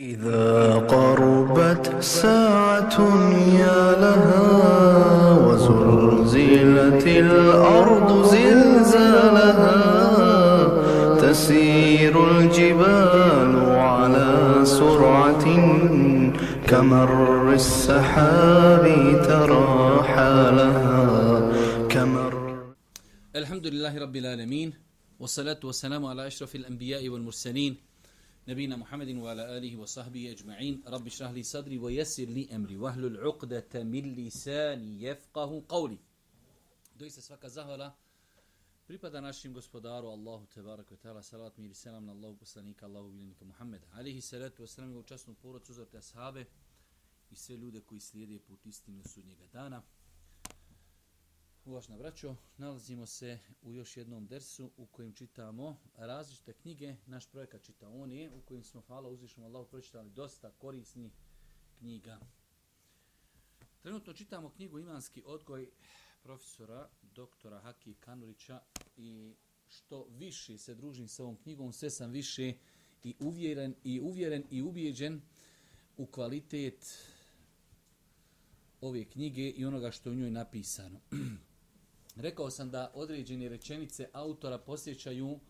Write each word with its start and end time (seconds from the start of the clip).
إذا 0.00 0.74
قربت 0.74 2.02
ساعة 2.02 3.00
يا 3.60 4.00
لها 4.00 4.44
وزلزلت 5.46 7.06
الأرض 7.06 8.24
زلزالها 8.24 9.72
تسير 11.20 12.30
الجبال 12.30 13.56
على 13.72 14.60
سرعة 14.64 15.44
كمر 16.66 17.52
السحاب 17.54 18.84
ترى 19.28 20.02
حالها 20.02 21.52
كمر 21.88 22.32
الحمد 23.36 23.66
لله 23.66 23.98
رب 23.98 24.16
العالمين 24.16 24.72
والصلاة 25.20 25.60
والسلام 25.64 26.06
على 26.06 26.26
أشرف 26.26 26.56
الأنبياء 26.56 27.08
والمرسلين 27.08 27.76
نبينا 28.47 28.75
محمد 28.75 29.09
وعلى 29.09 29.57
آله 29.57 29.77
وصحبه 29.77 30.31
أجمعين 30.31 30.83
رب 30.87 31.05
اشرح 31.07 31.31
لي 31.31 31.43
صدري 31.43 31.77
ويسر 31.77 32.23
لي 32.25 32.55
أمري 32.55 32.77
واهلل 32.77 33.17
عقدة 33.17 33.83
من 33.83 34.15
لساني 34.15 35.03
يفقه 35.03 35.63
قولي 35.69 35.99
Doista 36.99 37.21
svaka 37.21 37.49
zahvala 37.49 37.95
pripada 38.87 39.21
našim 39.21 39.53
gospodaru 39.53 40.07
Allahu 40.07 40.45
Tebarek 40.47 40.91
ve 40.91 40.97
Teala 40.97 41.23
salat 41.23 41.57
mir 41.57 41.69
i 41.69 41.73
selam 41.73 42.05
na 42.05 42.11
Allahu 42.11 42.37
poslanika 42.37 42.85
Allahu 42.85 43.09
miljenika 43.09 43.45
Muhammeda 43.45 43.87
alihi 43.93 44.21
salatu 44.21 44.61
wa 44.61 44.67
salam 44.67 44.91
i 44.91 44.95
učasnu 44.95 45.33
porodcu 45.33 45.71
uzvrte 45.71 45.97
ashabe 45.97 46.45
i 47.31 47.35
sve 47.35 47.57
ljude 47.57 47.81
koji 47.81 47.99
slijede 47.99 48.39
put 48.39 48.65
istinu 48.65 49.03
sudnjega 49.03 49.47
dana. 49.53 49.81
Uvažna 51.66 51.96
braćo, 51.96 52.36
nalazimo 52.56 53.06
se 53.06 53.38
u 53.62 53.72
još 53.72 53.96
jednom 53.96 54.26
dersu 54.26 54.70
u 54.76 54.86
kojem 54.86 55.12
čitamo 55.12 55.76
različite 55.96 56.52
knjige. 56.52 56.96
Naš 57.06 57.30
projekat 57.30 57.62
čita 57.62 57.88
on 57.88 58.12
je, 58.12 58.30
u 58.30 58.40
kojem 58.40 58.64
smo, 58.64 58.80
hvala 58.80 59.08
uzvišom 59.08 59.44
Allahu, 59.44 59.68
pročitali 59.68 60.10
dosta 60.10 60.50
korisnih 60.50 61.12
knjiga. 61.78 62.20
Trenutno 63.82 64.12
čitamo 64.12 64.50
knjigu 64.50 64.78
Imanski 64.78 65.22
odgoj 65.26 65.70
profesora 66.22 66.88
doktora 67.02 67.60
Haki 67.60 67.94
Kanurića 67.94 68.60
i 68.96 69.34
što 69.68 70.06
više 70.10 70.58
se 70.58 70.74
družim 70.74 71.08
sa 71.08 71.22
ovom 71.22 71.36
knjigom, 71.36 71.72
sve 71.72 71.90
sam 71.90 72.10
više 72.10 72.54
i 73.02 73.14
uvjeren 73.20 73.74
i 73.84 74.00
uvjeren 74.00 74.44
i 74.50 74.62
ubijeđen 74.62 75.20
u 75.96 76.06
kvalitet 76.06 77.08
ove 78.80 79.04
knjige 79.04 79.50
i 79.50 79.64
onoga 79.64 79.90
što 79.90 80.08
je 80.08 80.12
u 80.12 80.16
njoj 80.16 80.30
napisano. 80.30 81.00
Rekao 82.16 82.50
sam 82.50 82.70
da 82.70 82.90
određene 82.94 83.48
rečenice 83.48 84.08
autora 84.12 84.58
posjećaju 84.58 85.40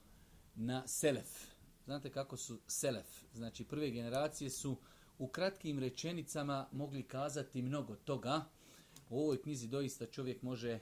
na 0.55 0.89
selef. 0.89 1.57
Znate 1.85 2.11
kako 2.11 2.37
su 2.37 2.61
selef? 2.67 3.07
Znači 3.33 3.65
prve 3.65 3.91
generacije 3.91 4.51
su 4.51 4.77
u 5.19 5.29
kratkim 5.29 5.79
rečenicama 5.79 6.69
mogli 6.73 7.03
kazati 7.03 7.63
mnogo 7.63 7.97
toga. 7.97 8.45
U 9.11 9.21
ovoj 9.21 9.43
knjizi 9.43 9.69
doista 9.69 10.07
čovjek 10.07 10.43
može 10.43 10.71
e, 10.71 10.81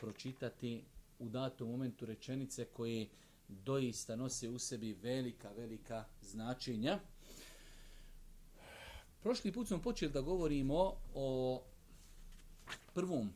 pročitati 0.00 0.84
u 1.18 1.28
datom 1.28 1.70
momentu 1.70 2.06
rečenice 2.06 2.64
koje 2.64 3.08
doista 3.48 4.16
nose 4.16 4.48
u 4.48 4.58
sebi 4.58 4.92
velika, 4.92 5.52
velika 5.52 6.04
značenja. 6.20 6.98
Prošli 9.22 9.52
put 9.52 9.68
smo 9.68 9.82
počeli 9.82 10.12
da 10.12 10.20
govorimo 10.20 10.96
o 11.14 11.62
prvom 12.94 13.32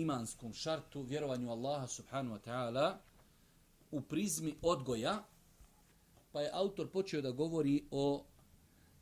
imanskom 0.00 0.52
šartu, 0.52 1.02
vjerovanju 1.02 1.50
Allaha 1.50 1.86
subhanahu 1.86 2.36
wa 2.36 2.40
ta'ala 2.40 2.96
u 3.90 4.00
prizmi 4.00 4.54
odgoja, 4.62 5.22
pa 6.32 6.40
je 6.40 6.50
autor 6.52 6.90
počeo 6.90 7.20
da 7.22 7.30
govori 7.30 7.84
o 7.90 8.24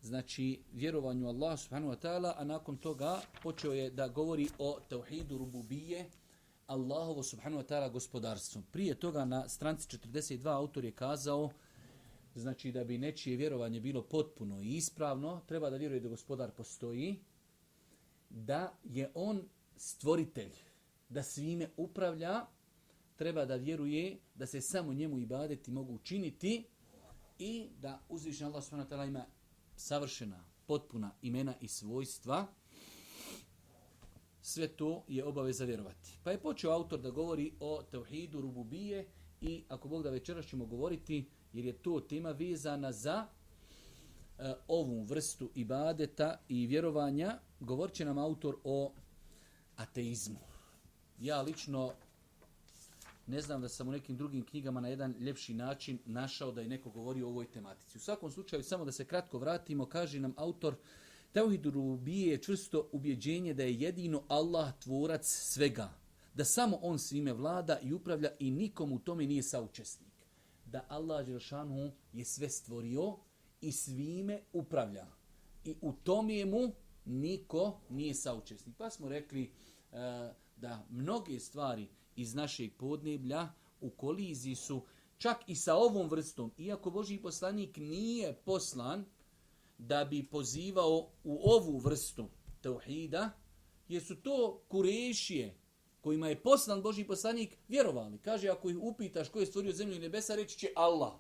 znači 0.03 0.63
vjerovanju 0.73 1.29
Allaha 1.29 1.57
subhanahu 1.57 1.93
wa 1.93 1.99
ta'ala, 1.99 2.33
a 2.37 2.45
nakon 2.45 2.77
toga 2.77 3.21
počeo 3.43 3.73
je 3.73 3.91
da 3.91 4.09
govori 4.09 4.49
o 4.59 4.79
tauhidu 4.89 5.39
rububije, 5.39 6.11
Allahovo 6.67 7.23
subhanahu 7.23 7.63
wa 7.63 7.67
ta'ala 7.67 7.93
gospodarstvo. 7.93 8.63
Prije 8.73 8.95
toga 8.95 9.25
na 9.25 9.49
stranci 9.49 9.89
42 9.89 10.49
autor 10.49 10.85
je 10.85 10.93
kazao 10.93 11.51
znači 12.35 12.73
da 12.73 12.85
bi 12.85 12.99
nečije 12.99 13.37
vjerovanje 13.37 13.81
bilo 13.81 14.03
potpuno 14.03 14.61
i 14.61 14.77
ispravno, 14.77 15.41
treba 15.47 15.71
da 15.71 15.77
vjeruje 15.77 16.01
da 16.01 16.09
gospodar 16.09 16.51
postoji, 16.51 17.21
da 18.31 18.73
je 18.85 19.11
on 19.15 19.43
stvoritelj, 19.77 20.53
da 21.09 21.23
svime 21.23 21.71
upravlja, 21.77 22.47
treba 23.17 23.45
da 23.45 23.57
vjeruje 23.57 24.19
da 24.35 24.47
se 24.47 24.61
samo 24.61 24.93
njemu 24.95 25.19
ibadeti 25.19 25.71
mogu 25.71 25.95
učiniti 25.95 26.67
i 27.39 27.69
da 27.81 28.03
uzvišen 28.09 28.47
Allah 28.47 28.65
s.w.t. 28.65 29.07
ima 29.07 29.27
savršena, 29.77 30.45
potpuna 30.67 31.15
imena 31.23 31.55
i 31.61 31.69
svojstva. 31.69 32.47
Sve 34.43 34.69
to 34.69 35.05
je 35.09 35.25
obaveza 35.25 35.65
vjerovati. 35.65 36.19
Pa 36.25 36.31
je 36.31 36.41
počeo 36.41 36.71
autor 36.71 37.01
da 37.01 37.11
govori 37.11 37.53
o 37.61 37.83
tevhidu 37.91 38.41
rububije 38.41 39.07
i 39.41 39.65
ako 39.69 39.89
Bog 39.89 40.03
da 40.03 40.11
večeras 40.11 40.47
ćemo 40.47 40.67
govoriti, 40.67 41.29
jer 41.53 41.65
je 41.65 41.83
to 41.83 42.01
tema 42.01 42.31
vezana 42.31 42.93
za 42.93 43.27
e, 44.39 44.55
ovu 44.69 45.05
vrstu 45.05 45.51
ibadeta 45.55 46.41
i 46.49 46.67
vjerovanja, 46.67 47.39
govorit 47.61 47.95
će 47.95 48.05
nam 48.05 48.19
autor 48.19 48.57
o 48.65 48.93
ateizmu. 49.77 50.54
Ja 51.21 51.43
lično 51.43 51.93
ne 53.27 53.41
znam 53.41 53.61
da 53.61 53.69
sam 53.69 53.89
u 53.89 53.93
nekim 53.93 54.17
drugim 54.17 54.45
knjigama 54.45 54.81
na 54.81 54.89
jedan 54.89 55.15
ljepši 55.21 55.55
način 55.55 55.99
našao 56.05 56.53
da 56.53 56.61
je 56.61 56.69
neko 56.69 56.91
govori 56.91 57.23
o 57.23 57.29
ovoj 57.29 57.47
tematici. 57.47 57.99
U 57.99 58.01
svakom 58.01 58.31
slučaju, 58.31 58.63
samo 58.63 58.85
da 58.85 58.93
se 58.93 59.05
kratko 59.05 59.39
vratimo, 59.39 59.87
kaže 59.87 60.21
nam 60.21 60.35
autor 60.37 60.77
Teuhid 61.33 61.67
Rubije 61.67 62.31
je 62.31 62.43
čvrsto 62.43 62.89
ubjeđenje 62.93 63.55
da 63.55 63.63
je 63.63 63.75
jedino 63.75 64.23
Allah 64.29 64.73
tvorac 64.79 65.27
svega. 65.27 65.91
Da 66.35 66.45
samo 66.45 66.79
on 66.83 66.99
svime 66.99 67.33
vlada 67.33 67.79
i 67.83 67.93
upravlja 67.93 68.31
i 68.39 68.51
nikom 68.51 68.93
u 68.93 68.99
tome 68.99 69.27
nije 69.27 69.43
saučesnik. 69.43 70.13
Da 70.67 70.85
Allah 70.89 71.27
Đelšanu 71.27 71.93
je 72.13 72.25
sve 72.25 72.49
stvorio 72.49 73.17
i 73.61 73.73
svime 73.73 74.41
upravlja. 74.53 75.07
I 75.65 75.75
u 75.81 75.93
tome 75.93 76.45
mu 76.45 76.73
niko 77.05 77.81
nije 77.89 78.15
saučesnik. 78.15 78.77
Pa 78.77 78.91
smo 78.91 79.09
rekli 79.09 79.51
uh, 79.93 79.99
da 80.65 80.87
mnoge 80.91 81.41
stvari 81.41 81.89
iz 82.17 82.35
našeg 82.35 82.73
podneblja 82.77 83.49
u 83.81 83.91
koliziji 83.91 84.55
su 84.55 84.83
čak 85.19 85.37
i 85.47 85.57
sa 85.57 85.75
ovom 85.75 86.09
vrstom, 86.09 86.53
iako 86.59 86.91
Boži 86.91 87.19
poslanik 87.19 87.77
nije 87.77 88.33
poslan 88.45 89.05
da 89.79 90.05
bi 90.05 90.27
pozivao 90.27 91.11
u 91.25 91.41
ovu 91.51 91.79
vrstu 91.79 92.29
tauhida, 92.61 93.31
jer 93.89 94.05
su 94.05 94.17
to 94.17 94.63
kurešije 94.69 95.55
kojima 96.01 96.29
je 96.29 96.43
poslan 96.43 96.83
Boži 96.83 97.05
poslanik 97.05 97.57
vjerovali. 97.69 98.19
Kaže, 98.19 98.49
ako 98.49 98.71
ih 98.71 98.79
upitaš 98.81 99.29
ko 99.29 99.41
je 99.41 99.47
stvorio 99.47 99.73
zemlju 99.73 99.97
i 99.97 99.99
nebesa, 99.99 100.35
reći 100.35 100.59
će 100.59 100.69
Allah. 100.77 101.15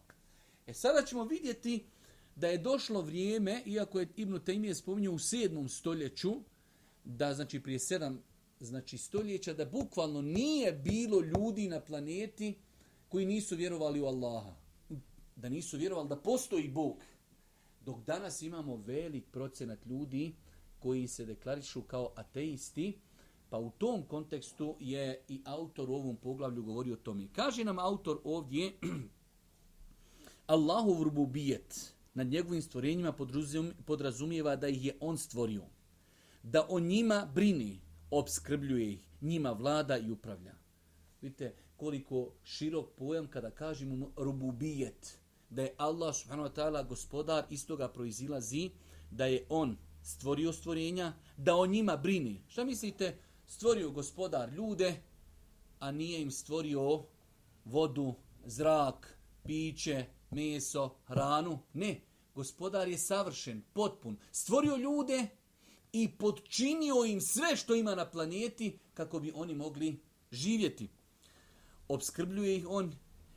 E 0.66 0.75
sada 0.75 1.03
ćemo 1.06 1.25
vidjeti 1.25 1.87
da 2.37 2.49
je 2.49 2.59
došlo 2.59 3.00
vrijeme, 3.00 3.62
iako 3.66 4.00
je 4.00 4.09
Ibn 4.16 4.34
Taymije 4.34 4.75
spominjao 4.75 5.12
u 5.12 5.19
7. 5.19 5.69
stoljeću, 5.69 6.32
da 7.05 7.34
znači 7.34 7.61
prije 7.61 7.78
7 7.78 8.19
znači 8.61 8.99
stoljeća 8.99 9.55
da 9.55 9.65
bukvalno 9.65 10.23
nije 10.23 10.73
bilo 10.73 11.21
ljudi 11.21 11.69
na 11.69 11.81
planeti 11.81 12.55
koji 13.09 13.27
nisu 13.27 13.57
vjerovali 13.57 14.01
u 14.01 14.07
Allaha. 14.07 14.55
Da 15.37 15.49
nisu 15.49 15.79
vjerovali 15.79 16.09
da 16.09 16.17
postoji 16.17 16.69
Bog. 16.69 16.97
Dok 17.81 18.01
danas 18.01 18.43
imamo 18.43 18.77
velik 18.77 19.25
procenat 19.31 19.87
ljudi 19.87 20.35
koji 20.79 21.09
se 21.09 21.25
deklarišu 21.25 21.83
kao 21.83 22.13
ateisti, 22.17 22.99
pa 23.51 23.59
u 23.59 23.71
tom 23.71 24.03
kontekstu 24.03 24.77
je 24.81 25.25
i 25.29 25.41
autor 25.45 25.91
u 25.91 25.95
ovom 25.95 26.17
poglavlju 26.17 26.63
govorio 26.63 26.95
o 26.95 26.97
tome. 26.97 27.29
Kaže 27.33 27.65
nam 27.65 27.79
autor 27.79 28.21
ovdje 28.25 28.73
Allahu 30.47 31.05
rububijet 31.05 31.95
nad 32.15 32.27
njegovim 32.27 32.63
stvorenjima 32.63 33.15
podrazumijeva 33.87 34.57
da 34.57 34.69
ih 34.69 34.85
je 34.85 34.97
on 35.00 35.19
stvorio. 35.19 35.62
Da 36.43 36.67
o 36.69 36.81
njima 36.81 37.31
brini, 37.35 37.81
obskrbljuje 38.19 38.93
ih, 38.93 39.08
njima 39.20 39.52
vlada 39.52 39.99
i 39.99 40.11
upravlja. 40.11 40.55
Vidite 41.20 41.55
koliko 41.76 42.32
širok 42.44 42.90
pojam 42.96 43.26
kada 43.26 43.50
kažemo 43.50 44.12
rububijet, 44.16 45.19
da 45.50 45.62
je 45.62 45.75
Allah 45.76 46.14
subhanahu 46.16 46.49
wa 46.49 46.55
ta'ala 46.55 46.88
gospodar, 46.88 47.44
iz 47.50 47.66
toga 47.66 47.88
proizilazi 47.88 48.70
da 49.11 49.26
je 49.26 49.46
on 49.49 49.76
stvorio 50.02 50.52
stvorenja, 50.52 51.12
da 51.37 51.56
o 51.56 51.66
njima 51.66 51.96
brini. 51.96 52.43
Šta 52.49 52.64
mislite? 52.64 53.19
Stvorio 53.46 53.90
gospodar 53.90 54.52
ljude, 54.52 55.02
a 55.78 55.90
nije 55.93 56.22
im 56.22 56.31
stvorio 56.31 57.05
vodu, 57.64 58.14
zrak, 58.44 59.19
piće, 59.44 60.06
meso, 60.31 60.94
hranu. 61.05 61.58
Ne, 61.72 62.00
gospodar 62.34 62.88
je 62.88 62.99
savršen, 62.99 63.62
potpun. 63.72 64.19
Stvorio 64.32 64.76
ljude, 64.76 65.28
i 65.94 66.08
podčinio 66.19 67.05
im 67.06 67.20
sve 67.20 67.56
što 67.56 67.75
ima 67.75 67.94
na 67.94 68.11
planeti 68.11 68.79
kako 68.94 69.20
bi 69.20 69.32
oni 69.35 69.55
mogli 69.55 70.00
živjeti. 70.32 70.88
Obskrbljuje 71.88 72.56
ih 72.56 72.67
on, 72.69 72.93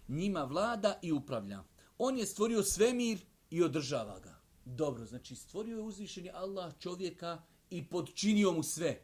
njima 0.07 0.44
vlada 0.44 1.00
i 1.01 1.12
upravlja. 1.12 1.63
On 1.98 2.18
je 2.18 2.25
stvorio 2.25 2.63
svemir 2.63 3.19
i 3.50 3.63
održava 3.63 4.19
ga. 4.19 4.39
Dobro, 4.65 5.06
znači 5.06 5.36
stvorio 5.36 5.77
je 5.77 5.83
uzvišeni 5.83 6.30
Allah 6.33 6.74
čovjeka 6.80 7.42
i 7.69 7.89
podčinio 7.89 8.51
mu 8.51 8.63
sve. 8.63 9.01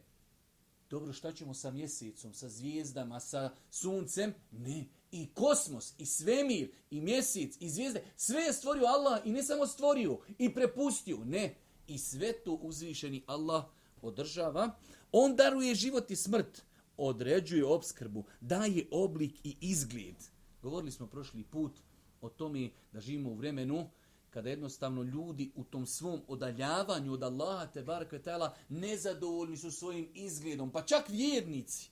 Dobro, 0.90 1.12
šta 1.12 1.32
ćemo 1.32 1.54
sa 1.54 1.70
mjesecom, 1.70 2.34
sa 2.34 2.48
zvijezdama, 2.48 3.20
sa 3.20 3.50
suncem? 3.70 4.34
Ne. 4.50 4.84
I 5.12 5.28
kosmos, 5.34 5.94
i 5.98 6.06
svemir, 6.06 6.70
i 6.90 7.00
mjesec, 7.00 7.56
i 7.60 7.70
zvijezde, 7.70 8.04
sve 8.16 8.40
je 8.42 8.52
stvorio 8.52 8.86
Allah 8.86 9.20
i 9.24 9.32
ne 9.32 9.42
samo 9.42 9.66
stvorio, 9.66 10.18
i 10.38 10.54
prepustio. 10.54 11.24
Ne. 11.24 11.63
I 11.86 11.98
sve 11.98 12.32
to 12.32 12.52
uzvišeni 12.52 13.22
Allah 13.26 13.64
održava. 14.02 14.70
On 15.12 15.36
daruje 15.36 15.74
život 15.74 16.10
i 16.10 16.16
smrt, 16.16 16.62
određuje 16.96 17.64
obskrbu, 17.64 18.24
daje 18.40 18.86
oblik 18.90 19.46
i 19.46 19.56
izgled. 19.60 20.16
Govorili 20.62 20.92
smo 20.92 21.06
prošli 21.06 21.44
put 21.44 21.72
o 22.20 22.28
tome 22.28 22.70
da 22.92 23.00
živimo 23.00 23.30
u 23.30 23.34
vremenu 23.34 23.90
kada 24.30 24.50
jednostavno 24.50 25.02
ljudi 25.02 25.52
u 25.54 25.64
tom 25.64 25.86
svom 25.86 26.20
odaljavanju 26.28 27.12
od 27.12 27.22
Allaha 27.22 27.66
te 27.66 27.82
barke 27.82 28.18
tela 28.18 28.54
nezadovoljni 28.68 29.56
su 29.56 29.70
svojim 29.70 30.08
izgledom, 30.14 30.70
pa 30.70 30.82
čak 30.82 31.08
vjernici. 31.08 31.90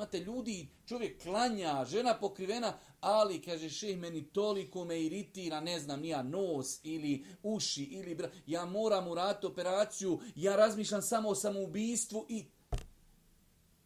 Imate 0.00 0.18
ljudi, 0.18 0.68
čovjek 0.86 1.22
klanja, 1.22 1.84
žena 1.84 2.18
pokrivena, 2.20 2.78
ali 3.00 3.42
kaže 3.42 3.68
šeh 3.68 3.98
meni 3.98 4.22
toliko 4.32 4.84
me 4.84 5.02
iritira, 5.02 5.60
ne 5.60 5.80
znam, 5.80 6.00
nija 6.00 6.22
nos 6.22 6.80
ili 6.82 7.24
uši 7.42 7.82
ili 7.82 8.14
bra... 8.14 8.30
ja 8.46 8.64
moram 8.64 9.08
uraditi 9.08 9.46
operaciju, 9.46 10.20
ja 10.34 10.56
razmišljam 10.56 11.02
samo 11.02 11.28
o 11.28 11.34
samoubistvu 11.34 12.26
i 12.28 12.46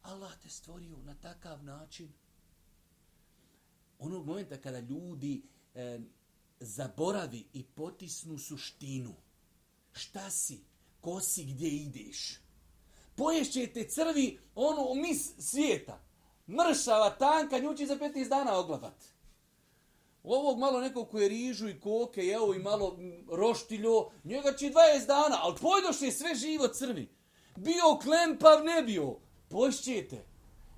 Allah 0.02 0.32
te 0.42 0.48
stvorio 0.48 0.96
na 1.04 1.14
takav 1.14 1.64
način. 1.64 2.12
Onog 3.98 4.26
momenta 4.26 4.60
kada 4.60 4.80
ljudi 4.80 5.42
e, 5.74 6.00
zaboravi 6.60 7.44
i 7.52 7.64
potisnu 7.64 8.38
suštinu. 8.38 9.14
Šta 9.92 10.30
si? 10.30 10.60
Ko 11.00 11.20
si? 11.20 11.44
Gdje 11.44 11.68
ideš? 11.68 12.43
Poješćete 13.16 13.88
crvi 13.88 14.38
onu 14.54 14.94
mis 14.94 15.32
svijeta. 15.38 16.00
Mršava, 16.48 17.10
tanka, 17.10 17.58
njuči 17.58 17.86
za 17.86 17.96
15 17.96 18.28
dana 18.28 18.58
oglabat. 18.58 19.04
Ovog 20.24 20.58
malo 20.58 20.80
nekog 20.80 21.10
koje 21.10 21.28
rižu 21.28 21.68
i 21.68 21.80
koke, 21.80 22.20
jeo 22.20 22.54
i 22.54 22.58
malo 22.58 22.98
roštiljo, 23.30 24.10
njega 24.24 24.52
će 24.52 24.66
20 24.70 25.06
dana, 25.06 25.38
ali 25.42 25.56
pojdoše 25.60 26.12
sve 26.12 26.34
živo 26.34 26.68
crvi. 26.68 27.08
Bio 27.56 27.98
klempav, 28.02 28.64
ne 28.64 28.82
bio. 28.82 29.16
Poješće 29.48 30.04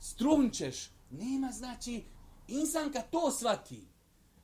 Strunčeš. 0.01 0.91
Nema 1.11 1.53
znači, 1.53 2.05
insan 2.49 2.93
kad 2.93 3.11
to 3.11 3.31
svati 3.31 3.87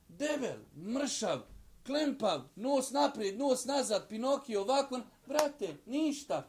debel, 0.09 0.59
mršav, 0.77 1.41
klempav, 1.87 2.41
nos 2.56 2.91
naprijed, 2.91 3.39
nos 3.39 3.65
nazad, 3.65 4.09
Pinokio, 4.09 4.61
ovako, 4.61 5.00
brate, 5.27 5.77
ništa. 5.87 6.49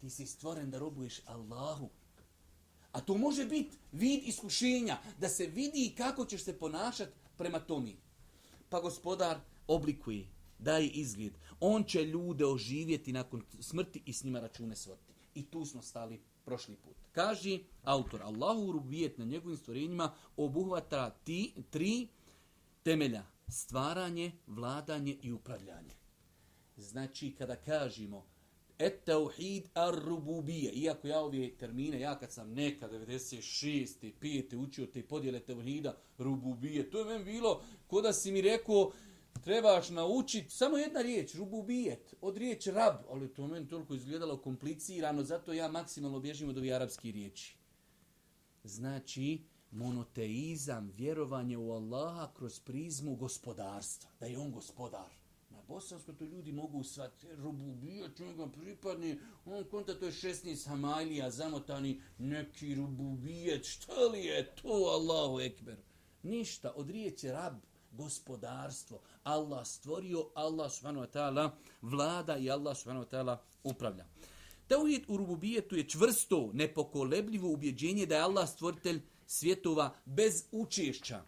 Ti 0.00 0.10
si 0.10 0.26
stvoren 0.26 0.70
da 0.70 0.78
robuješ 0.78 1.20
Allahu. 1.24 1.88
A 2.92 3.00
to 3.00 3.18
može 3.18 3.44
biti 3.44 3.76
vid 3.92 4.22
iskušenja, 4.24 4.98
da 5.20 5.28
se 5.28 5.46
vidi 5.46 5.94
kako 5.96 6.24
ćeš 6.26 6.42
se 6.44 6.58
ponašati 6.58 7.12
prema 7.36 7.60
tomi. 7.60 7.96
Pa 8.68 8.80
gospodar 8.80 9.40
oblikuje, 9.66 10.26
daje 10.58 10.88
izgled. 10.88 11.32
On 11.60 11.84
će 11.84 12.04
ljude 12.04 12.46
oživjeti 12.46 13.12
nakon 13.12 13.42
smrti 13.60 14.02
i 14.06 14.12
s 14.12 14.24
njima 14.24 14.40
račune 14.40 14.76
svoti. 14.76 15.12
I 15.34 15.46
tu 15.46 15.64
smo 15.64 15.82
stali 15.82 16.20
prošli 16.44 16.76
put. 16.76 16.96
Kaži 17.12 17.64
autor, 17.82 18.22
Allahu 18.22 18.72
rubijet 18.72 19.18
na 19.18 19.24
njegovim 19.24 19.58
stvorenjima 19.58 20.14
obuhvata 20.36 21.10
ti, 21.10 21.54
tri 21.70 22.08
temelja 22.82 23.24
stvaranje, 23.48 24.32
vladanje 24.46 25.16
i 25.22 25.32
upravljanje. 25.32 25.94
Znači, 26.76 27.34
kada 27.38 27.56
kažemo 27.56 28.26
et 28.78 29.04
tauhid 29.04 29.68
ar 29.74 29.94
rububije, 29.94 30.72
iako 30.72 31.08
ja 31.08 31.20
ove 31.20 31.50
termine, 31.56 32.00
ja 32.00 32.18
kad 32.18 32.32
sam 32.32 32.52
neka 32.52 32.88
96. 32.88 34.12
5. 34.20 34.56
učio 34.56 34.86
te 34.86 35.02
podjele 35.02 35.40
tauhida 35.40 35.96
rububije, 36.18 36.90
to 36.90 36.98
je 36.98 37.04
meni 37.04 37.24
bilo 37.24 37.62
ko 37.86 38.00
da 38.00 38.12
si 38.12 38.32
mi 38.32 38.40
rekao 38.40 38.92
trebaš 39.44 39.90
naučiti 39.90 40.50
samo 40.50 40.76
jedna 40.76 41.02
riječ, 41.02 41.34
rububijet, 41.34 42.14
od 42.20 42.36
riječ 42.36 42.66
rab, 42.66 42.94
ali 43.10 43.34
to 43.34 43.46
meni 43.46 43.68
toliko 43.68 43.94
izgledalo 43.94 44.36
komplicirano, 44.36 45.22
zato 45.22 45.52
ja 45.52 45.68
maksimalno 45.68 46.20
bježim 46.20 46.48
od 46.48 46.58
ovih 46.58 46.74
arapskih 46.74 47.14
riječi. 47.14 47.56
Znači, 48.64 49.44
monoteizam, 49.70 50.92
vjerovanje 50.96 51.56
u 51.56 51.72
Allaha 51.72 52.32
kroz 52.34 52.60
prizmu 52.60 53.16
gospodarstva, 53.16 54.10
da 54.20 54.26
je 54.26 54.38
on 54.38 54.52
gospodar. 54.52 55.15
Bosansko 55.68 56.12
to 56.12 56.24
ljudi 56.24 56.52
mogu 56.52 56.82
shvatiti, 56.82 57.36
rububija, 57.36 58.08
čovjek 58.16 58.36
pripadne, 58.52 59.18
on 59.44 59.64
konta 59.64 59.94
to 59.94 60.06
je 60.06 60.12
16 60.12 60.68
hamalija 60.68 61.30
zamotani 61.30 62.00
neki 62.18 62.74
rububijet, 62.74 63.64
šta 63.64 64.00
li 64.12 64.24
je 64.24 64.54
to 64.54 64.68
Allahu 64.68 65.40
ekber? 65.40 65.76
Ništa, 66.22 66.72
od 66.76 66.90
riječi 66.90 67.28
rab, 67.28 67.54
gospodarstvo. 67.92 69.00
Allah 69.24 69.66
stvorio, 69.66 70.30
Allah 70.34 70.72
subhanahu 70.72 71.06
wa 71.06 71.10
ta'ala 71.10 71.50
vlada 71.82 72.36
i 72.36 72.50
Allah 72.50 72.76
subhanahu 72.76 73.06
wa 73.06 73.10
ta'ala 73.10 73.36
upravlja. 73.64 74.04
Teuhid 74.66 75.04
u 75.08 75.16
rububijetu 75.16 75.76
je 75.76 75.88
čvrsto, 75.88 76.50
nepokolebljivo 76.52 77.48
ubjeđenje 77.48 78.06
da 78.06 78.14
je 78.14 78.22
Allah 78.22 78.48
stvoritelj 78.48 79.02
svjetova 79.26 79.94
bez 80.04 80.32
učešća 80.52 81.24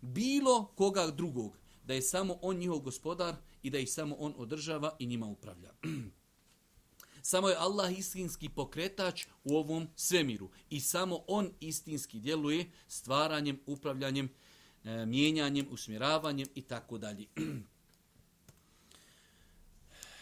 bilo 0.00 0.72
koga 0.76 1.06
drugog, 1.06 1.58
da 1.84 1.94
je 1.94 2.02
samo 2.02 2.38
on 2.42 2.56
njihov 2.56 2.78
gospodar 2.78 3.34
i 3.62 3.70
da 3.70 3.78
ih 3.78 3.92
samo 3.92 4.16
on 4.18 4.34
održava 4.36 4.96
i 4.98 5.06
njima 5.06 5.26
upravlja. 5.26 5.72
samo 7.22 7.48
je 7.48 7.56
Allah 7.56 7.98
istinski 7.98 8.48
pokretač 8.48 9.26
u 9.44 9.56
ovom 9.56 9.88
svemiru 9.96 10.50
i 10.70 10.80
samo 10.80 11.24
on 11.26 11.50
istinski 11.60 12.20
djeluje 12.20 12.70
stvaranjem, 12.88 13.60
upravljanjem, 13.66 14.28
e, 14.84 15.06
mijenjanjem, 15.06 15.66
usmjeravanjem 15.70 16.48
i 16.54 16.62
tako 16.62 16.98
dalje. 16.98 17.26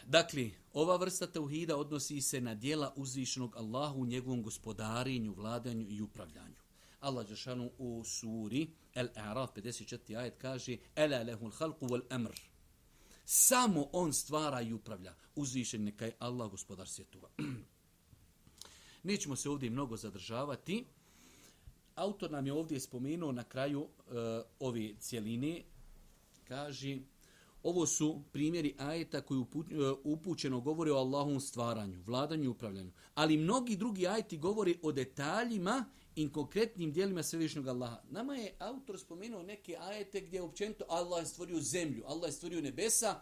Dakle, 0.06 0.50
ova 0.72 0.96
vrsta 0.96 1.26
tauhida 1.26 1.76
odnosi 1.76 2.20
se 2.20 2.40
na 2.40 2.54
dijela 2.54 2.92
uzvišenog 2.96 3.56
Allahu 3.56 4.00
u 4.00 4.06
njegovom 4.06 4.42
gospodarinju, 4.42 5.32
vladanju 5.32 5.86
i 5.88 6.00
upravljanju. 6.00 6.54
Allah 7.00 7.28
Đešanu 7.28 7.70
u 7.78 8.04
suri 8.04 8.70
Al-A'raf 8.94 9.48
54. 9.56 10.16
ajet 10.16 10.34
kaže 10.38 10.76
Ela 10.94 11.22
lehul 11.22 11.50
halku 11.50 11.86
wal 11.86 12.02
amr. 12.10 12.49
Samo 13.24 13.88
on 13.92 14.12
stvara 14.12 14.60
i 14.60 14.72
upravlja. 14.72 15.14
Uzvišen 15.34 15.84
neka 15.84 16.04
je 16.04 16.16
Allah 16.18 16.50
gospodar 16.50 16.88
svjetova. 16.88 17.28
Nećemo 19.02 19.36
se 19.36 19.50
ovdje 19.50 19.70
mnogo 19.70 19.96
zadržavati. 19.96 20.84
Autor 21.94 22.30
nam 22.30 22.46
je 22.46 22.52
ovdje 22.52 22.80
spomenuo 22.80 23.32
na 23.32 23.44
kraju 23.44 23.88
e, 23.88 24.12
ove 24.60 24.94
cijeline. 24.98 25.62
Kaže, 26.44 26.98
ovo 27.62 27.86
su 27.86 28.22
primjeri 28.32 28.74
ajeta 28.78 29.20
koji 29.20 29.40
e, 29.40 29.44
upućeno 30.04 30.60
govore 30.60 30.92
o 30.92 30.96
Allahovom 30.96 31.40
stvaranju, 31.40 32.02
vladanju 32.02 32.44
i 32.44 32.48
upravljanju. 32.48 32.92
Ali 33.14 33.36
mnogi 33.36 33.76
drugi 33.76 34.06
ajeti 34.06 34.38
govore 34.38 34.74
o 34.82 34.92
detaljima 34.92 35.84
i 36.22 36.32
konkretnim 36.32 36.92
dijelima 36.92 37.22
svevišnjog 37.22 37.68
Allaha. 37.68 38.02
Nama 38.10 38.34
je 38.34 38.54
autor 38.58 38.98
spomenuo 38.98 39.42
neke 39.42 39.76
ajete 39.80 40.20
gdje 40.20 40.36
je 40.36 40.42
općenito 40.42 40.84
Allah 40.88 41.22
je 41.22 41.26
stvorio 41.26 41.60
zemlju, 41.60 42.04
Allah 42.06 42.28
je 42.28 42.32
stvorio 42.32 42.60
nebesa 42.60 43.20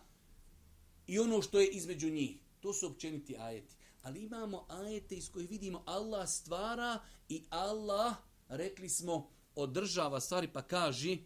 i 1.07 1.19
ono 1.19 1.43
što 1.43 1.61
je 1.61 1.69
između 1.69 2.11
njih. 2.11 2.37
To 2.61 2.73
su 2.73 2.87
općeniti 2.87 3.37
ajeti. 3.37 3.76
Ali 4.02 4.23
imamo 4.23 4.67
ajete 4.69 5.14
iz 5.14 5.33
kojih 5.33 5.50
vidimo 5.50 5.83
Allah 5.87 6.28
stvara 6.28 6.99
i 7.28 7.45
Allah, 7.50 8.14
rekli 8.49 8.88
smo, 8.88 9.31
održava 9.55 10.21
stvari 10.21 10.49
pa 10.52 10.62
kaže 10.62 11.17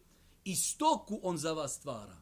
i 0.44 0.56
stoku 0.56 1.20
on 1.22 1.38
za 1.38 1.52
vas 1.52 1.74
stvara. 1.74 2.16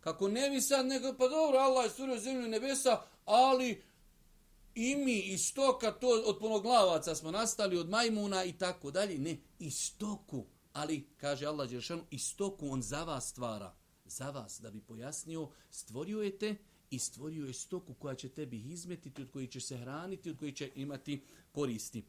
Kako 0.00 0.28
ne 0.28 0.50
bi 0.50 0.60
sad 0.60 0.86
nego, 0.86 1.14
pa 1.18 1.28
dobro, 1.28 1.58
Allah 1.58 1.84
je 1.84 1.90
stvorio 1.90 2.20
zemlju 2.20 2.46
i 2.46 2.50
nebesa, 2.50 3.02
ali 3.24 3.82
i 4.78 4.96
mi 4.96 5.18
iz 5.18 5.46
stoka, 5.46 5.92
to 5.92 6.22
od 6.26 6.38
ponoglavaca 6.38 7.14
smo 7.14 7.30
nastali, 7.30 7.78
od 7.78 7.88
majmuna 7.88 8.44
i 8.44 8.52
tako 8.52 8.90
dalje. 8.90 9.18
Ne, 9.18 9.36
iz 9.58 9.74
stoku. 9.74 10.46
Ali, 10.72 11.06
kaže 11.16 11.46
Allah 11.46 11.70
Đeršanu, 11.70 12.02
iz 12.10 12.22
stoku 12.22 12.68
on 12.70 12.82
za 12.82 13.04
vas 13.04 13.28
stvara. 13.28 13.74
Za 14.04 14.30
vas, 14.30 14.60
da 14.60 14.70
bi 14.70 14.80
pojasnio, 14.80 15.48
stvorio 15.70 16.22
je 16.22 16.38
te 16.38 16.56
i 16.90 16.98
stvorio 16.98 17.46
je 17.46 17.52
stoku 17.52 17.94
koja 17.94 18.14
će 18.14 18.28
tebi 18.28 18.60
izmetiti, 18.60 19.22
od 19.22 19.30
koji 19.30 19.46
će 19.46 19.60
se 19.60 19.76
hraniti, 19.76 20.30
od 20.30 20.38
koji 20.38 20.52
će 20.52 20.70
imati 20.74 21.22
koristi. 21.52 22.04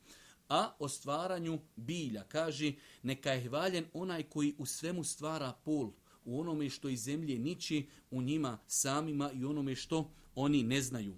A 0.50 0.76
o 0.80 0.90
stvaranju 0.90 1.60
bilja, 1.76 2.24
kaže, 2.24 2.74
neka 3.04 3.32
je 3.32 3.50
hvaljen 3.50 3.86
onaj 3.94 4.24
koji 4.24 4.56
u 4.58 4.66
svemu 4.66 5.04
stvara 5.04 5.54
pol, 5.66 5.92
u 6.26 6.40
onome 6.40 6.70
što 6.70 6.90
iz 6.90 7.04
zemlje 7.04 7.40
niči, 7.40 7.88
u 8.12 8.22
njima 8.22 8.58
samima 8.68 9.32
i 9.32 9.46
onome 9.46 9.76
što 9.76 10.12
oni 10.36 10.64
ne 10.64 10.82
znaju. 10.82 11.18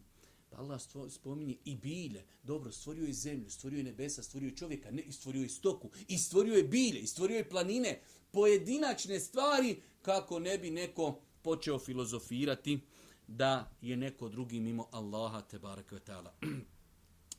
Pa 0.51 0.57
Allah 0.57 0.81
spominje 1.09 1.57
i 1.65 1.75
bilje. 1.75 2.25
Dobro, 2.43 2.71
stvorio 2.71 3.05
je 3.05 3.13
zemlju, 3.13 3.49
stvorio 3.49 3.77
je 3.77 3.83
nebesa, 3.83 4.23
stvorio 4.23 4.47
je 4.47 4.55
čovjeka, 4.55 4.91
ne, 4.91 5.01
i 5.01 5.11
stvorio 5.11 5.41
je 5.41 5.49
stoku, 5.49 5.89
i 6.07 6.17
stvorio 6.17 6.55
je 6.55 6.63
bilje, 6.63 6.99
i 6.99 7.07
stvorio 7.07 7.37
je 7.37 7.49
planine. 7.49 8.01
Pojedinačne 8.31 9.19
stvari 9.19 9.81
kako 10.01 10.39
ne 10.39 10.57
bi 10.57 10.71
neko 10.71 11.19
počeo 11.41 11.79
filozofirati 11.79 12.79
da 13.27 13.71
je 13.81 13.97
neko 13.97 14.29
drugi 14.29 14.59
mimo 14.59 14.87
Allaha 14.91 15.41
te 15.41 15.59
baraka 15.59 15.95
ta'ala. 15.95 16.31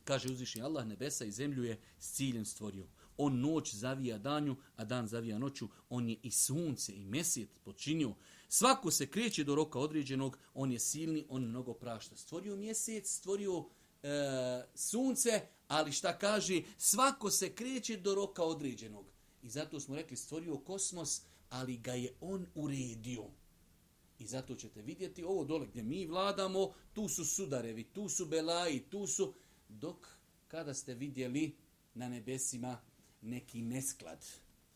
Kaže 0.04 0.28
uzvišnji 0.32 0.62
Allah 0.62 0.86
nebesa 0.86 1.24
i 1.24 1.32
zemlju 1.32 1.64
je 1.64 1.80
s 1.98 2.12
ciljem 2.12 2.44
stvorio. 2.44 2.86
On 3.16 3.40
noć 3.40 3.74
zavija 3.74 4.18
danju, 4.18 4.56
a 4.76 4.84
dan 4.84 5.06
zavija 5.06 5.38
noću. 5.38 5.68
On 5.88 6.08
je 6.08 6.16
i 6.22 6.30
sunce 6.30 6.92
i 6.94 7.04
mesec 7.04 7.48
počinio. 7.64 8.14
Svako 8.48 8.90
se 8.90 9.06
kreće 9.06 9.44
do 9.44 9.54
roka 9.54 9.78
određenog, 9.78 10.38
on 10.54 10.72
je 10.72 10.78
silni, 10.78 11.26
on 11.28 11.44
mnogo 11.44 11.74
prašta. 11.74 12.16
Stvorio 12.16 12.56
mjesec, 12.56 13.08
stvorio 13.08 13.64
e, 14.02 14.08
sunce, 14.74 15.40
ali 15.68 15.92
šta 15.92 16.18
kaže, 16.18 16.62
svako 16.78 17.30
se 17.30 17.54
kreće 17.54 17.96
do 17.96 18.14
roka 18.14 18.42
određenog. 18.42 19.06
I 19.42 19.50
zato 19.50 19.80
smo 19.80 19.96
rekli, 19.96 20.16
stvorio 20.16 20.58
kosmos, 20.58 21.22
ali 21.50 21.76
ga 21.76 21.92
je 21.92 22.14
on 22.20 22.46
uredio. 22.54 23.24
I 24.18 24.26
zato 24.26 24.54
ćete 24.54 24.82
vidjeti 24.82 25.24
ovo 25.24 25.44
dole 25.44 25.66
gdje 25.66 25.82
mi 25.82 26.06
vladamo, 26.06 26.72
tu 26.92 27.08
su 27.08 27.24
sudarevi, 27.24 27.84
tu 27.84 28.08
su 28.08 28.26
belaji, 28.26 28.80
tu 28.90 29.06
su... 29.06 29.34
Dok 29.68 30.08
kada 30.48 30.74
ste 30.74 30.94
vidjeli 30.94 31.56
na 31.94 32.08
nebesima 32.08 32.80
neki 33.22 33.62
nesklad, 33.62 34.26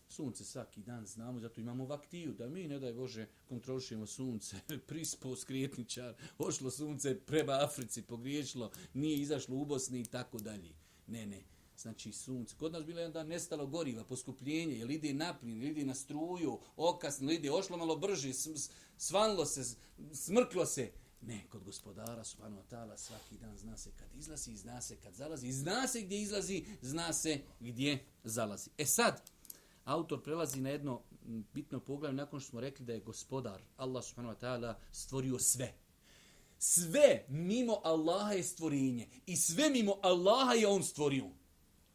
sunce 0.09 0.45
svaki 0.45 0.83
dan 0.83 1.07
znamo, 1.07 1.41
zato 1.41 1.61
imamo 1.61 1.87
vaktiju, 1.87 2.35
da 2.35 2.49
mi, 2.49 2.69
ne 2.69 2.79
daj 2.79 2.93
Bože, 2.93 3.27
kontrolišemo 3.49 4.07
sunce, 4.07 4.57
prispo 4.89 5.37
skrijetničar, 5.37 6.15
ošlo 6.39 6.71
sunce 6.71 7.21
prema 7.21 7.53
Africi, 7.53 8.03
pogriješilo, 8.03 8.71
nije 8.95 9.17
izašlo 9.17 9.57
u 9.57 9.65
Bosni 9.65 10.01
i 10.01 10.05
tako 10.05 10.39
dalje. 10.39 10.75
Ne, 11.07 11.27
ne, 11.27 11.43
znači 11.79 12.13
sunce. 12.13 12.55
Kod 12.59 12.73
nas 12.73 12.85
bilo 12.85 13.01
jedan 13.01 13.13
dan 13.13 13.29
nestalo 13.29 13.67
goriva, 13.67 14.05
poskupljenje, 14.05 14.79
jel 14.79 14.91
ide 14.91 15.15
na 15.15 15.39
jel 15.43 15.65
ide 15.65 15.85
na 15.85 15.95
struju, 15.95 16.59
okasno, 16.77 17.33
ide, 17.33 17.53
ošlo 17.53 17.77
malo 17.77 17.97
brže, 17.97 18.33
svanlo 18.97 19.47
se, 19.47 19.77
smrklo 20.13 20.67
se. 20.67 20.93
Ne, 21.21 21.47
kod 21.49 21.65
gospodara 21.65 22.25
subhanahu 22.25 22.63
wa 22.63 22.67
ta'ala 22.71 22.97
svaki 22.97 23.39
dan 23.39 23.59
zna 23.59 23.77
se 23.77 23.91
kad 23.97 24.15
izlazi, 24.15 24.57
zna 24.57 24.81
se 24.81 24.97
kad 24.97 25.15
zalazi, 25.15 25.53
zna 25.53 25.89
se 25.89 26.03
gdje 26.03 26.21
izlazi, 26.21 26.67
zna 26.83 27.13
se 27.13 27.41
gdje 27.61 28.05
zalazi. 28.25 28.71
E 28.79 28.87
sad, 28.87 29.31
autor 29.85 30.23
prelazi 30.23 30.61
na 30.61 30.71
jedno 30.71 31.03
bitno 31.55 31.81
poglavlje 31.81 32.17
nakon 32.17 32.41
što 32.41 32.51
smo 32.51 32.61
rekli 32.61 32.87
da 32.87 32.93
je 32.93 33.01
gospodar, 33.01 33.63
Allah 33.77 34.05
subhanahu 34.05 34.35
wa 34.35 34.41
ta'ala, 34.41 34.75
stvorio 34.93 35.39
sve. 35.39 35.75
Sve 36.59 37.25
mimo 37.29 37.81
Allaha 37.85 38.33
je 38.33 38.43
stvorenje 38.43 39.09
i 39.27 39.37
sve 39.37 39.71
mimo 39.71 39.99
Allaha 40.03 40.53
je 40.53 40.67
on 40.67 40.83
stvorio. 40.83 41.27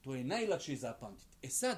To 0.02 0.16
je 0.16 0.24
najlakše 0.24 0.76
zapamtiti. 0.76 1.38
E 1.42 1.50
sad, 1.50 1.78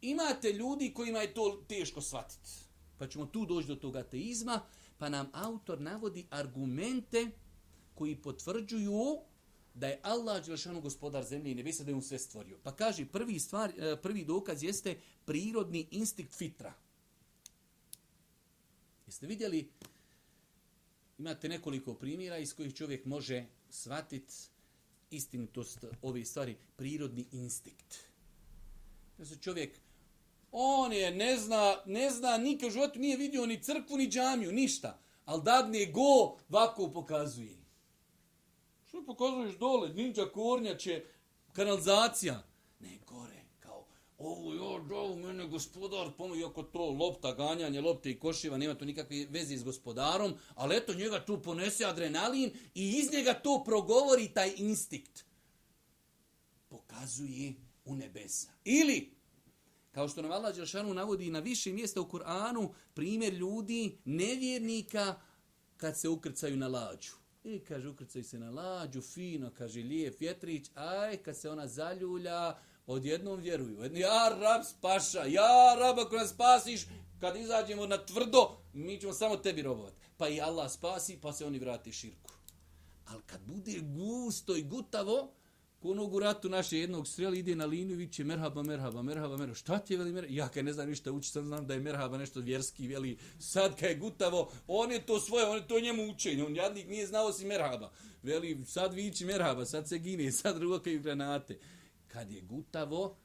imate 0.00 0.52
ljudi 0.52 0.94
kojima 0.94 1.18
je 1.18 1.34
to 1.34 1.64
teško 1.68 2.00
shvatiti. 2.00 2.50
Pa 2.98 3.08
ćemo 3.08 3.26
tu 3.26 3.46
doći 3.46 3.68
do 3.68 3.74
toga 3.74 3.98
ateizma, 3.98 4.60
pa 5.02 5.08
nam 5.08 5.26
autor 5.32 5.80
navodi 5.80 6.26
argumente 6.30 7.30
koji 7.94 8.16
potvrđuju 8.16 9.18
da 9.74 9.86
je 9.86 10.00
Allah 10.02 10.46
Đelšanu 10.46 10.80
gospodar 10.80 11.24
zemlje 11.24 11.52
i 11.52 11.54
nebesa, 11.54 11.84
da 11.84 11.90
je 11.90 11.94
on 11.94 12.02
sve 12.02 12.18
stvorio. 12.18 12.58
Pa 12.62 12.76
kaže, 12.76 13.06
prvi, 13.06 13.40
stvar, 13.40 13.72
e, 13.78 13.96
prvi 14.02 14.24
dokaz 14.24 14.62
jeste 14.62 14.96
prirodni 15.24 15.88
instinkt 15.90 16.34
fitra. 16.34 16.74
Jeste 19.06 19.26
vidjeli, 19.26 19.70
imate 21.18 21.48
nekoliko 21.48 21.94
primjera 21.94 22.38
iz 22.38 22.54
kojih 22.54 22.74
čovjek 22.74 23.04
može 23.04 23.46
shvatiti 23.70 24.34
istinitost 25.10 25.84
ove 26.02 26.24
stvari, 26.24 26.56
prirodni 26.76 27.26
instinkt. 27.32 27.98
Da 29.18 29.24
se 29.24 29.36
čovjek, 29.36 29.80
on 30.52 30.92
je, 30.92 31.10
ne 31.10 31.36
zna, 31.36 31.76
ne 31.86 32.10
zna, 32.10 32.36
nikad 32.36 32.68
u 32.68 32.72
životu 32.72 32.98
nije 32.98 33.16
vidio 33.16 33.46
ni 33.46 33.62
crkvu, 33.62 33.96
ni 33.96 34.08
džamiju, 34.08 34.52
ništa. 34.52 34.98
Ali 35.24 35.42
dadne 35.42 35.86
go, 35.86 36.36
ovako 36.48 36.90
pokazuje. 36.92 37.62
Što 38.88 39.04
pokazuješ 39.04 39.58
dole? 39.58 39.88
Ninja 39.88 40.26
kornjače, 40.34 41.04
kanalizacija. 41.52 42.42
Ne, 42.80 42.98
gore, 43.06 43.44
kao, 43.60 43.86
ovo 44.18 44.54
jo, 44.54 44.78
do, 44.88 45.16
mene 45.16 45.46
gospodar, 45.46 46.10
pomoći, 46.18 46.40
iako 46.40 46.62
to 46.62 46.90
lopta, 46.90 47.34
ganjanje, 47.34 47.80
lopte 47.80 48.10
i 48.10 48.18
košiva, 48.18 48.58
nema 48.58 48.74
to 48.74 48.84
nikakve 48.84 49.26
veze 49.30 49.56
s 49.56 49.64
gospodarom, 49.64 50.34
ali 50.54 50.76
eto 50.76 50.94
njega 50.94 51.24
tu 51.24 51.42
ponese 51.42 51.84
adrenalin 51.84 52.50
i 52.74 52.90
iz 52.90 53.12
njega 53.12 53.34
to 53.34 53.62
progovori 53.64 54.28
taj 54.28 54.52
instinkt. 54.56 55.24
Pokazuje 56.68 57.54
u 57.84 57.94
nebesa. 57.94 58.48
Ili, 58.64 59.21
kao 59.92 60.08
što 60.08 60.22
nam 60.22 60.32
Allah 60.32 60.54
Đelšanu 60.54 60.94
navodi 60.94 61.30
na 61.30 61.38
više 61.38 61.72
mjesta 61.72 62.00
u 62.00 62.08
Kur'anu, 62.08 62.72
primjer 62.94 63.34
ljudi, 63.34 63.98
nevjernika, 64.04 65.14
kad 65.76 65.98
se 65.98 66.08
ukrcaju 66.08 66.56
na 66.56 66.68
lađu. 66.68 67.12
I 67.44 67.58
kaže, 67.58 67.88
ukrcaju 67.88 68.24
se 68.24 68.38
na 68.38 68.50
lađu, 68.50 69.00
fino, 69.02 69.50
kaže, 69.58 69.80
lijep 69.80 70.20
vjetrić, 70.20 70.70
aj, 70.74 71.16
kad 71.16 71.36
se 71.36 71.50
ona 71.50 71.66
zaljulja, 71.66 72.56
odjednom 72.86 73.40
vjeruju. 73.40 73.90
Ja, 73.94 74.36
rab, 74.40 74.62
spaša, 74.64 75.24
ja, 75.24 75.74
rab, 75.78 75.98
ako 75.98 76.16
nas 76.16 76.30
spasiš, 76.30 76.86
kad 77.20 77.36
izađemo 77.36 77.86
na 77.86 78.06
tvrdo, 78.06 78.58
mi 78.72 79.00
ćemo 79.00 79.12
samo 79.12 79.36
tebi 79.36 79.62
robovati. 79.62 79.96
Pa 80.16 80.28
i 80.28 80.40
Allah 80.40 80.72
spasi, 80.72 81.18
pa 81.22 81.32
se 81.32 81.46
oni 81.46 81.58
vrati 81.58 81.92
širku. 81.92 82.30
Ali 83.06 83.22
kad 83.26 83.40
bude 83.40 83.80
gusto 83.80 84.56
i 84.56 84.62
gutavo, 84.62 85.32
ko 85.82 85.90
onog 85.90 86.14
u 86.14 86.20
ratu 86.20 86.48
naše 86.48 86.78
jednog 86.78 87.08
strela 87.08 87.36
ide 87.36 87.54
na 87.56 87.66
liniju, 87.66 87.96
viće 87.96 88.24
merhaba, 88.24 88.62
merhaba, 88.62 89.02
merhaba, 89.02 89.36
merhaba. 89.36 89.54
Šta 89.54 89.78
ti 89.78 89.94
je, 89.94 89.98
veli, 89.98 90.12
merhaba? 90.12 90.34
Ja 90.34 90.48
kad 90.48 90.64
ne 90.64 90.72
znam 90.72 90.88
ništa 90.88 91.12
uči, 91.12 91.30
sam 91.30 91.46
znam 91.46 91.66
da 91.66 91.74
je 91.74 91.80
merhaba 91.80 92.18
nešto 92.18 92.40
vjerski, 92.40 92.88
veli, 92.88 93.18
sad 93.38 93.80
kad 93.80 93.90
je 93.90 93.96
gutavo, 93.96 94.52
on 94.66 94.92
je 94.92 95.06
to 95.06 95.20
svoje, 95.20 95.46
on 95.46 95.56
je 95.56 95.68
to 95.68 95.80
njemu 95.80 96.10
učenje, 96.10 96.44
on 96.44 96.56
jadnik 96.56 96.88
nije 96.88 97.06
znao 97.06 97.32
si 97.32 97.44
merhaba. 97.44 97.92
Veli, 98.22 98.64
sad 98.66 98.94
vići 98.94 99.24
merhaba, 99.24 99.64
sad 99.64 99.88
se 99.88 99.98
gine, 99.98 100.32
sad 100.42 100.62
rukaju 100.62 101.02
granate. 101.02 101.58
Kad 102.06 102.30
je 102.30 102.40
gutavo, 102.40 103.16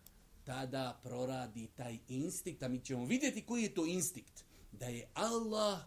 tada 0.43 0.99
proradi 1.03 1.67
taj 1.75 1.97
instinkt, 2.07 2.63
a 2.63 2.67
mi 2.67 2.79
ćemo 2.79 3.05
vidjeti 3.05 3.45
koji 3.45 3.63
je 3.63 3.73
to 3.73 3.85
instinkt. 3.85 4.43
Da 4.71 4.85
je 4.85 5.09
Allah 5.13 5.79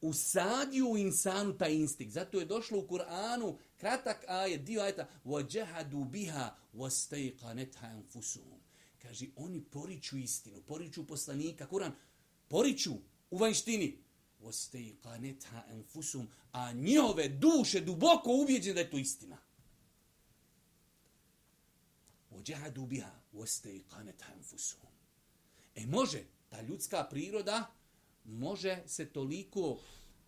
usadio 0.00 0.88
u 0.88 0.98
insanu 0.98 1.58
taj 1.58 1.72
instinkt. 1.72 2.14
Zato 2.14 2.38
je 2.38 2.44
došlo 2.44 2.78
u 2.78 2.86
Kur'anu 2.86 3.56
kratak 3.77 4.25
ajet, 4.27 4.63
dio 4.63 4.81
ajeta 4.81 5.07
وَجَهَدُوا 5.25 6.05
بِهَا 6.05 6.55
وَسْتَيْقَنَتْهَا 6.75 7.91
أَنْفُسُهُمْ 7.97 8.59
Kaže, 9.01 9.25
oni 9.35 9.61
poriču 9.61 10.17
istinu, 10.17 10.61
poriču 10.61 11.07
poslanika, 11.07 11.67
Kur'an, 11.67 11.91
poriču 12.47 12.93
u 13.31 13.37
vanštini. 13.37 13.97
وَسْتَيْقَنَتْهَا 14.43 15.63
أَنْفُسُهُمْ 15.71 16.27
A 16.51 16.71
njihove 16.73 17.29
duše 17.29 17.81
duboko 17.81 18.31
ubjeđene 18.41 18.73
da 18.73 18.79
je 18.79 18.91
to 18.91 18.97
istina. 18.97 19.37
وَجَهَدُوا 22.31 22.87
بِهَا 22.87 23.11
وَسْتَيْقَنَتْهَا 23.33 24.33
أَنْفُسُهُمْ 24.33 24.93
E 25.75 25.85
može, 25.85 26.23
ta 26.49 26.61
ljudska 26.61 27.03
priroda 27.09 27.71
može 28.25 28.83
se 28.87 29.05
toliko, 29.05 29.79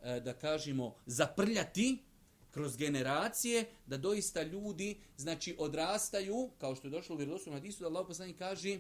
e, 0.04 0.20
da 0.20 0.34
kažemo, 0.34 0.96
zaprljati 1.06 2.04
kroz 2.51 2.77
generacije, 2.77 3.65
da 3.87 3.97
doista 3.97 4.43
ljudi, 4.43 5.01
znači, 5.17 5.57
odrastaju, 5.59 6.51
kao 6.59 6.75
što 6.75 6.87
je 6.87 6.91
došlo 6.91 7.15
u 7.15 7.19
vjerodostom 7.19 7.53
hadisu, 7.53 7.81
da 7.81 7.87
Allah 7.87 8.07
poslanik 8.07 8.39
kaže, 8.39 8.79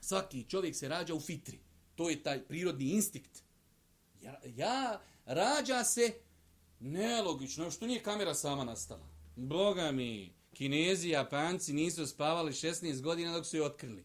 svaki 0.00 0.44
čovjek 0.48 0.76
se 0.76 0.88
rađa 0.88 1.14
u 1.14 1.20
fitri. 1.20 1.58
To 1.94 2.10
je 2.10 2.22
taj 2.22 2.44
prirodni 2.44 2.84
instinkt. 2.84 3.42
Ja, 4.22 4.40
ja 4.44 5.00
rađa 5.24 5.84
se 5.84 6.14
nelogično, 6.80 7.70
što 7.70 7.86
nije 7.86 8.02
kamera 8.02 8.34
sama 8.34 8.64
nastala. 8.64 9.06
Boga 9.36 9.92
mi, 9.92 10.32
kinezi, 10.54 11.08
japanci 11.08 11.72
nisu 11.72 12.06
spavali 12.06 12.52
16 12.52 13.00
godina 13.00 13.32
dok 13.32 13.46
su 13.46 13.56
je 13.56 13.64
otkrili. 13.64 14.04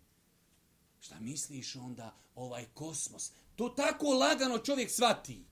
Šta 1.00 1.20
misliš 1.20 1.76
onda 1.76 2.16
ovaj 2.36 2.66
kosmos? 2.74 3.32
To 3.56 3.70
tako 3.70 4.14
lagano 4.14 4.58
čovjek 4.58 4.92
svati. 4.92 5.44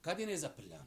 Kad 0.00 0.20
je 0.20 0.26
nezaprljan? 0.26 0.86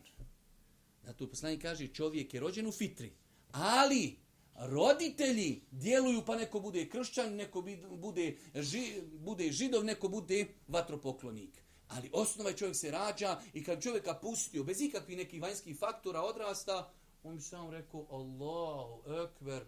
Zato 1.06 1.28
poslanik 1.28 1.62
kaže 1.62 1.88
čovjek 1.88 2.34
je 2.34 2.40
rođen 2.40 2.68
u 2.68 2.72
fitri. 2.72 3.14
Ali 3.52 4.16
roditelji 4.56 5.62
djeluju 5.72 6.24
pa 6.26 6.36
neko 6.36 6.60
bude 6.60 6.90
kršćan, 6.90 7.36
neko 7.36 7.64
bude, 7.90 8.38
ži, 8.56 9.02
bude 9.14 9.52
židov, 9.52 9.84
neko 9.86 10.08
bude 10.08 10.48
vatropoklonik. 10.68 11.62
Ali 11.88 12.10
osnova 12.14 12.50
je 12.50 12.58
čovjek 12.58 12.76
se 12.76 12.92
rađa 12.92 13.42
i 13.54 13.64
kad 13.64 13.84
čovjeka 13.84 14.14
pustio 14.14 14.64
bez 14.64 14.82
ikakvih 14.82 15.18
nekih 15.18 15.42
vanjskih 15.42 15.78
faktora 15.80 16.22
odrasta, 16.22 16.94
on 17.24 17.36
bi 17.36 17.42
sam 17.42 17.70
rekao 17.70 18.08
Allahu 18.10 19.04
ekber, 19.26 19.66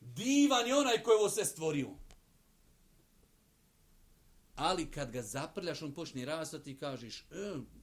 divan 0.00 0.66
je 0.66 0.76
onaj 0.76 1.02
koji 1.02 1.16
ovo 1.16 1.28
sve 1.28 1.44
stvorio. 1.44 1.88
Ali 4.54 4.90
kad 4.90 5.10
ga 5.10 5.22
zaprljaš, 5.22 5.82
on 5.82 5.94
počne 5.94 6.24
rastati 6.24 6.70
i 6.70 6.76
kažeš, 6.76 7.20
e, 7.20 7.24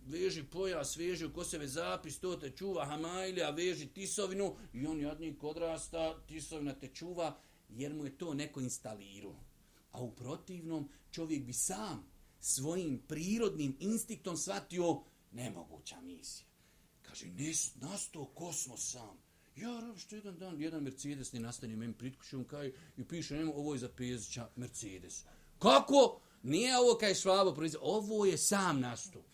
veži 0.06 0.44
pojas, 0.44 0.98
veži 0.98 1.26
u 1.26 1.34
koseve 1.34 1.68
zapis, 1.68 2.20
to 2.20 2.36
te 2.36 2.52
čuva 2.52 2.86
hamajlija, 2.86 3.48
a 3.48 3.52
veži 3.52 3.88
tisovinu 3.88 4.56
i 4.74 4.86
on 4.86 5.02
jadnik 5.02 5.44
odrasta, 5.44 6.20
tisovina 6.28 6.74
te 6.74 6.88
čuva, 6.88 7.38
jer 7.70 7.94
mu 7.94 8.06
je 8.06 8.18
to 8.18 8.34
neko 8.34 8.60
instalirao. 8.60 9.36
A 9.92 10.02
u 10.02 10.16
protivnom, 10.16 10.90
čovjek 11.12 11.44
bi 11.44 11.54
sam 11.54 12.12
svojim 12.40 13.02
prirodnim 13.08 13.78
instinktom 13.80 14.38
shvatio 14.38 15.02
nemoguća 15.32 16.02
misija. 16.02 16.48
Kaže, 17.02 17.26
ne, 17.28 17.54
nastao 17.76 18.26
kosmos 18.26 18.92
sam. 18.92 19.18
Ja, 19.56 19.80
rav, 19.80 19.98
što 19.98 20.16
jedan 20.16 20.38
dan, 20.38 20.62
jedan 20.62 20.84
Mercedes 20.84 21.34
ne 21.34 21.40
nastane 21.40 21.76
meni 21.76 21.94
pritkućom, 21.94 22.44
kaj, 22.44 22.74
i 22.98 23.04
piše, 23.04 23.36
nema, 23.36 23.52
ovo 23.52 23.74
je 23.74 23.80
za 23.80 23.90
Pezića 23.90 24.50
Mercedes. 24.56 25.26
Kako? 25.60 26.22
Nije 26.43 26.79
ovo 26.79 26.98
kaj 26.98 27.15
švabo 27.15 27.53
proizvod, 27.53 27.81
ovo 27.86 28.25
je 28.25 28.38
sam 28.38 28.79
nastup. 28.79 29.25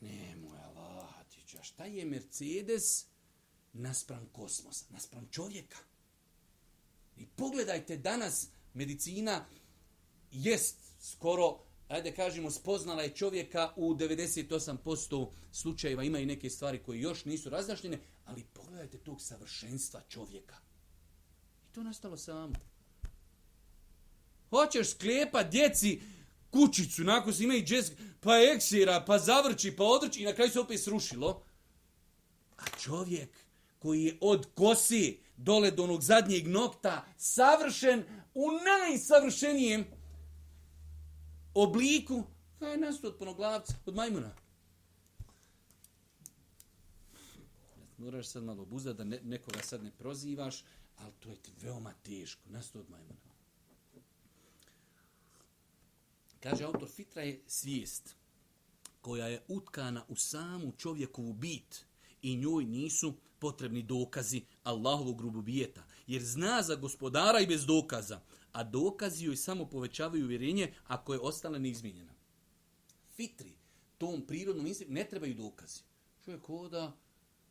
Nemoj, 0.00 0.58
Allah, 0.58 1.26
ti 1.28 1.42
ću, 1.46 1.58
šta 1.62 1.84
je 1.84 2.04
Mercedes 2.04 3.06
naspram 3.72 4.28
kosmosa, 4.32 4.84
naspram 4.90 5.28
čovjeka? 5.30 5.78
I 7.16 7.26
pogledajte 7.26 7.96
danas, 7.96 8.48
medicina 8.74 9.44
jest 10.30 10.76
skoro, 11.00 11.58
ajde 11.88 12.14
kažemo, 12.14 12.50
spoznala 12.50 13.02
je 13.02 13.14
čovjeka 13.14 13.72
u 13.76 13.94
98% 13.94 15.30
slučajeva, 15.52 16.02
ima 16.02 16.18
i 16.18 16.26
neke 16.26 16.50
stvari 16.50 16.82
koje 16.82 17.00
još 17.00 17.24
nisu 17.24 17.50
razdašnjene, 17.50 18.00
ali 18.24 18.44
pogledajte 18.44 18.98
tog 18.98 19.22
savršenstva 19.22 20.00
čovjeka. 20.08 20.56
I 21.68 21.72
to 21.72 21.82
nastalo 21.82 22.16
samo. 22.16 22.71
Hoćeš 24.52 24.90
sklepa 24.90 25.42
djeci 25.42 26.00
kućicu, 26.50 27.04
nakon 27.04 27.34
se 27.34 27.44
ima 27.44 27.54
i 27.54 27.64
džez, 27.64 27.92
pa 28.20 28.30
eksira, 28.54 29.04
pa 29.06 29.18
zavrči, 29.18 29.76
pa 29.76 29.84
odrči 29.84 30.22
i 30.22 30.24
na 30.24 30.32
kraju 30.32 30.50
se 30.50 30.60
opet 30.60 30.82
srušilo. 30.82 31.42
A 32.56 32.62
čovjek 32.80 33.28
koji 33.78 34.04
je 34.04 34.18
od 34.20 34.46
kosi 34.54 35.18
dole 35.36 35.70
do 35.70 35.84
onog 35.84 36.02
zadnjeg 36.02 36.48
nokta 36.48 37.04
savršen 37.16 38.04
u 38.34 38.50
najsavršenijem 38.64 39.84
obliku, 41.54 42.24
kaj 42.58 42.70
je 42.70 42.78
nastao 42.78 43.10
od 43.10 43.16
ponoglavca, 43.16 43.74
od 43.86 43.94
majmuna. 43.94 44.34
Moraš 47.98 48.26
sad 48.26 48.44
malo 48.44 48.62
obuzdati 48.62 48.98
da 48.98 49.04
ne, 49.04 49.20
nekoga 49.22 49.62
sad 49.62 49.84
ne 49.84 49.90
prozivaš, 49.98 50.64
ali 50.98 51.12
to 51.20 51.28
je 51.28 51.36
veoma 51.62 51.92
teško, 52.02 52.42
nastao 52.50 52.80
od 52.80 52.90
majmuna. 52.90 53.31
Kaže 56.42 56.64
autor, 56.64 56.88
fitra 56.88 57.22
je 57.22 57.42
svijest 57.46 58.16
koja 59.00 59.26
je 59.26 59.42
utkana 59.48 60.04
u 60.08 60.16
samu 60.16 60.72
čovjekovu 60.78 61.32
bit 61.32 61.86
i 62.22 62.36
njoj 62.36 62.64
nisu 62.64 63.14
potrebni 63.38 63.82
dokazi 63.82 64.42
Allahovog 64.62 65.20
rububijeta, 65.20 65.84
jer 66.06 66.22
zna 66.22 66.62
za 66.62 66.74
gospodara 66.74 67.40
i 67.40 67.46
bez 67.46 67.66
dokaza, 67.66 68.20
a 68.52 68.64
dokazi 68.64 69.24
joj 69.24 69.36
samo 69.36 69.66
povećavaju 69.66 70.24
uvjerenje 70.24 70.74
ako 70.86 71.12
je 71.12 71.20
ostala 71.20 71.58
neizmijenjena. 71.58 72.14
Fitri, 73.16 73.58
tom 73.98 74.26
prirodnom 74.26 74.66
instinktu, 74.66 74.94
ne 74.94 75.08
trebaju 75.10 75.34
dokazi. 75.34 75.80
Čovjek 76.24 76.42
hoda, 76.46 76.96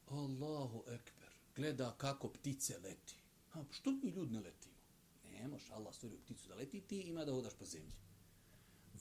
Allahu 0.06 0.84
ekber, 0.88 1.30
gleda 1.56 1.96
kako 1.98 2.30
ptice 2.30 2.80
leti. 2.84 3.16
A 3.54 3.64
što 3.72 3.92
mi 3.92 4.10
ljudi 4.10 4.34
ne 4.34 4.40
letimo? 4.40 4.76
Ne 5.24 5.48
može, 5.48 5.74
Allah 5.74 5.96
stvorio 5.96 6.20
pticu 6.20 6.48
da 6.48 6.56
leti, 6.56 6.82
ti 6.82 7.02
ima 7.02 7.26
da 7.26 7.32
hodaš 7.32 7.54
po 7.54 7.66
zemlji. 7.66 7.94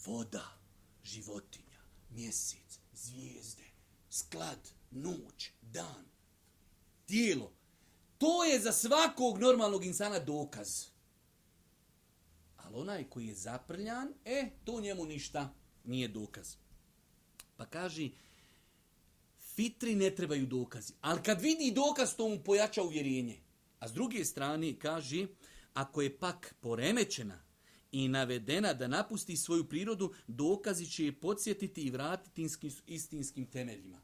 Voda, 0.06 0.58
životinja, 1.04 1.80
mjesec, 2.10 2.80
zvijezde, 2.92 3.64
sklad, 4.10 4.70
noć, 4.90 5.50
dan, 5.62 6.04
tijelo. 7.06 7.52
To 8.18 8.44
je 8.44 8.60
za 8.60 8.72
svakog 8.72 9.38
normalnog 9.38 9.84
insana 9.84 10.18
dokaz. 10.18 10.84
Ali 12.56 12.76
onaj 12.76 13.04
koji 13.10 13.26
je 13.26 13.34
zaprljan, 13.34 14.14
e, 14.24 14.50
to 14.64 14.80
njemu 14.80 15.04
ništa 15.04 15.54
nije 15.84 16.08
dokaz. 16.08 16.54
Pa 17.56 17.66
kaži, 17.66 18.10
fitri 19.54 19.94
ne 19.94 20.10
trebaju 20.10 20.46
dokazi. 20.46 20.92
Ali 21.00 21.22
kad 21.22 21.40
vidi 21.40 21.72
dokaz, 21.72 22.14
to 22.16 22.28
mu 22.28 22.44
pojača 22.44 22.82
uvjerenje. 22.82 23.40
A 23.78 23.88
s 23.88 23.92
druge 23.92 24.24
strane, 24.24 24.78
kaži, 24.78 25.26
ako 25.74 26.02
je 26.02 26.18
pak 26.18 26.54
poremećena 26.60 27.49
i 27.92 28.08
navedena 28.08 28.72
da 28.74 28.88
napusti 28.88 29.36
svoju 29.36 29.68
prirodu, 29.68 30.14
dokazi 30.26 30.86
će 30.86 31.04
je 31.04 31.20
podsjetiti 31.20 31.82
i 31.82 31.90
vratiti 31.90 32.42
istinskim 32.42 32.84
istinskim 32.86 33.46
temeljima 33.46 34.00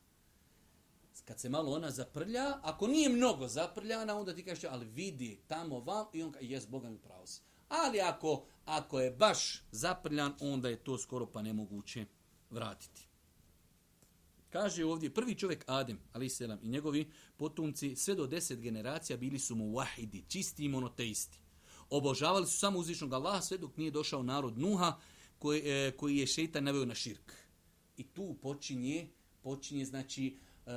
kad 1.27 1.41
se 1.41 1.49
malo 1.49 1.73
ona 1.73 1.91
zaprlja, 1.91 2.59
ako 2.63 2.87
nije 2.87 3.09
mnogo 3.09 3.49
zaprljana, 3.49 4.19
onda 4.19 4.35
ti 4.35 4.45
kažeš, 4.45 4.65
ali 4.71 4.87
vidi 4.87 5.41
tamo 5.47 5.81
vam 5.81 6.07
i 6.13 6.23
on 6.23 6.33
kaže, 6.33 6.47
jes, 6.47 6.69
Boga 6.69 6.91
mi 6.91 6.99
pravo 6.99 7.27
si. 7.27 7.41
Ali 7.69 8.01
ako, 8.01 8.47
ako 8.65 9.01
je 9.01 9.11
baš 9.11 9.63
zaprljan, 9.71 10.35
onda 10.41 10.69
je 10.69 10.85
to 10.85 10.99
skoro 10.99 11.27
pa 11.27 11.43
nemoguće 11.43 12.07
vratiti. 12.51 13.09
Kaže 14.51 14.85
ovdje, 14.85 15.15
prvi 15.15 15.35
čovjek 15.35 15.65
Adem, 15.67 15.99
ali 16.13 16.29
selam, 16.29 16.59
i 16.63 16.69
njegovi 16.69 17.11
potomci, 17.37 17.97
sve 17.97 18.15
do 18.15 18.27
deset 18.27 18.61
generacija 18.61 19.17
bili 19.17 19.39
su 19.39 19.55
mu 19.55 19.65
wahidi, 19.65 20.29
čisti 20.29 20.69
monoteisti. 20.69 21.41
Obožavali 21.91 22.47
su 22.47 22.59
samo 22.59 22.79
uzvišnog 22.79 23.13
Allaha 23.13 23.41
sve 23.41 23.59
dok 23.59 23.77
nije 23.77 23.91
došao 23.91 24.23
narod 24.23 24.59
Nuha, 24.59 24.97
koji, 25.39 25.63
e, 25.65 25.93
koji 25.97 26.17
je 26.17 26.27
šeitan 26.27 26.65
naveo 26.65 26.85
na 26.85 26.95
širk. 26.95 27.33
I 27.97 28.03
tu 28.05 28.35
počinje, 28.43 29.09
počinje 29.43 29.85
znači, 29.85 30.37
e, 30.67 30.71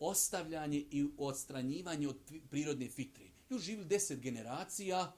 ostavljanje 0.00 0.84
i 0.90 1.06
odstranjivanje 1.18 2.08
od 2.08 2.16
prirodne 2.50 2.88
fitre. 2.88 3.24
Još 3.50 3.62
živili 3.62 3.86
deset 3.86 4.20
generacija, 4.20 5.12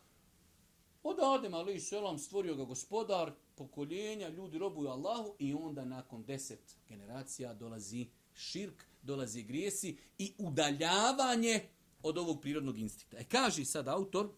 od 1.02 1.16
Adem, 1.20 1.54
ali 1.54 1.80
selam, 1.80 2.18
stvorio 2.18 2.54
ga 2.54 2.64
gospodar, 2.64 3.32
pokoljenja, 3.54 4.28
ljudi 4.28 4.58
robuju 4.58 4.88
Allahu 4.88 5.34
i 5.38 5.54
onda 5.54 5.84
nakon 5.84 6.24
deset 6.24 6.76
generacija 6.88 7.54
dolazi 7.54 8.06
širk, 8.34 8.84
dolazi 9.02 9.42
grijesi 9.42 9.96
i 10.18 10.32
udaljavanje 10.38 11.60
od 12.02 12.18
ovog 12.18 12.40
prirodnog 12.40 12.78
instinkta. 12.78 13.18
E 13.18 13.24
kaže 13.24 13.64
sad 13.64 13.88
autor, 13.88 14.28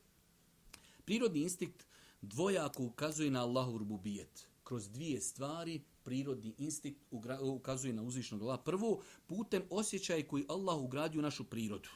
prirodni 1.04 1.40
instinkt 1.40 1.86
dvojako 2.22 2.84
ukazuje 2.84 3.30
na 3.30 3.42
Allahov 3.42 3.76
rububijet. 3.76 4.48
Kroz 4.64 4.88
dvije 4.88 5.20
stvari, 5.20 5.82
prirodni 6.04 6.54
instinkt 6.58 7.00
ukazuje 7.40 7.92
na 7.92 8.02
uzvišnog 8.02 8.42
Allaha. 8.42 8.62
Prvo, 8.62 9.02
putem 9.26 9.62
osjećaja 9.70 10.28
koji 10.28 10.44
Allah 10.48 10.78
ugradi 10.78 11.18
u 11.18 11.22
našu 11.22 11.44
prirodu. 11.44 11.88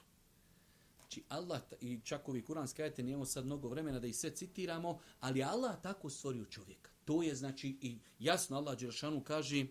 Znači 0.96 1.22
Allah, 1.28 1.60
i 1.80 2.00
čak 2.04 2.28
ovi 2.28 2.44
kuranski 2.44 2.82
ajete, 2.82 3.02
nijemo 3.02 3.24
sad 3.24 3.46
mnogo 3.46 3.68
vremena 3.68 3.98
da 3.98 4.06
ih 4.06 4.16
sve 4.16 4.30
citiramo, 4.30 4.98
ali 5.20 5.42
Allah 5.42 5.82
tako 5.82 6.10
stvorio 6.10 6.44
čovjeka. 6.44 6.90
To 7.04 7.22
je 7.22 7.34
znači 7.34 7.78
i 7.82 7.98
jasno 8.18 8.56
Allah 8.56 8.78
Đeršanu 8.78 9.20
kaže 9.20 9.66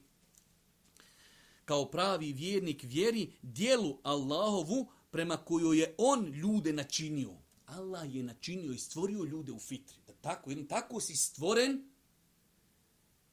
kao 1.65 1.85
pravi 1.85 2.33
vjernik 2.33 2.83
vjeri 2.83 3.31
dijelu 3.41 3.97
Allahovu 4.03 4.87
prema 5.11 5.37
kojoj 5.37 5.79
je 5.79 5.95
on 5.97 6.25
ljude 6.25 6.73
načinio. 6.73 7.46
Allah 7.67 8.15
je 8.15 8.23
načinio 8.23 8.73
i 8.73 8.77
stvorio 8.77 9.23
ljude 9.23 9.51
u 9.51 9.59
fitri. 9.59 9.97
Da 10.07 10.13
tako, 10.13 10.49
jedno, 10.49 10.65
tako 10.65 11.01
si 11.01 11.15
stvoren, 11.15 11.89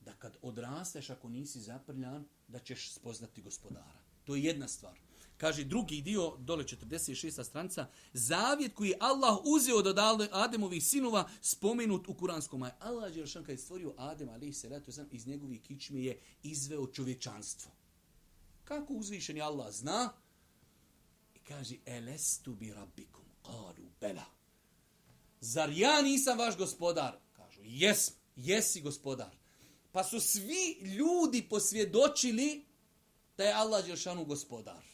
da 0.01 0.13
kad 0.13 0.37
odrasteš, 0.43 1.11
ako 1.11 1.29
nisi 1.29 1.61
zaprljan, 1.61 2.25
da 2.49 2.59
ćeš 2.59 2.93
spoznati 2.93 3.43
gospodara. 3.43 4.01
To 4.25 4.35
je 4.35 4.43
jedna 4.43 4.69
stvar. 4.69 5.01
Kaže 5.37 5.65
drugi 5.65 6.03
dio, 6.03 6.37
dole 6.39 6.65
46. 6.65 7.45
stranca, 7.45 7.87
zavjet 8.13 8.75
koji 8.75 8.89
je 8.89 8.97
Allah 9.01 9.39
uzeo 9.45 9.77
od 9.77 9.99
Ademovih 10.33 10.85
sinova 10.85 11.29
spomenut 11.41 12.09
u 12.09 12.15
kuranskom 12.15 12.61
maju. 12.61 12.73
Allah 12.79 13.17
je 13.17 13.25
kad 13.33 13.49
je 13.49 13.59
stvorio 13.59 13.95
Adem, 13.97 14.29
ali 14.29 14.53
se 14.53 14.69
ratu 14.69 14.93
sam, 14.93 15.07
iz 15.11 15.27
njegovih 15.27 15.63
kičme 15.63 16.03
je 16.03 16.19
izveo 16.43 16.87
čovječanstvo. 16.87 17.73
Kako 18.65 18.95
uzvišeni 18.95 19.41
Allah 19.41 19.73
zna? 19.73 20.13
I 21.35 21.39
kaže, 21.39 21.77
elestu 21.87 22.55
bi 22.55 22.73
rabbikum, 22.73 23.24
kalu 23.47 23.91
bela. 24.01 24.25
Zar 25.41 25.71
ja 25.71 26.03
nisam 26.03 26.39
vaš 26.39 26.57
gospodar? 26.57 27.19
Kažu, 27.33 27.61
jes, 27.65 28.13
jesi 28.37 28.81
gospodar. 28.81 29.37
Pa 29.93 30.05
su 30.05 30.21
svi 30.21 30.79
ljudi 30.97 31.47
posvjedočili 31.51 32.65
da 33.37 33.45
je 33.45 33.53
Allah 33.53 33.87
Đelšanu 33.87 34.25
gospodar. 34.25 34.85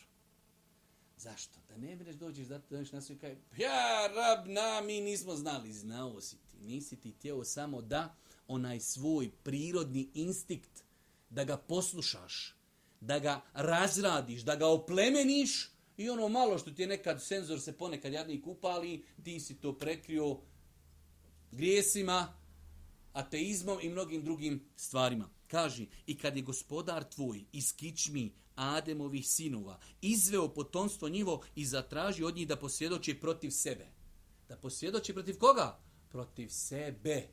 Zašto? 1.17 1.59
Da 1.69 1.77
ne 1.77 1.97
mreš 1.97 2.17
dođeš 2.17 2.47
da 2.47 2.59
te 2.59 2.85
na 2.93 3.01
sve 3.01 3.19
kaj, 3.19 3.37
ja 3.57 4.07
rab 4.07 4.47
na, 4.47 4.81
mi 4.81 5.01
nismo 5.01 5.37
znali. 5.37 5.73
Znao 5.73 6.21
si 6.21 6.37
ti, 6.37 6.57
nisi 6.61 6.97
ti 6.97 7.13
tijelo 7.13 7.45
samo 7.45 7.83
da 7.83 8.15
onaj 8.49 8.81
svoj 8.81 9.31
prirodni 9.43 10.11
instinkt, 10.15 10.85
da 11.31 11.45
ga 11.45 11.57
poslušaš, 11.57 12.57
da 13.01 13.19
ga 13.19 13.41
razradiš, 13.53 14.43
da 14.43 14.57
ga 14.57 14.67
oplemeniš 14.67 15.71
i 16.01 16.11
ono 16.11 16.29
malo 16.29 16.59
što 16.59 16.71
ti 16.71 16.83
je 16.83 16.89
nekad 16.89 17.23
senzor 17.23 17.61
se 17.61 17.79
ponekad 17.79 18.13
jadnik 18.13 18.47
upali, 18.47 19.05
ti 19.25 19.41
si 19.41 19.61
to 19.61 19.79
prekrio 19.79 20.39
grijesima, 21.53 22.35
ateizmom 23.13 23.79
i 23.83 23.89
mnogim 23.89 24.25
drugim 24.25 24.65
stvarima. 24.77 25.29
Kaži, 25.47 25.87
i 26.07 26.19
kad 26.19 26.37
je 26.37 26.43
gospodar 26.43 27.05
tvoj 27.05 27.45
iz 27.53 27.77
kičmi 27.77 28.33
Ademovih 28.55 29.29
sinova 29.29 29.81
izveo 30.01 30.49
potomstvo 30.49 31.09
njivo 31.09 31.43
i 31.55 31.65
zatraži 31.65 32.25
od 32.25 32.37
njih 32.37 32.49
da 32.49 32.57
posvjedoči 32.57 33.15
protiv 33.15 33.51
sebe. 33.51 33.87
Da 34.49 34.57
posvjedoči 34.57 35.13
protiv 35.13 35.39
koga? 35.39 35.81
Protiv 36.09 36.49
sebe. 36.49 37.29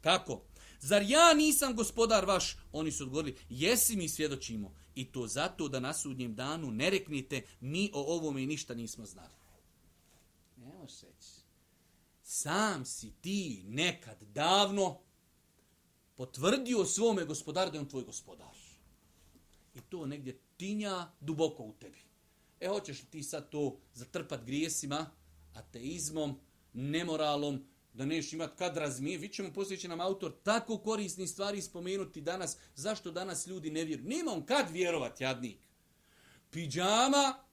Kako? 0.00 0.42
Zar 0.80 1.02
ja 1.02 1.34
nisam 1.34 1.76
gospodar 1.76 2.24
vaš? 2.24 2.56
Oni 2.72 2.92
su 2.92 3.02
odgovorili, 3.02 3.36
jesi 3.48 3.96
mi 3.96 4.08
svjedočimo. 4.08 4.74
I 5.00 5.04
to 5.04 5.26
zato 5.26 5.68
da 5.68 5.80
na 5.80 5.94
sudnjem 5.94 6.34
danu 6.34 6.70
ne 6.70 6.90
reknite 6.90 7.42
mi 7.60 7.90
o 7.94 8.16
ovome 8.16 8.46
ništa 8.46 8.74
nismo 8.74 9.06
znali. 9.06 9.34
Ne 10.56 10.72
možeš 10.80 11.00
reći. 11.00 11.40
Sam 12.22 12.84
si 12.84 13.12
ti 13.20 13.62
nekad 13.66 14.22
davno 14.22 14.98
potvrdio 16.14 16.84
svome 16.84 17.24
gospodaru 17.24 17.70
da 17.70 17.76
je 17.76 17.80
on 17.80 17.88
tvoj 17.88 18.02
gospodar. 18.02 18.56
I 19.74 19.80
to 19.80 20.06
negdje 20.06 20.38
tinja 20.56 21.10
duboko 21.20 21.62
u 21.62 21.72
tebi. 21.72 21.98
E, 22.60 22.68
hoćeš 22.68 23.02
li 23.02 23.08
ti 23.08 23.22
sad 23.22 23.50
to 23.50 23.78
zatrpat 23.94 24.44
grijesima, 24.44 25.10
ateizmom, 25.54 26.40
nemoralom, 26.72 27.64
da 27.92 28.04
neš 28.06 28.32
imat 28.32 28.58
kad 28.58 28.76
razmije, 28.76 29.18
vi 29.18 29.28
ćemo 29.28 29.52
poslije 29.52 29.88
nam 29.88 30.00
autor 30.00 30.32
tako 30.42 30.78
korisni 30.78 31.26
stvari 31.26 31.62
spomenuti 31.62 32.20
danas, 32.20 32.56
zašto 32.74 33.10
danas 33.10 33.46
ljudi 33.46 33.70
ne 33.70 33.84
vjeruju. 33.84 34.08
Nema 34.08 34.32
on 34.32 34.46
kad 34.46 34.70
vjerovat, 34.70 35.20
jadnik. 35.20 35.58
Pidžama, 36.50 37.44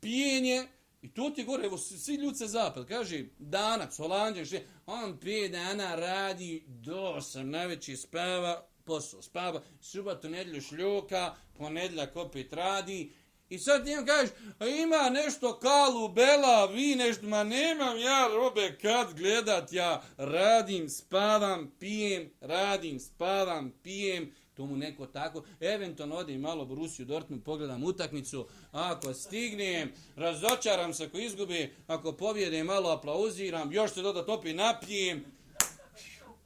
pijenje, 0.00 0.66
i 1.02 1.14
to 1.14 1.30
ti 1.30 1.44
gore, 1.44 1.66
evo, 1.66 1.78
svi 1.78 2.14
ljudi 2.14 2.36
se 2.36 2.46
zapad, 2.46 2.86
kaže, 2.88 3.24
danac, 3.38 3.96
holandjan, 3.96 4.46
še, 4.46 4.62
on 4.86 5.18
pije 5.20 5.48
dana 5.48 5.94
radi, 5.94 6.64
do 6.66 7.20
sam 7.20 7.50
najveći 7.50 7.96
spava, 7.96 8.68
posao 8.84 9.22
spava, 9.22 9.62
subotu, 9.80 10.28
nedlju 10.28 10.60
šljuka, 10.60 11.34
ponedljak 11.58 12.16
opet 12.16 12.52
radi, 12.52 13.12
I 13.48 13.58
sad 13.58 13.84
ti 13.84 13.92
im 13.92 14.06
kažeš, 14.06 14.30
a 14.58 14.66
ima 14.66 15.10
nešto 15.10 15.58
kalu, 15.58 16.08
bela, 16.08 16.66
vi 16.66 16.94
nešto, 16.94 17.26
ma 17.26 17.44
nemam 17.44 17.98
ja 17.98 18.28
robe 18.34 18.78
kad 18.82 19.14
gledat, 19.14 19.72
ja 19.72 20.02
radim, 20.16 20.88
spavam, 20.88 21.72
pijem, 21.78 22.30
radim, 22.40 23.00
spavam, 23.00 23.72
pijem, 23.82 24.32
to 24.54 24.66
mu 24.66 24.76
neko 24.76 25.06
tako, 25.06 25.44
eventualno 25.60 26.16
odim 26.16 26.40
malo 26.40 26.64
u 26.64 26.74
Rusiju, 26.74 27.06
Dortmund, 27.06 27.42
pogledam 27.42 27.84
utakmicu, 27.84 28.46
ako 28.72 29.14
stignem, 29.14 29.92
razočaram 30.16 30.94
se 30.94 31.04
ako 31.04 31.18
izgubi, 31.18 31.74
ako 31.86 32.12
pobjede 32.12 32.64
malo 32.64 32.90
aplauziram, 32.90 33.72
još 33.72 33.92
se 33.92 34.02
dodat 34.02 34.28
opet 34.28 34.56
napijem, 34.56 35.24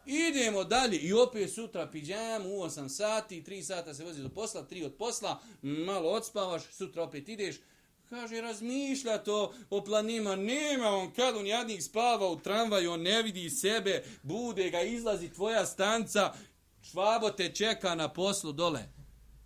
Idemo 0.07 0.65
dalje 0.65 0.99
i 0.99 1.13
opet 1.13 1.53
sutra 1.55 1.91
piđam 1.91 2.47
u 2.47 2.49
8 2.49 2.89
sati, 2.89 3.43
3 3.43 3.63
sata 3.63 3.95
se 3.95 4.05
vozi 4.05 4.23
do 4.23 4.29
posla, 4.29 4.67
3 4.71 4.85
od 4.85 4.95
posla, 4.95 5.41
malo 5.63 6.11
odspavaš, 6.11 6.63
sutra 6.71 7.03
opet 7.03 7.29
ideš. 7.29 7.57
Kaže, 8.09 8.41
razmišlja 8.41 9.19
to 9.19 9.55
o 9.71 9.85
planima, 9.85 10.37
nema 10.37 10.89
on 10.89 11.13
kad 11.13 11.37
on 11.37 11.47
jadnik 11.47 11.83
spava 11.83 12.29
u 12.29 12.41
tramvaju, 12.41 12.93
on 12.93 13.03
ne 13.03 13.23
vidi 13.23 13.51
sebe, 13.51 14.05
bude 14.23 14.71
ga, 14.71 14.81
izlazi 14.81 15.29
tvoja 15.29 15.67
stanca, 15.67 16.33
švabo 16.83 17.31
te 17.31 17.53
čeka 17.55 17.95
na 17.95 18.13
poslu 18.13 18.53
dole. 18.53 18.89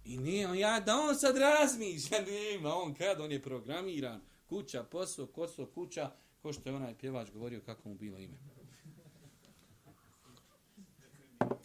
I 0.04 0.18
nije 0.18 0.48
on, 0.48 0.58
ja, 0.58 0.80
da 0.80 0.96
on 0.96 1.14
sad 1.14 1.36
razmišlja, 1.36 2.18
nema 2.20 2.74
on 2.74 2.94
kad, 2.94 3.20
on 3.20 3.32
je 3.32 3.42
programiran. 3.42 4.20
Kuća, 4.46 4.82
posao, 4.82 5.26
koso, 5.26 5.66
kuća, 5.66 6.10
ko 6.42 6.52
što 6.52 6.68
je 6.68 6.76
onaj 6.76 6.98
pjevač 6.98 7.30
govorio 7.30 7.60
kako 7.60 7.88
mu 7.88 7.94
bilo 7.94 8.18
ime. 8.18 8.36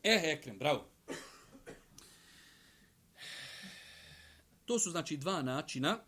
Eh, 0.03 0.21
Ekrem, 0.23 0.57
bravo. 0.57 0.85
To 4.65 4.79
su 4.79 4.91
znači 4.91 5.17
dva 5.17 5.41
načina. 5.41 5.99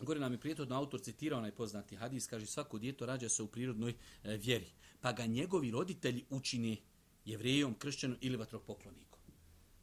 Gore 0.00 0.20
nam 0.20 0.32
je 0.32 0.40
prijetodno 0.40 0.76
autor 0.76 1.00
citirao 1.00 1.40
najpoznati 1.40 1.96
hadis, 1.96 2.26
kaže 2.26 2.46
svako 2.46 2.78
djeto 2.78 3.06
rađa 3.06 3.28
se 3.28 3.42
u 3.42 3.46
prirodnoj 3.46 3.94
e, 4.24 4.36
vjeri. 4.36 4.72
Pa 5.00 5.12
ga 5.12 5.26
njegovi 5.26 5.70
roditelji 5.70 6.24
učini 6.30 6.82
jevrejom, 7.24 7.74
kršćanom 7.74 8.18
ili 8.20 8.36
vatropoklonikom. 8.36 9.20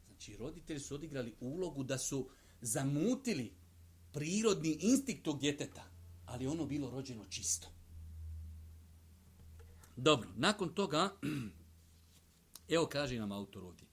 Znači 0.06 0.36
roditelji 0.36 0.80
su 0.80 0.94
odigrali 0.94 1.34
ulogu 1.40 1.84
da 1.84 1.98
su 1.98 2.28
zamutili 2.60 3.52
prirodni 4.12 4.78
instinkt 4.80 5.24
tog 5.24 5.40
djeteta, 5.40 5.84
ali 6.26 6.46
ono 6.46 6.66
bilo 6.66 6.90
rođeno 6.90 7.24
čisto. 7.30 7.68
Dobro, 9.96 10.28
nakon 10.36 10.74
toga 10.74 11.10
Evo 12.72 12.86
kaže 12.86 13.18
nam 13.18 13.32
autor 13.32 13.64
ovdje. 13.64 13.86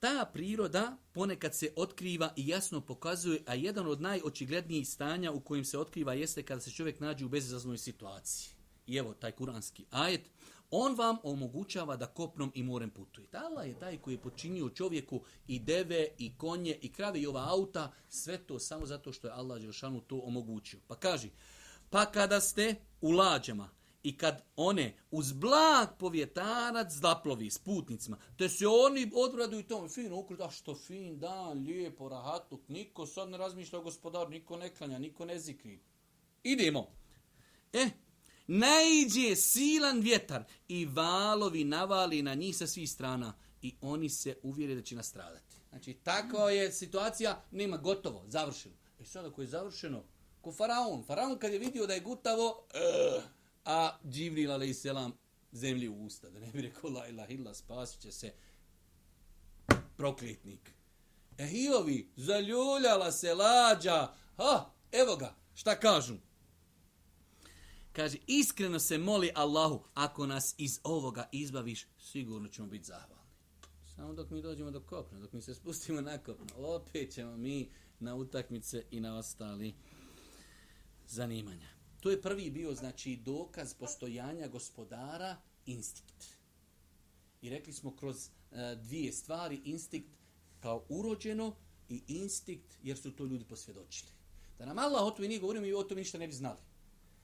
Ta 0.00 0.30
priroda 0.32 0.96
ponekad 1.12 1.54
se 1.54 1.72
otkriva 1.76 2.32
i 2.36 2.48
jasno 2.48 2.80
pokazuje, 2.80 3.42
a 3.46 3.54
jedan 3.54 3.86
od 3.86 4.00
najočiglednijih 4.00 4.88
stanja 4.88 5.32
u 5.32 5.40
kojim 5.40 5.64
se 5.64 5.78
otkriva 5.78 6.14
jeste 6.14 6.42
kada 6.42 6.60
se 6.60 6.70
čovjek 6.70 7.00
nađe 7.00 7.24
u 7.24 7.28
bezizaznoj 7.28 7.78
situaciji. 7.78 8.54
I 8.86 8.96
evo 8.96 9.14
taj 9.14 9.32
kuranski 9.32 9.84
ajet. 9.90 10.30
On 10.70 10.94
vam 10.94 11.16
omogućava 11.22 11.96
da 11.96 12.06
kopnom 12.06 12.52
i 12.54 12.62
morem 12.62 12.90
putujete. 12.90 13.38
Allah 13.38 13.68
je 13.68 13.78
taj 13.78 13.98
koji 13.98 14.14
je 14.14 14.20
počinio 14.20 14.68
čovjeku 14.68 15.20
i 15.46 15.58
deve, 15.58 16.08
i 16.18 16.36
konje, 16.38 16.78
i 16.82 16.92
krave, 16.92 17.20
i 17.20 17.26
ova 17.26 17.46
auta. 17.50 17.92
Sve 18.08 18.38
to 18.38 18.58
samo 18.58 18.86
zato 18.86 19.12
što 19.12 19.28
je 19.28 19.32
Allah 19.32 19.60
Đelšanu 19.60 20.00
to 20.00 20.18
omogućio. 20.18 20.80
Pa 20.86 20.94
kaži, 20.94 21.30
pa 21.90 22.06
kada 22.06 22.40
ste 22.40 22.74
u 23.00 23.10
lađama, 23.10 23.70
i 24.04 24.16
kad 24.16 24.42
one 24.56 24.96
uz 25.10 25.32
blag 25.32 25.88
povjetarac 25.98 26.92
zaplovi 26.92 27.50
s 27.50 27.58
putnicima, 27.58 28.18
te 28.36 28.48
se 28.48 28.66
oni 28.66 29.10
odvraduju 29.14 29.62
tom, 29.62 29.88
fino 29.88 30.16
ukrit, 30.16 30.40
a 30.40 30.50
što 30.50 30.74
fin 30.74 31.18
dan, 31.18 31.58
lijepo, 31.58 32.08
rahatuk, 32.08 32.68
niko 32.68 33.06
sad 33.06 33.28
ne 33.28 33.38
razmišlja 33.38 33.78
o 33.78 33.82
gospodaru, 33.82 34.30
niko 34.30 34.56
ne 34.56 34.74
klanja, 34.74 34.98
niko 34.98 35.24
ne 35.24 35.38
zikri. 35.38 35.80
Idemo. 36.42 36.90
E, 37.72 37.90
najđe 38.46 39.36
silan 39.36 40.00
vjetar 40.00 40.44
i 40.68 40.86
valovi 40.86 41.64
navali 41.64 42.22
na 42.22 42.34
njih 42.34 42.56
sa 42.56 42.66
svih 42.66 42.90
strana 42.90 43.34
i 43.62 43.74
oni 43.80 44.08
se 44.08 44.36
uvjere 44.42 44.74
da 44.74 44.82
će 44.82 44.96
nastradati. 44.96 45.56
Znači, 45.68 45.94
takva 45.94 46.50
je 46.50 46.72
situacija, 46.72 47.42
nema 47.50 47.76
gotovo, 47.76 48.24
završeno. 48.28 48.74
E 49.00 49.04
sad 49.04 49.26
ako 49.26 49.40
je 49.40 49.46
završeno, 49.46 50.04
ko 50.40 50.52
faraon, 50.52 51.04
faraon 51.06 51.38
kad 51.38 51.52
je 51.52 51.58
vidio 51.58 51.86
da 51.86 51.94
je 51.94 52.00
gutavo, 52.00 52.66
uh, 52.74 53.22
a 53.64 53.98
Džibril 54.08 54.52
a.s. 54.52 54.86
zemlji 55.52 55.88
u 55.88 56.04
usta, 56.04 56.30
da 56.30 56.40
ne 56.40 56.50
bi 56.52 56.62
rekao 56.62 56.90
la 56.90 57.08
ilah 57.08 57.30
illa, 57.30 57.54
spasit 57.54 58.00
će 58.00 58.12
se 58.12 58.32
proklitnik. 59.96 60.70
E 61.38 61.46
hiovi, 61.46 62.10
zaljuljala 62.16 63.12
se 63.12 63.34
lađa, 63.34 64.12
ha, 64.36 64.70
evo 64.92 65.16
ga, 65.16 65.34
šta 65.54 65.80
kažu? 65.80 66.14
Kaže, 67.92 68.18
iskreno 68.26 68.78
se 68.78 68.98
moli 68.98 69.30
Allahu, 69.34 69.84
ako 69.94 70.26
nas 70.26 70.54
iz 70.58 70.80
ovoga 70.82 71.28
izbaviš, 71.32 71.86
sigurno 71.98 72.48
ćemo 72.48 72.68
biti 72.68 72.84
zahvalni. 72.84 73.14
Samo 73.96 74.12
dok 74.12 74.30
mi 74.30 74.42
dođemo 74.42 74.70
do 74.70 74.80
kopna, 74.80 75.18
dok 75.18 75.32
mi 75.32 75.42
se 75.42 75.54
spustimo 75.54 76.00
na 76.00 76.18
kopno, 76.18 76.46
opet 76.56 77.12
ćemo 77.14 77.36
mi 77.36 77.70
na 78.00 78.14
utakmice 78.14 78.84
i 78.90 79.00
na 79.00 79.16
ostali 79.16 79.74
zanimanja. 81.06 81.68
To 82.04 82.10
je 82.10 82.22
prvi 82.22 82.50
bio 82.50 82.74
znači 82.74 83.16
dokaz 83.16 83.74
postojanja 83.74 84.48
gospodara 84.48 85.36
instinkt. 85.66 86.24
I 87.42 87.50
rekli 87.50 87.72
smo 87.72 87.96
kroz 87.96 88.16
e, 88.26 88.76
dvije 88.76 89.12
stvari 89.12 89.60
instinkt 89.64 90.18
kao 90.60 90.86
urođeno 90.88 91.56
i 91.88 92.02
instinkt 92.08 92.78
jer 92.82 92.98
su 92.98 93.16
to 93.16 93.24
ljudi 93.24 93.44
posvjedočili. 93.44 94.10
Da 94.58 94.66
nam 94.66 94.78
Allah 94.78 95.02
o 95.02 95.10
tome 95.10 95.28
nije 95.28 95.40
govorio, 95.40 95.62
mi 95.62 95.72
o 95.72 95.82
tome 95.82 96.00
ništa 96.00 96.18
ne 96.18 96.26
bi 96.26 96.32
znali. 96.32 96.58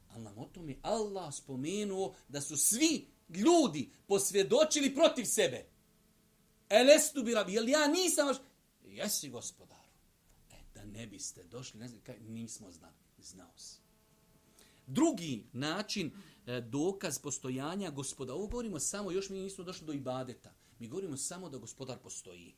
Ali 0.08 0.24
nam 0.24 0.38
o 0.38 0.44
tome 0.44 0.76
Allah 0.82 1.34
spomenuo 1.34 2.14
da 2.28 2.40
su 2.40 2.56
svi 2.56 3.06
ljudi 3.28 3.90
posvjedočili 4.06 4.94
protiv 4.94 5.24
sebe. 5.24 5.66
Elestu 6.68 7.22
bi 7.22 7.34
rabi, 7.34 7.52
jel 7.52 7.68
ja 7.68 7.86
nisam 7.86 8.26
vaš... 8.26 8.36
Jesi 8.84 9.28
gospodaru. 9.28 9.90
E, 10.50 10.56
da 10.74 10.84
ne 10.84 11.06
biste 11.06 11.44
došli, 11.44 11.80
ne 11.80 11.88
znam, 11.88 12.00
kaj, 12.00 12.20
nismo 12.20 12.70
znali. 12.70 12.94
Znao 13.18 13.52
si 13.56 13.89
drugi 14.90 15.44
način 15.52 16.10
e, 16.46 16.60
dokaz 16.60 17.18
postojanja 17.18 17.90
gospoda. 17.90 18.34
Ovo 18.34 18.46
govorimo 18.46 18.80
samo, 18.80 19.10
još 19.10 19.30
mi 19.30 19.38
nismo 19.38 19.64
došli 19.64 19.86
do 19.86 19.92
ibadeta. 19.92 20.54
Mi 20.78 20.88
govorimo 20.88 21.16
samo 21.16 21.48
da 21.48 21.58
gospodar 21.58 21.98
postoji. 21.98 22.54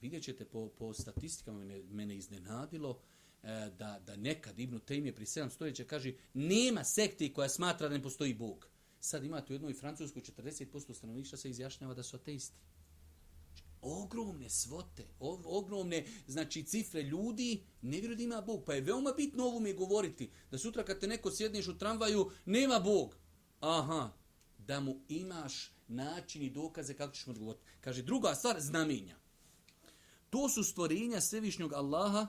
Vidjet 0.00 0.22
ćete 0.22 0.44
po, 0.44 0.68
po 0.68 0.92
statistikama, 0.94 1.58
mene, 1.58 1.82
mene 1.82 2.16
iznenadilo, 2.16 3.00
e, 3.42 3.70
da, 3.78 4.00
da 4.06 4.16
nekad 4.16 4.58
Ibnu 4.58 4.78
Tejmije 4.78 5.14
pri 5.14 5.24
7 5.24 5.50
stoljeća 5.50 5.84
kaže 5.84 6.14
nema 6.34 6.84
sekti 6.84 7.32
koja 7.32 7.48
smatra 7.48 7.88
da 7.88 7.94
ne 7.94 8.02
postoji 8.02 8.34
Bog. 8.34 8.68
Sad 9.00 9.24
imate 9.24 9.52
u 9.52 9.56
jednoj 9.56 9.74
Francuskoj 9.74 10.22
40% 10.22 10.94
stanovništva 10.94 11.38
se 11.38 11.50
izjašnjava 11.50 11.94
da 11.94 12.02
su 12.02 12.16
ateisti 12.16 12.56
ogromne 13.82 14.50
svote, 14.50 15.08
ogromne 15.44 16.06
znači 16.26 16.64
cifre 16.64 17.02
ljudi, 17.02 17.62
ne 17.82 17.98
vjeruju 18.00 18.16
da 18.16 18.22
ima 18.22 18.40
Bog. 18.40 18.64
Pa 18.66 18.74
je 18.74 18.80
veoma 18.80 19.12
bitno 19.12 19.44
ovo 19.44 19.60
mi 19.60 19.72
govoriti, 19.72 20.30
da 20.50 20.58
sutra 20.58 20.84
kad 20.84 21.00
te 21.00 21.06
neko 21.06 21.30
sjedneš 21.30 21.68
u 21.68 21.78
tramvaju, 21.78 22.30
nema 22.44 22.80
Bog. 22.80 23.16
Aha, 23.60 24.12
da 24.58 24.80
mu 24.80 25.00
imaš 25.08 25.72
način 25.88 26.42
i 26.42 26.50
dokaze 26.50 26.94
kako 26.94 27.14
ćeš 27.14 27.26
mu 27.26 27.30
odgovoriti. 27.30 27.64
Kaže, 27.80 28.02
druga 28.02 28.34
stvar, 28.34 28.60
znamenja. 28.60 29.16
To 30.30 30.48
su 30.48 30.64
stvorenja 30.64 31.20
svevišnjog 31.20 31.72
Allaha 31.72 32.26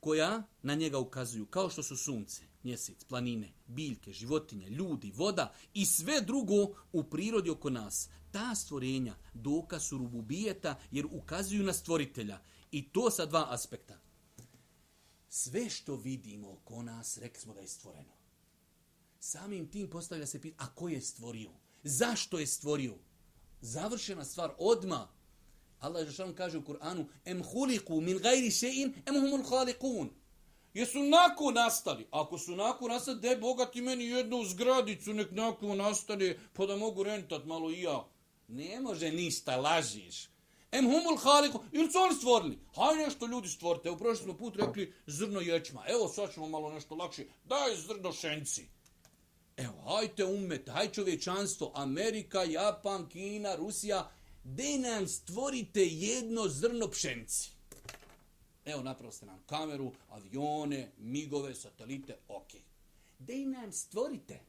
koja 0.00 0.42
na 0.62 0.74
njega 0.74 0.98
ukazuju, 0.98 1.46
kao 1.46 1.70
što 1.70 1.82
su 1.82 1.96
sunce, 1.96 2.42
mjesec, 2.62 3.04
planine, 3.04 3.52
biljke, 3.66 4.12
životinje, 4.12 4.68
ljudi, 4.68 5.12
voda 5.14 5.54
i 5.74 5.86
sve 5.86 6.20
drugo 6.20 6.74
u 6.92 7.04
prirodi 7.04 7.50
oko 7.50 7.70
nas 7.70 8.08
ta 8.34 8.54
stvorenja 8.54 9.14
doka 9.34 9.80
su 9.80 9.98
rububijeta 9.98 10.74
jer 10.90 11.06
ukazuju 11.06 11.62
na 11.62 11.72
stvoritelja 11.72 12.40
I 12.74 12.88
to 12.92 13.10
sa 13.10 13.26
dva 13.26 13.46
aspekta. 13.50 13.98
Sve 15.28 15.70
što 15.70 15.96
vidimo 15.96 16.52
oko 16.52 16.82
nas, 16.82 17.18
rekli 17.18 17.40
smo 17.40 17.54
da 17.54 17.60
je 17.60 17.68
stvoreno. 17.68 18.14
Samim 19.20 19.70
tim 19.70 19.90
postavlja 19.90 20.26
se 20.26 20.40
pitanje, 20.40 20.68
a 20.68 20.74
ko 20.74 20.88
je 20.88 21.00
stvorio? 21.00 21.50
Zašto 21.82 22.38
je 22.38 22.46
stvorio? 22.46 22.94
Završena 23.60 24.24
stvar, 24.24 24.54
odma. 24.58 25.08
Allah 25.80 26.06
je 26.18 26.34
kaže 26.34 26.58
u 26.58 26.64
Kur'anu, 26.64 27.06
em 27.24 27.42
huliku 27.42 28.00
min 28.00 28.18
gajri 28.18 28.50
še'in, 28.50 28.92
em 29.06 29.20
humul 29.20 29.44
halikun. 29.50 30.10
Jesu 30.74 30.98
nako 30.98 31.50
nastali? 31.50 32.06
Ako 32.10 32.38
su 32.38 32.56
nako 32.56 32.88
nastali, 32.88 33.20
de 33.20 33.36
bogati 33.36 33.82
meni 33.82 34.04
jednu 34.04 34.44
zgradicu, 34.44 35.14
nek 35.14 35.30
nako 35.30 35.74
nastali, 35.74 36.38
pa 36.52 36.66
da 36.66 36.76
mogu 36.76 37.02
rentat 37.02 37.44
malo 37.44 37.70
i 37.70 37.82
ja. 37.82 38.04
Ne 38.48 38.80
može 38.80 39.10
ništa, 39.10 39.56
lažiš. 39.56 40.28
Em 40.72 40.84
humul 40.84 41.16
haliku, 41.16 41.60
ili 41.72 41.92
su 41.92 41.98
oni 41.98 42.14
stvorili? 42.14 42.58
Haj 42.74 42.96
nešto 42.96 43.26
ljudi 43.26 43.48
stvorite. 43.48 43.90
U 43.90 43.98
prošlom 43.98 44.36
put 44.36 44.56
rekli 44.56 44.92
zrno 45.06 45.40
ječma. 45.40 45.84
Evo 45.88 46.08
sad 46.08 46.34
ćemo 46.34 46.48
malo 46.48 46.72
nešto 46.72 46.94
lakše. 46.94 47.24
Daj 47.44 47.76
zrno 47.76 48.12
šenci. 48.12 48.66
Evo, 49.56 49.74
hajte 49.86 50.24
umet, 50.24 50.68
haj 50.68 50.92
čovječanstvo, 50.92 51.72
Amerika, 51.74 52.42
Japan, 52.42 53.08
Kina, 53.08 53.56
Rusija, 53.56 54.10
de 54.44 54.78
nam 54.78 55.08
stvorite 55.08 55.86
jedno 55.86 56.48
zrno 56.48 56.90
pšenci. 56.90 57.50
Evo, 58.64 58.82
napravo 58.82 59.12
ste 59.12 59.26
nam 59.26 59.42
kameru, 59.46 59.92
avione, 60.10 60.92
migove, 60.98 61.54
satelite, 61.54 62.16
ok. 62.28 62.50
De 63.18 63.36
nam 63.36 63.72
stvorite. 63.72 64.40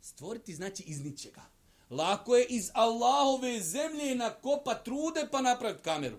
Stvoriti 0.00 0.54
znači 0.54 0.82
iz 0.82 1.00
ničega. 1.04 1.42
Lako 1.90 2.36
je 2.36 2.46
iz 2.46 2.70
Allahove 2.74 3.60
zemlje 3.60 4.14
nakopa 4.14 4.74
trude 4.74 5.28
pa 5.30 5.40
napraviti 5.40 5.82
kameru. 5.82 6.18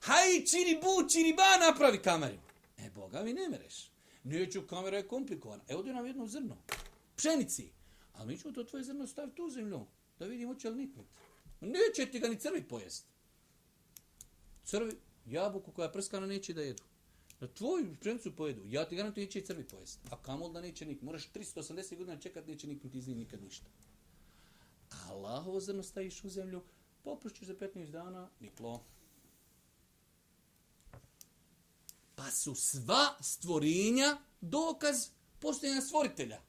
Haj, 0.00 0.44
čiri 0.44 0.80
bu, 0.82 1.08
čiri 1.08 1.32
ba, 1.32 1.66
napravi 1.66 2.02
kameru. 2.02 2.38
E, 2.78 2.90
Boga 2.90 3.22
mi 3.22 3.32
ne 3.32 3.48
mereš. 3.48 3.90
Neću, 4.24 4.66
kamera 4.66 4.96
je 4.96 5.08
komplikovana. 5.08 5.62
Evo 5.68 5.82
da 5.82 5.92
nam 5.92 6.06
jedno 6.06 6.26
zrno. 6.26 6.56
Pšenici. 7.16 7.70
A 8.14 8.24
mi 8.24 8.38
ćemo 8.38 8.54
to 8.54 8.64
tvoje 8.64 8.84
zrno 8.84 9.06
staviti 9.06 9.42
u 9.42 9.50
zemlju. 9.50 9.86
Da 10.18 10.26
vidimo 10.26 10.54
će 10.54 10.70
li 10.70 10.76
niknut. 10.76 11.06
Neće 11.60 12.10
ti 12.12 12.18
ga 12.18 12.28
ni 12.28 12.40
crvi 12.40 12.68
pojesti. 12.68 13.08
Crvi, 14.64 14.92
jabuku 15.26 15.72
koja 15.72 15.86
je 15.86 15.92
prskana 15.92 16.26
neće 16.26 16.54
da 16.54 16.62
jedu. 16.62 16.82
Na 17.40 17.48
tvoju 17.48 17.96
pšenicu 18.00 18.36
pojedu. 18.36 18.62
Ja 18.64 18.88
ti 18.88 18.96
garantujem 18.96 19.26
neće 19.26 19.38
i 19.38 19.46
crvi 19.46 19.64
pojesti. 19.68 20.08
A 20.10 20.22
kamol 20.22 20.52
da 20.52 20.60
neće 20.60 20.86
niknut. 20.86 21.02
Moraš 21.02 21.32
380 21.32 21.96
godina 21.96 22.20
čekat, 22.20 22.46
neće 22.46 22.66
niknut 22.66 22.94
iz 22.94 23.08
njih 23.08 23.16
nikad 23.16 23.42
ništa. 23.42 23.66
Allahovo 25.16 25.60
zrno 25.60 25.82
staviš 25.82 26.24
u 26.24 26.28
zemlju, 26.28 26.62
popušćeš 27.02 27.46
za 27.46 27.54
15 27.54 27.90
dana, 27.90 28.30
niklo. 28.40 28.84
Pa 32.14 32.30
su 32.30 32.54
sva 32.54 33.16
stvorenja 33.20 34.18
dokaz 34.40 35.08
postojanja 35.38 35.80
stvoritelja. 35.80 36.40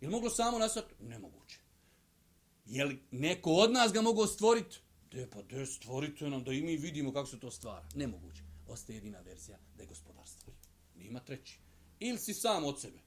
Je 0.00 0.08
li 0.08 0.12
moglo 0.12 0.30
samo 0.30 0.58
nastati? 0.58 0.94
Nemoguće. 1.00 1.58
Je 2.66 2.84
li 2.84 3.02
neko 3.10 3.52
od 3.52 3.72
nas 3.72 3.92
ga 3.92 4.02
mogao 4.02 4.26
stvoriti? 4.26 4.80
De 5.10 5.30
pa 5.30 5.42
de 5.42 5.66
stvorite 5.66 6.30
nam 6.30 6.44
da 6.44 6.52
i 6.52 6.62
mi 6.62 6.76
vidimo 6.76 7.12
kako 7.12 7.26
se 7.26 7.40
to 7.40 7.50
stvara. 7.50 7.88
Nemoguće. 7.94 8.42
Ostaje 8.68 8.96
jedina 8.96 9.20
verzija 9.20 9.58
da 9.76 9.82
je 9.82 9.86
gospodar 9.86 10.26
stvorio. 10.26 10.60
Nima 10.94 11.20
treći. 11.20 11.58
Ili 12.00 12.18
si 12.18 12.34
sam 12.34 12.64
od 12.64 12.80
sebe. 12.80 12.98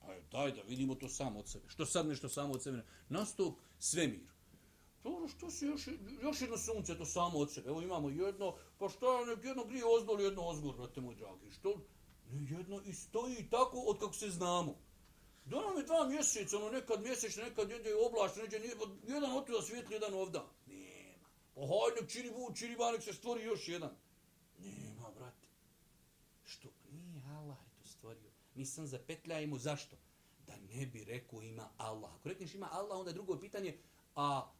Pa 0.00 0.06
daj 0.30 0.52
da 0.52 0.62
vidimo 0.62 0.94
to 0.94 1.08
samo 1.08 1.38
od 1.38 1.48
sebe. 1.48 1.64
Što 1.68 1.86
sad 1.86 2.06
nešto 2.06 2.28
samo 2.28 2.54
od 2.54 2.62
sebe? 2.62 2.84
Nastog 3.08 3.58
svemir. 3.78 4.33
Dobro, 5.04 5.18
ono 5.18 5.28
što 5.28 5.50
se 5.50 5.66
još, 5.66 5.88
još 6.22 6.40
jedno 6.40 6.58
sunce 6.58 6.98
to 6.98 7.04
samo 7.04 7.38
od 7.38 7.52
sebe? 7.52 7.68
Evo 7.68 7.82
imamo 7.82 8.10
jedno, 8.10 8.54
pa 8.78 8.88
što 8.88 9.20
je 9.20 9.36
jedno 9.42 9.64
grije 9.64 9.84
ozdol, 9.86 10.20
jedno 10.20 10.42
ozgor, 10.42 10.76
brate 10.76 11.00
moj 11.00 11.14
dragi. 11.14 11.50
Što? 11.50 11.74
Ne, 12.30 12.56
jedno 12.58 12.80
i 12.86 12.92
stoji 12.92 13.50
tako 13.50 13.78
od 13.78 13.98
kako 13.98 14.12
se 14.12 14.30
znamo. 14.30 14.78
Da 15.44 15.60
nam 15.60 15.76
je 15.76 15.82
dva 15.82 16.08
mjeseca, 16.08 16.56
ono 16.56 16.70
nekad 16.70 17.02
mjesečno, 17.02 17.42
nekad 17.42 17.70
jedne 17.70 17.90
oblačno, 18.06 18.42
nekad 18.42 18.60
nije, 18.60 18.74
jedan 19.06 19.32
od 19.32 19.46
tuda 19.46 19.62
svijetli, 19.62 19.94
jedan 19.94 20.14
ovda. 20.14 20.46
Nema. 20.66 21.28
Pa 21.54 21.60
hajde, 21.60 22.00
nek 22.00 22.10
čiri 22.10 22.30
bu, 22.30 22.54
čini 22.54 22.76
ba, 22.76 22.92
nek 22.92 23.02
se 23.02 23.12
stvori 23.12 23.44
još 23.44 23.68
jedan. 23.68 23.96
Nema, 24.58 25.10
brate. 25.18 25.48
Što? 26.44 26.68
Nije 26.92 27.22
Allah 27.38 27.58
je 27.58 27.82
to 27.82 27.88
stvorio. 27.88 28.30
Mi 28.54 28.66
sam 28.66 28.86
zapetljajemo, 28.86 29.58
zašto? 29.58 29.96
Da 30.46 30.56
ne 30.56 30.86
bi 30.86 31.04
rekao 31.04 31.42
ima 31.42 31.68
Allah. 31.76 32.14
Ako 32.14 32.28
rekneš 32.28 32.54
ima 32.54 32.68
Allah, 32.72 32.98
onda 32.98 33.10
je 33.10 33.14
drugo 33.14 33.40
pitanje, 33.40 33.78
a 34.14 34.52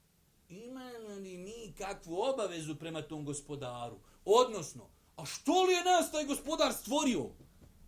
imamo 0.49 1.15
li 1.23 1.37
mi 1.37 1.75
kakvu 1.79 2.21
obavezu 2.21 2.77
prema 2.77 3.03
tom 3.03 3.25
gospodaru? 3.25 3.97
Odnosno, 4.25 4.89
a 5.17 5.27
što 5.27 5.63
li 5.63 5.73
je 5.73 5.85
nas 5.85 6.13
taj 6.13 6.25
gospodar 6.25 6.73
stvorio? 6.73 7.31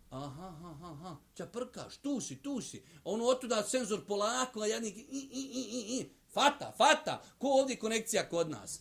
Aha, 0.09 0.47
aha, 0.47 0.91
aha, 0.91 1.15
čaprkaš, 1.35 1.97
tu 1.97 2.21
si, 2.21 2.35
tu 2.35 2.61
si. 2.61 2.83
Ono 3.03 3.25
otuda 3.25 3.63
senzor 3.63 4.05
polako, 4.05 4.61
a 4.61 4.67
jadnik, 4.67 4.97
i, 4.97 5.01
i, 5.01 5.49
i, 5.53 5.61
i, 5.61 5.99
i. 5.99 6.09
Fata, 6.33 6.73
fata, 6.77 7.23
ko 7.37 7.47
ovdje 7.47 7.79
konekcija 7.79 8.29
kod 8.29 8.49
nas? 8.49 8.79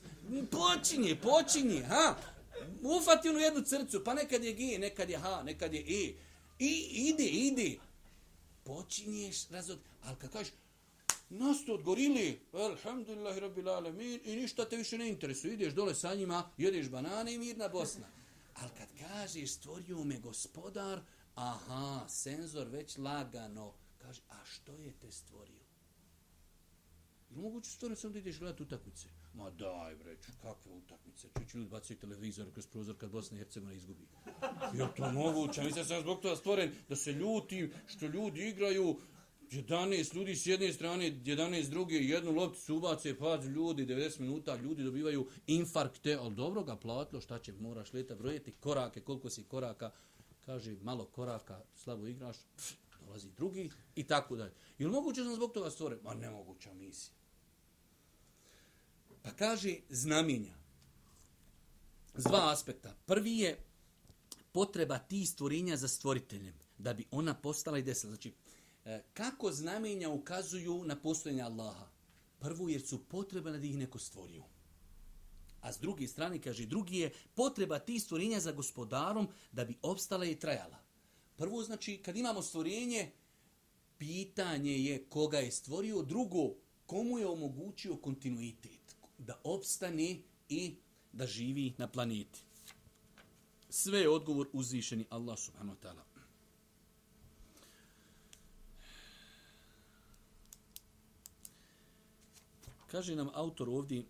Počinje, 0.50 1.16
počinje, 1.22 1.82
ha. 1.82 2.14
Ufati 2.82 3.28
onu 3.28 3.38
jednu 3.38 3.62
crcu, 3.62 4.04
pa 4.04 4.14
nekad 4.14 4.44
je 4.44 4.52
G, 4.52 4.78
nekad 4.78 5.10
je 5.10 5.18
H, 5.18 5.42
nekad 5.42 5.74
je 5.74 5.80
E. 5.80 6.14
I, 6.58 6.72
ide, 6.90 7.24
ide. 7.24 7.78
Počinješ 8.64 9.48
razod, 9.48 9.78
ali 10.04 10.16
kad 10.16 10.30
kažeš, 10.32 10.52
Nas 11.30 11.64
tu 11.64 11.74
odgorili, 11.74 12.40
alhamdulillahi 12.52 13.40
rabbil 13.40 13.68
alamin, 13.68 14.20
i 14.24 14.36
ništa 14.36 14.68
te 14.68 14.76
više 14.76 14.98
ne 14.98 15.08
interesuje. 15.08 15.54
Ideš 15.54 15.72
dole 15.74 15.94
sa 15.94 16.14
njima, 16.14 16.50
jedeš 16.56 16.88
banane 16.88 17.34
i 17.34 17.38
mirna 17.38 17.68
Bosna. 17.68 18.06
Ali 18.54 18.70
kad 18.78 18.88
kažeš 18.98 19.52
stvorio 19.52 20.04
me 20.04 20.18
gospodar, 20.18 21.00
aha, 21.34 22.08
senzor 22.08 22.68
već 22.68 22.98
lagano. 22.98 23.74
Kaže, 23.98 24.22
a 24.28 24.44
što 24.44 24.72
je 24.72 24.92
te 25.00 25.12
stvorio? 25.12 25.62
Ili 27.30 27.40
moguće 27.40 27.70
stvoriti 27.70 28.00
sam 28.00 28.12
da 28.12 28.18
ideš 28.18 28.38
gledati 28.38 28.62
utakmice? 28.62 29.08
Ma 29.34 29.50
daj 29.50 29.94
bre, 29.94 30.16
kakve 30.42 30.72
utakmice? 30.72 31.28
Čući 31.38 31.58
ljudi 31.58 31.70
bacaju 31.70 31.98
televizor 31.98 32.52
kroz 32.52 32.66
prozor 32.66 32.96
kad 32.96 33.10
Bosna 33.10 33.36
i 33.36 33.38
Hercegovina 33.38 33.76
izgubi. 33.76 34.06
Je 34.74 34.94
to 34.96 35.12
moguće? 35.12 35.62
Mislim 35.62 35.84
sam 35.84 36.00
zbog 36.00 36.20
toga 36.20 36.36
stvoren 36.36 36.74
da 36.88 36.96
se 36.96 37.12
ljutim 37.12 37.72
što 37.86 38.06
ljudi 38.06 38.48
igraju 38.48 38.96
11 39.50 40.14
ljudi 40.14 40.36
s 40.36 40.46
jedne 40.46 40.72
strane, 40.72 41.04
11 41.04 41.62
s 41.62 41.70
druge, 41.70 41.94
jednu 41.96 42.32
lopticu 42.32 42.76
ubace, 42.76 43.18
pa 43.18 43.36
ljudi, 43.36 43.86
90 43.86 44.20
minuta, 44.20 44.56
ljudi 44.56 44.82
dobivaju 44.82 45.28
infarkte, 45.46 46.14
ali 46.14 46.34
dobro 46.34 46.64
ga 46.64 46.76
platilo, 46.76 47.20
šta 47.20 47.38
će, 47.38 47.52
moraš 47.52 47.92
leta, 47.92 48.14
brojeti 48.14 48.52
korake, 48.52 49.00
koliko 49.00 49.30
si 49.30 49.44
koraka, 49.44 49.90
kaže, 50.46 50.76
malo 50.82 51.04
koraka, 51.04 51.62
slabo 51.74 52.06
igraš, 52.06 52.36
pff, 52.56 52.72
dolazi 53.06 53.30
drugi 53.36 53.70
i 53.96 54.04
tako 54.04 54.36
dalje. 54.36 54.52
Je 54.78 54.86
li 54.86 54.92
moguće 54.92 55.22
sam 55.22 55.34
zbog 55.34 55.52
toga 55.52 55.70
stvore? 55.70 55.98
Ma 56.02 56.14
nemoguća 56.14 56.74
misija. 56.74 57.14
Pa 59.22 59.30
kaže 59.30 59.76
znamenja. 59.88 60.54
Z 62.14 62.24
dva 62.24 62.52
aspekta. 62.52 62.94
Prvi 63.06 63.38
je 63.38 63.58
potreba 64.52 64.98
ti 64.98 65.26
stvorenja 65.26 65.76
za 65.76 65.88
stvoriteljem, 65.88 66.54
da 66.78 66.94
bi 66.94 67.04
ona 67.10 67.34
postala 67.34 67.78
i 67.78 67.82
desila. 67.82 68.12
Znači, 68.12 68.32
E, 68.86 69.02
kako 69.14 69.52
znamenja 69.52 70.08
ukazuju 70.08 70.84
na 70.84 70.96
postojanje 70.96 71.42
Allaha? 71.42 71.86
Prvo 72.38 72.68
jer 72.68 72.82
su 72.82 73.04
potreba 73.04 73.50
da 73.50 73.66
ih 73.66 73.78
neko 73.78 73.98
stvorio. 73.98 74.42
A 75.60 75.72
s 75.72 75.78
druge 75.80 76.08
strane, 76.08 76.40
kaže, 76.40 76.66
drugi 76.66 76.96
je 76.96 77.12
potreba 77.34 77.78
tih 77.78 78.02
stvorenja 78.02 78.40
za 78.40 78.52
gospodarom 78.52 79.28
da 79.52 79.64
bi 79.64 79.78
opstala 79.82 80.24
i 80.24 80.38
trajala. 80.38 80.78
Prvo, 81.36 81.62
znači, 81.62 81.96
kad 82.02 82.16
imamo 82.16 82.42
stvorenje, 82.42 83.10
pitanje 83.98 84.78
je 84.78 85.04
koga 85.04 85.38
je 85.38 85.50
stvorio. 85.50 86.02
Drugo, 86.02 86.54
komu 86.86 87.18
je 87.18 87.26
omogućio 87.26 87.96
kontinuitet 87.96 88.96
da 89.18 89.40
opstane 89.44 90.16
i 90.48 90.76
da 91.12 91.26
živi 91.26 91.74
na 91.78 91.88
planeti. 91.88 92.40
Sve 93.68 94.00
je 94.00 94.08
odgovor 94.08 94.48
uzvišeni 94.52 95.06
Allah 95.10 95.38
subhanahu 95.38 95.78
wa 95.78 95.82
ta'ala. 95.82 96.15
Kaže 102.96 103.16
nam 103.16 103.28
autor 103.34 103.68
ovdje, 103.68 104.04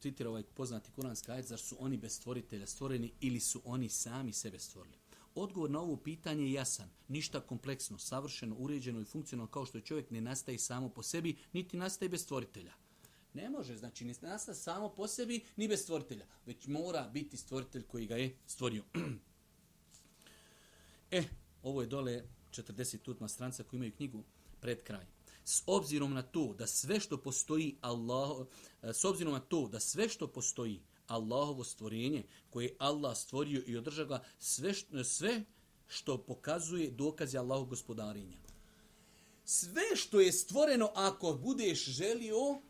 citira 0.00 0.30
ovaj 0.30 0.42
poznati 0.42 0.90
kuranski 0.90 1.30
ajet, 1.30 1.46
zar 1.46 1.58
su 1.58 1.76
oni 1.78 1.96
bez 1.96 2.16
stvoritelja 2.16 2.66
stvoreni 2.66 3.12
ili 3.20 3.40
su 3.40 3.62
oni 3.64 3.88
sami 3.88 4.32
sebe 4.32 4.58
stvorili? 4.58 4.96
Odgovor 5.34 5.70
na 5.70 5.80
ovo 5.80 5.96
pitanje 5.96 6.44
je 6.44 6.52
jasan. 6.52 6.88
Ništa 7.08 7.40
kompleksno, 7.40 7.98
savršeno, 7.98 8.56
uređeno 8.58 9.00
i 9.00 9.04
funkcionalno 9.04 9.50
kao 9.50 9.66
što 9.66 9.78
je 9.78 9.84
čovjek 9.84 10.10
ne 10.10 10.20
nastaje 10.20 10.58
samo 10.58 10.88
po 10.88 11.02
sebi, 11.02 11.36
niti 11.52 11.76
nastaje 11.76 12.08
bez 12.08 12.22
stvoritelja. 12.22 12.72
Ne 13.34 13.50
može, 13.50 13.76
znači 13.76 14.04
ne 14.04 14.14
nastaje 14.22 14.56
samo 14.56 14.88
po 14.88 15.08
sebi, 15.08 15.44
ni 15.56 15.68
bez 15.68 15.82
stvoritelja, 15.82 16.26
već 16.46 16.66
mora 16.66 17.08
biti 17.08 17.36
stvoritelj 17.36 17.82
koji 17.82 18.06
ga 18.06 18.16
je 18.16 18.36
stvorio. 18.46 18.84
e, 21.10 21.24
ovo 21.62 21.80
je 21.80 21.86
dole 21.86 22.24
40 22.50 22.98
tutma 22.98 23.28
stranca 23.28 23.64
koji 23.64 23.78
imaju 23.78 23.92
knjigu 23.92 24.24
pred 24.60 24.82
kraj 24.82 25.19
s 25.50 25.62
obzirom 25.66 26.14
na 26.14 26.22
to 26.22 26.54
da 26.58 26.66
sve 26.66 27.00
što 27.00 27.16
postoji 27.22 27.76
Allah, 27.80 28.46
eh, 28.82 28.92
s 28.92 29.04
obzirom 29.04 29.32
na 29.32 29.40
to 29.40 29.68
da 29.68 29.80
sve 29.80 30.08
što 30.08 30.26
postoji 30.28 30.80
Allahovo 31.06 31.64
stvorenje 31.64 32.22
koje 32.50 32.64
je 32.64 32.76
Allah 32.78 33.16
stvorio 33.16 33.62
i 33.66 33.76
održava 33.76 34.24
sve, 34.38 34.74
što- 34.74 34.98
eh, 34.98 35.04
sve 35.04 35.44
što 35.86 36.18
pokazuje 36.18 36.90
dokaze 36.90 37.38
Allahog 37.38 37.68
gospodarenja. 37.68 38.36
Sve 39.44 39.82
što 39.96 40.20
je 40.20 40.32
stvoreno, 40.32 40.90
ako 40.94 41.32
budeš 41.32 41.84
želio, 41.84 42.60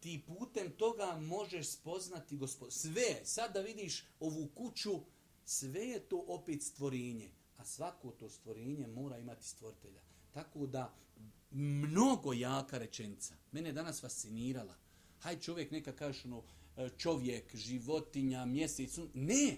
ti 0.00 0.22
putem 0.26 0.72
toga 0.76 1.16
možeš 1.20 1.68
spoznati 1.68 2.36
gospod. 2.36 2.72
Sve, 2.72 3.20
sad 3.24 3.52
da 3.54 3.60
vidiš 3.60 4.04
ovu 4.20 4.48
kuću, 4.54 5.00
sve 5.44 5.80
je 5.80 6.00
to 6.00 6.24
opet 6.28 6.62
stvorenje. 6.62 7.30
A 7.56 7.64
svako 7.64 8.10
to 8.10 8.28
stvorenje 8.28 8.86
mora 8.86 9.18
imati 9.18 9.48
stvoritelja. 9.48 10.00
Tako 10.32 10.66
da, 10.66 10.94
mnogo 11.54 12.32
jaka 12.32 12.78
rečenica. 12.78 13.34
Mene 13.52 13.68
je 13.68 13.72
danas 13.72 14.00
fascinirala. 14.00 14.74
Haj 15.20 15.40
čovjek 15.40 15.70
neka 15.70 15.92
kaže 15.92 16.20
ono, 16.24 16.42
e, 16.76 16.88
čovjek, 16.98 17.56
životinja, 17.56 18.44
mjesec, 18.44 18.98
ne, 19.14 19.56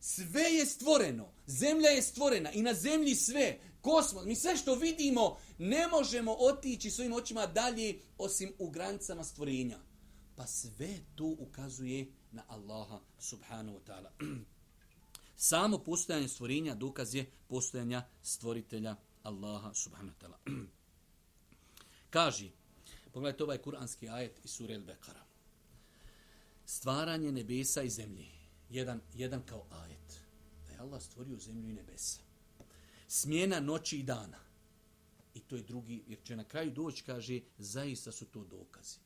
sve 0.00 0.42
je 0.42 0.66
stvoreno. 0.66 1.32
Zemlja 1.46 1.88
je 1.88 2.02
stvorena 2.02 2.52
i 2.52 2.62
na 2.62 2.74
zemlji 2.74 3.14
sve. 3.14 3.58
Kosmos, 3.80 4.24
mi 4.24 4.36
sve 4.36 4.56
što 4.56 4.74
vidimo 4.74 5.36
ne 5.58 5.88
možemo 5.88 6.36
otići 6.38 6.90
svojim 6.90 7.12
očima 7.12 7.46
dalje 7.46 8.00
osim 8.18 8.52
u 8.58 8.70
granicama 8.70 9.24
stvorenja. 9.24 9.78
Pa 10.36 10.46
sve 10.46 10.88
to 11.14 11.24
ukazuje 11.24 12.06
na 12.32 12.42
Allaha 12.48 13.00
subhanahu 13.18 13.78
wa 13.78 13.82
ta'ala. 13.86 14.10
Samo 15.36 15.78
postojanje 15.78 16.28
stvorenja 16.28 16.74
dokaz 16.74 17.14
je 17.14 17.30
postojanja 17.48 18.06
stvoritelja 18.22 18.96
Allaha 19.22 19.74
subhanahu 19.74 20.16
wa 20.18 20.26
ta'ala. 20.26 20.66
Kaži, 22.10 22.50
pogledajte 23.12 23.44
ovaj 23.44 23.58
kuranski 23.58 24.08
ajet 24.08 24.44
iz 24.44 24.50
sure 24.50 24.74
El-Bekara. 24.74 25.24
Stvaranje 26.66 27.32
nebesa 27.32 27.82
i 27.82 27.90
zemlje. 27.90 28.26
Jedan, 28.70 29.00
jedan 29.14 29.42
kao 29.42 29.66
ajet. 29.70 30.20
Da 30.66 30.72
je 30.72 30.78
Allah 30.78 31.02
stvorio 31.02 31.38
zemlju 31.38 31.68
i 31.68 31.72
nebesa. 31.72 32.20
Smjena 33.08 33.60
noći 33.60 33.98
i 33.98 34.02
dana. 34.02 34.38
I 35.34 35.40
to 35.40 35.56
je 35.56 35.62
drugi, 35.62 36.04
jer 36.06 36.18
će 36.24 36.36
na 36.36 36.44
kraju 36.44 36.70
doći, 36.70 37.04
kaže, 37.04 37.40
zaista 37.58 38.12
su 38.12 38.26
to 38.26 38.44
dokazi. 38.44 38.98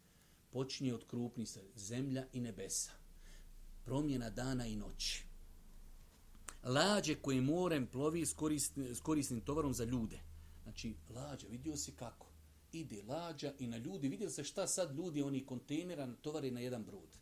Počinje 0.50 0.94
od 0.94 1.06
krupnih 1.06 1.48
zemlja 1.76 2.26
i 2.32 2.40
nebesa. 2.40 2.90
Promjena 3.84 4.30
dana 4.30 4.66
i 4.66 4.76
noći. 4.76 5.24
Lađe 6.64 7.14
koje 7.14 7.40
morem 7.40 7.86
plovi 7.86 8.26
s, 8.26 8.32
korisnim, 8.32 8.94
s 8.94 9.00
korisnim 9.00 9.40
tovarom 9.40 9.74
za 9.74 9.84
ljude. 9.84 10.20
Znači, 10.62 10.94
lađa, 11.10 11.46
vidio 11.48 11.76
si 11.76 11.92
kako? 11.92 12.31
Ide 12.72 13.02
lađa 13.02 13.52
i 13.58 13.66
na 13.66 13.76
ljudi, 13.76 14.08
vidjeli 14.08 14.32
se 14.32 14.44
šta 14.44 14.66
sad 14.66 14.96
ljudi, 14.96 15.22
oni 15.22 15.46
kontejnera 15.46 16.14
tovare 16.22 16.50
na 16.50 16.60
jedan 16.60 16.84
brod. 16.84 17.18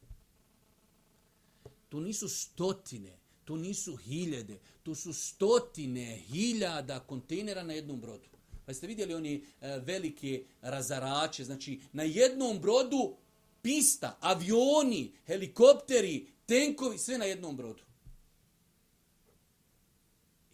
To 1.88 2.00
nisu 2.00 2.28
stotine, 2.28 3.18
to 3.44 3.56
nisu 3.56 3.96
hiljade, 3.96 4.60
to 4.82 4.94
su 4.94 5.12
stotine 5.12 6.16
hiljada 6.16 7.00
kontejnera 7.00 7.62
na 7.62 7.72
jednom 7.72 8.00
brodu. 8.00 8.28
Pa 8.66 8.74
ste 8.74 8.86
vidjeli 8.86 9.14
oni 9.14 9.44
e, 9.60 9.78
velike 9.78 10.44
razarače, 10.60 11.44
znači 11.44 11.80
na 11.92 12.02
jednom 12.02 12.60
brodu 12.60 13.16
pista, 13.62 14.18
avioni, 14.20 15.12
helikopteri, 15.26 16.26
tenkovi, 16.46 16.98
sve 16.98 17.18
na 17.18 17.24
jednom 17.24 17.56
brodu. 17.56 17.82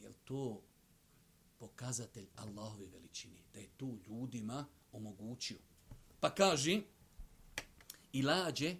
Je 0.00 0.12
to 0.24 0.62
pokazatelj 1.58 2.26
Allahove 2.36 2.86
veličine? 2.86 3.40
Da 3.54 3.60
je 3.60 3.68
tu 3.76 3.98
ljudima 4.06 4.66
omogućio. 4.96 5.58
Pa 6.20 6.34
kaži, 6.34 6.82
i 8.12 8.22
lađe, 8.22 8.76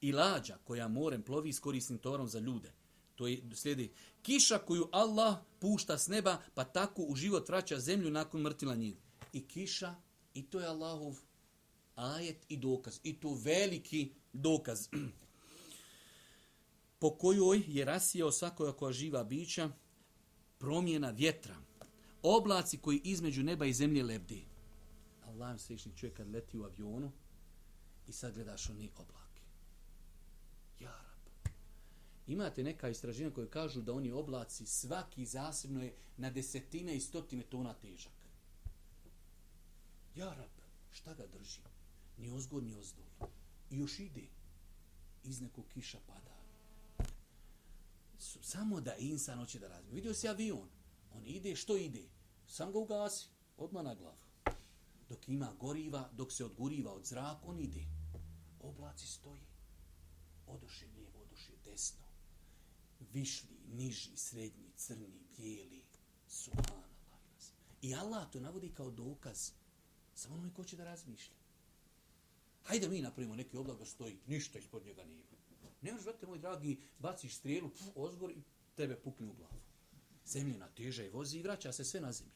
i 0.00 0.12
lađa 0.12 0.58
koja 0.64 0.88
morem 0.88 1.22
plovi 1.22 1.52
s 1.52 1.60
korisnim 1.60 1.98
torom 1.98 2.28
za 2.28 2.38
ljude. 2.38 2.72
To 3.14 3.26
je 3.26 3.42
slijedi 3.54 3.92
kiša 4.22 4.58
koju 4.58 4.88
Allah 4.92 5.36
pušta 5.58 5.98
s 5.98 6.08
neba, 6.08 6.38
pa 6.54 6.64
tako 6.64 7.02
u 7.02 7.16
život 7.16 7.48
vraća 7.48 7.80
zemlju 7.80 8.10
nakon 8.10 8.40
mrtila 8.40 8.74
njih. 8.74 8.96
I 9.32 9.48
kiša, 9.48 9.94
i 10.34 10.42
to 10.42 10.60
je 10.60 10.66
Allahov 10.66 11.18
ajet 11.94 12.46
i 12.48 12.56
dokaz. 12.56 13.00
I 13.02 13.20
to 13.20 13.34
veliki 13.34 14.12
dokaz. 14.32 14.88
po 17.00 17.10
kojoj 17.10 17.62
je 17.66 17.84
rasijao 17.84 18.32
svakoja 18.32 18.72
koja 18.72 18.92
živa 18.92 19.24
bića 19.24 19.70
promjena 20.58 21.10
vjetra. 21.10 21.56
Oblaci 22.22 22.78
koji 22.78 23.00
između 23.04 23.42
neba 23.42 23.66
i 23.66 23.72
zemlje 23.72 24.02
lebdi. 24.02 24.47
Allah 25.28 25.52
im 25.52 25.58
slični 25.58 25.96
čovjek 25.96 26.16
kad 26.16 26.30
leti 26.30 26.58
u 26.58 26.64
avionu 26.64 27.12
i 28.06 28.12
sad 28.12 28.34
gledaš 28.34 28.70
oni 28.70 28.90
oblake. 28.96 29.42
Ja 30.80 30.90
rab. 30.90 31.52
Imate 32.26 32.62
neka 32.62 32.88
istraživanja 32.88 33.34
koje 33.34 33.50
kažu 33.50 33.82
da 33.82 33.92
oni 33.92 34.12
oblaci 34.12 34.66
svaki 34.66 35.26
zasebno 35.26 35.82
je 35.82 35.94
na 36.16 36.30
desetine 36.30 36.96
i 36.96 37.00
stotine 37.00 37.42
tona 37.42 37.74
težak. 37.74 38.12
Ja 40.14 40.34
rab, 40.34 40.50
šta 40.90 41.14
ga 41.14 41.26
drži? 41.26 41.60
Ni 42.18 42.30
ozgod, 42.30 42.64
ni 42.64 42.74
ozdol. 42.74 43.04
I 43.70 43.76
još 43.76 43.98
ide. 43.98 44.26
Iz 45.24 45.40
nekog 45.40 45.64
kiša 45.74 45.98
pada. 46.06 46.38
Samo 48.18 48.80
da 48.80 48.96
insan 48.96 49.38
hoće 49.38 49.58
da 49.58 49.68
razmi. 49.68 49.92
Vidio 49.92 50.14
si 50.14 50.28
avion. 50.28 50.68
On 51.14 51.26
ide, 51.26 51.56
što 51.56 51.76
ide? 51.76 52.08
Sam 52.46 52.72
ga 52.72 52.78
ugasi. 52.78 53.28
Odmah 53.56 53.84
na 53.84 53.94
glavu. 53.94 54.27
Dok 55.08 55.28
ima 55.28 55.52
goriva, 55.60 56.10
dok 56.12 56.32
se 56.32 56.44
odguriva 56.44 56.92
od 56.92 57.06
zraka, 57.06 57.40
on 57.46 57.60
ide. 57.60 57.84
Oblaci 58.60 59.06
stoji. 59.06 59.42
Odoše 60.46 60.86
lijevo, 60.96 61.22
odoše 61.22 61.52
desno. 61.64 62.06
Višli, 63.12 63.56
niži, 63.72 64.16
srednji, 64.16 64.72
crni, 64.76 65.20
bijeli. 65.36 65.82
Subhanallah. 66.28 66.88
I 67.82 67.94
Allah 67.94 68.30
to 68.32 68.40
navodi 68.40 68.74
kao 68.74 68.90
dokaz. 68.90 69.50
Samo 70.14 70.34
onome 70.34 70.54
ko 70.54 70.64
će 70.64 70.76
da 70.76 70.84
razmišlja. 70.84 71.36
Hajde 72.64 72.88
mi 72.88 73.02
napravimo 73.02 73.34
neki 73.34 73.56
oblak 73.56 73.78
da 73.78 73.86
stoji, 73.86 74.18
ništa 74.26 74.58
ispod 74.58 74.84
njega 74.84 75.04
nema. 75.04 75.22
Ne 75.82 75.92
možeš, 75.92 76.04
brate 76.04 76.26
moj 76.26 76.38
dragi, 76.38 76.80
baciš 76.98 77.36
strijelu, 77.36 77.68
pf, 77.68 77.82
ozgor 77.94 78.30
i 78.30 78.42
tebe 78.74 78.96
pukne 78.96 79.26
u 79.26 79.32
glavu. 79.32 79.60
Zemljina 80.26 80.68
teža 80.68 81.04
i 81.04 81.08
vozi 81.08 81.38
i 81.38 81.42
vraća 81.42 81.72
se 81.72 81.84
sve 81.84 82.00
na 82.00 82.12
zemlju. 82.12 82.34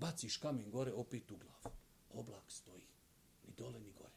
Baciš 0.00 0.36
kamen 0.36 0.70
gore, 0.70 0.92
opet 0.92 1.30
u 1.30 1.36
glavu. 1.36 1.76
Oblak 2.10 2.52
stoji. 2.52 2.86
Ni 3.46 3.52
dole, 3.58 3.80
ni 3.80 3.92
gore. 3.92 4.14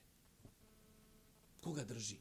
Koga 1.62 1.84
drži? 1.84 2.18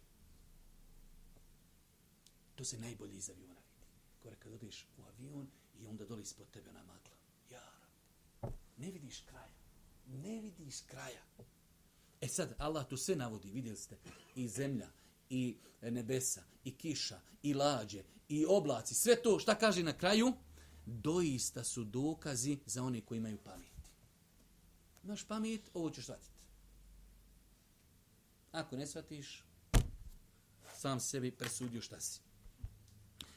To 2.55 2.65
se 2.65 2.79
najbolje 2.79 3.17
iz 3.17 3.31
aviona 3.31 3.55
vidi. 3.55 3.87
Gore 4.23 4.37
kad 4.37 4.53
odeš 4.53 4.87
u 4.99 5.03
avion 5.03 5.47
i 5.81 5.87
onda 5.87 6.05
dole 6.05 6.23
ispod 6.23 6.51
tebe 6.51 6.71
ona 6.71 6.83
magla. 6.83 7.17
Jara. 7.51 8.53
Ne 8.77 8.91
vidiš 8.91 9.21
kraja. 9.21 9.55
Ne 10.07 10.41
vidiš 10.41 10.81
kraja. 10.81 11.23
E 12.21 12.29
sad, 12.29 12.55
Allah 12.59 12.89
to 12.89 12.97
sve 12.97 13.17
navodi, 13.17 13.51
vidjeli 13.51 13.77
ste, 13.77 13.99
i 14.37 14.49
zemlja, 14.49 14.89
i 15.31 15.57
nebesa, 15.83 16.43
i 16.65 16.75
kiša, 16.75 17.21
i 17.43 17.55
lađe, 17.55 18.03
i 18.29 18.45
oblaci, 18.49 18.95
sve 18.95 19.23
to, 19.23 19.39
šta 19.39 19.55
kaže 19.55 19.83
na 19.83 19.99
kraju? 19.99 20.33
Doista 20.87 21.65
su 21.65 21.85
dokazi 21.85 22.59
za 22.67 22.83
one 22.83 23.01
koji 23.01 23.19
imaju 23.19 23.39
pamet. 23.45 23.73
Imaš 25.05 25.25
pamet, 25.25 25.71
ovo 25.75 25.91
ćeš 25.91 26.05
shvatiti. 26.05 26.33
Ako 28.53 28.77
ne 28.77 28.87
shvatiš, 28.87 29.45
sam 30.77 31.01
sebi 31.01 31.31
presudio 31.31 31.81
šta 31.81 32.01
si. 32.01 32.21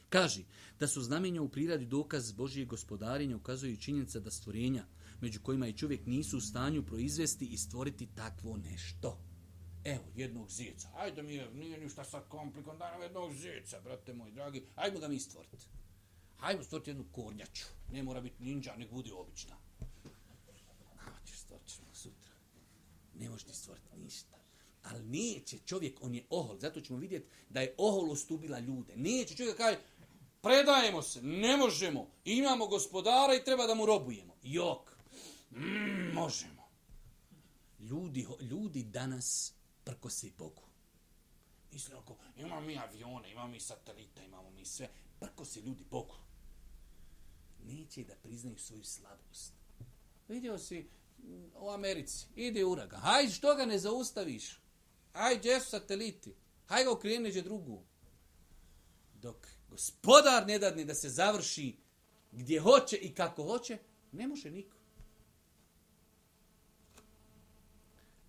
Kaži 0.08 0.44
da 0.78 0.88
su 0.88 1.02
znamenja 1.02 1.42
u 1.42 1.48
priradi 1.48 1.86
dokaz 1.86 2.32
Božije 2.32 2.66
gospodarenja 2.66 3.36
ukazuju 3.36 3.72
i 3.72 3.80
činjenica 3.80 4.20
da 4.20 4.30
stvorenja, 4.30 4.86
među 5.20 5.40
kojima 5.40 5.68
i 5.68 5.76
čovjek 5.76 6.06
nisu 6.06 6.38
u 6.38 6.40
stanju 6.40 6.86
proizvesti 6.86 7.46
i 7.46 7.58
stvoriti 7.58 8.08
takvo 8.14 8.56
nešto. 8.56 9.18
Evo, 9.84 10.04
jednog 10.16 10.50
zeca. 10.50 10.88
Ajde 10.94 11.22
mi, 11.22 11.34
je, 11.34 11.54
nije 11.54 11.78
ništa 11.78 12.04
sad 12.04 12.28
komplikom, 12.28 12.78
da 12.78 12.90
nam 12.90 13.02
jednog 13.02 13.34
zeca, 13.34 13.80
brate 13.80 14.14
moj 14.14 14.30
dragi. 14.30 14.66
Ajmo 14.74 14.98
ga 14.98 15.08
mi 15.08 15.20
stvoriti. 15.20 15.56
Hajmo 16.36 16.62
stvoriti 16.62 16.90
jednu 16.90 17.04
kornjaču. 17.12 17.64
Ne 17.92 18.02
mora 18.02 18.20
biti 18.20 18.42
ninja, 18.42 18.76
nek 18.76 18.90
bude 18.90 19.12
obična. 19.12 19.56
Kako 21.04 21.26
ćeš 21.26 21.38
stvoriti 21.38 21.72
sutra. 21.92 22.32
Ne 23.14 23.28
možeš 23.30 23.46
ti 23.46 23.54
stvoriti 23.54 23.86
ništa. 23.96 24.36
Ali 24.82 25.02
neće 25.02 25.58
čovjek, 25.66 25.98
on 26.02 26.14
je 26.14 26.26
ohol. 26.30 26.58
Zato 26.58 26.80
ćemo 26.80 26.98
vidjeti 26.98 27.26
da 27.50 27.60
je 27.60 27.74
ohol 27.78 28.10
ostubila 28.10 28.58
ljude. 28.58 28.96
Neće 28.96 29.36
čovjek 29.36 29.56
kaže, 29.56 29.78
predajemo 30.42 31.02
se, 31.02 31.22
ne 31.22 31.56
možemo. 31.56 32.10
Imamo 32.24 32.66
gospodara 32.66 33.34
i 33.34 33.44
treba 33.44 33.66
da 33.66 33.74
mu 33.74 33.86
robujemo. 33.86 34.36
Jok. 34.42 34.96
Mm, 35.50 36.12
možemo. 36.14 36.68
Ljudi, 37.78 38.26
ljudi 38.40 38.82
danas 38.82 39.54
prkose 39.84 40.30
Bogu. 40.38 40.62
Misle 41.72 41.96
oko, 41.96 42.16
imamo 42.36 42.60
mi 42.60 42.78
avione, 42.78 43.32
imamo 43.32 43.48
mi 43.48 43.60
satelita, 43.60 44.22
imamo 44.22 44.50
mi 44.50 44.64
sve. 44.64 44.88
Prkose 45.20 45.60
ljudi 45.60 45.84
Bogu. 45.90 46.14
Neće 47.66 48.04
da 48.04 48.14
priznaju 48.22 48.58
svoju 48.58 48.84
slabost. 48.84 49.52
Vidio 50.28 50.58
si 50.58 50.88
mm, 51.18 51.44
u 51.54 51.70
Americi, 51.70 52.26
ide 52.36 52.64
uragan. 52.64 53.00
Hajde, 53.00 53.32
što 53.32 53.54
ga 53.54 53.66
ne 53.66 53.78
zaustaviš? 53.78 54.60
Hajde, 55.12 55.38
gdje 55.38 55.60
su 55.60 55.70
sateliti? 55.70 56.34
Hajde 56.66 56.84
ga 56.84 56.92
okreni 56.92 57.42
drugu. 57.42 57.82
dok 59.22 59.46
gospodar 59.70 60.46
ne 60.46 60.58
dadne 60.58 60.84
da 60.84 60.94
se 60.94 61.08
završi 61.08 61.76
gdje 62.32 62.60
hoće 62.60 62.96
i 62.96 63.14
kako 63.14 63.42
hoće, 63.42 63.78
ne 64.12 64.28
može 64.28 64.50
niko. 64.50 64.76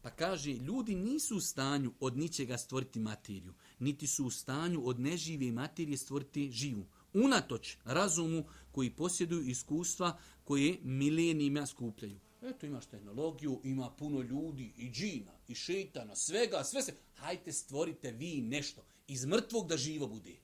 Pa 0.02 0.10
kaže, 0.10 0.52
ljudi 0.52 0.96
nisu 0.96 1.38
u 1.38 1.42
stanju 1.42 1.94
od 2.00 2.18
ničega 2.18 2.58
stvoriti 2.58 3.00
materiju, 3.00 3.54
niti 3.80 4.08
su 4.08 4.26
u 4.26 4.32
stanju 4.32 4.88
od 4.88 5.00
nežive 5.00 5.52
materije 5.52 5.98
stvoriti 5.98 6.52
živu. 6.52 6.86
Unatoč 7.14 7.78
razumu 7.86 8.44
koji 8.72 8.90
posjeduju 8.90 9.42
iskustva 9.42 10.18
koje 10.44 10.78
milenijima 10.84 11.66
skupljaju. 11.66 12.20
Eto, 12.42 12.66
imaš 12.66 12.86
tehnologiju, 12.86 13.62
ima 13.64 13.90
puno 13.90 14.22
ljudi, 14.22 14.74
i 14.78 14.92
džina, 14.92 15.32
i 15.48 15.56
šeitana, 15.56 16.16
svega, 16.16 16.64
sve 16.64 16.82
se... 16.82 16.94
Hajte, 17.16 17.52
stvorite 17.52 18.12
vi 18.12 18.42
nešto. 18.42 18.86
Iz 19.08 19.26
mrtvog 19.26 19.68
da 19.68 19.78
živo 19.78 20.08
bude. 20.08 20.36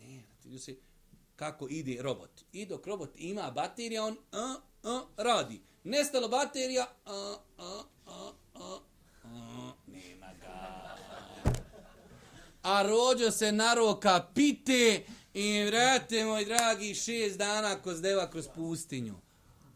Ne, 0.00 0.22
vidio 0.44 0.58
se 0.58 0.76
kako 1.36 1.68
ide 1.68 2.02
robot. 2.02 2.44
I 2.52 2.66
dok 2.66 2.86
robot 2.86 3.10
ima 3.16 3.50
baterija, 3.50 4.04
on 4.04 4.16
a, 4.32 4.56
a, 4.82 5.04
radi. 5.16 5.60
Nestalo 5.84 6.28
baterija, 6.28 6.86
a, 7.04 7.36
a, 7.58 7.82
a, 8.06 8.32
nema 9.86 10.32
ga. 10.40 10.96
A 12.62 12.82
rođo 12.82 13.30
se 13.30 13.52
naroka 13.52 14.30
pite 14.34 15.04
i 15.34 15.64
vrate, 15.64 16.24
moj 16.24 16.44
dragi, 16.44 16.94
šest 16.94 17.38
dana 17.38 17.82
kroz 17.82 18.00
deva 18.00 18.30
kroz 18.30 18.48
pustinju. 18.54 19.14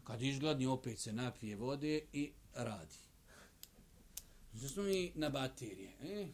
Kad 0.03 0.21
izgladni, 0.21 0.65
opet 0.65 0.99
se 0.99 1.13
napije 1.13 1.55
vode 1.55 2.01
i 2.13 2.31
radi. 2.53 2.95
Znači 4.53 4.79
mi 4.79 5.11
na 5.15 5.29
baterije. 5.29 5.93
E? 6.01 6.27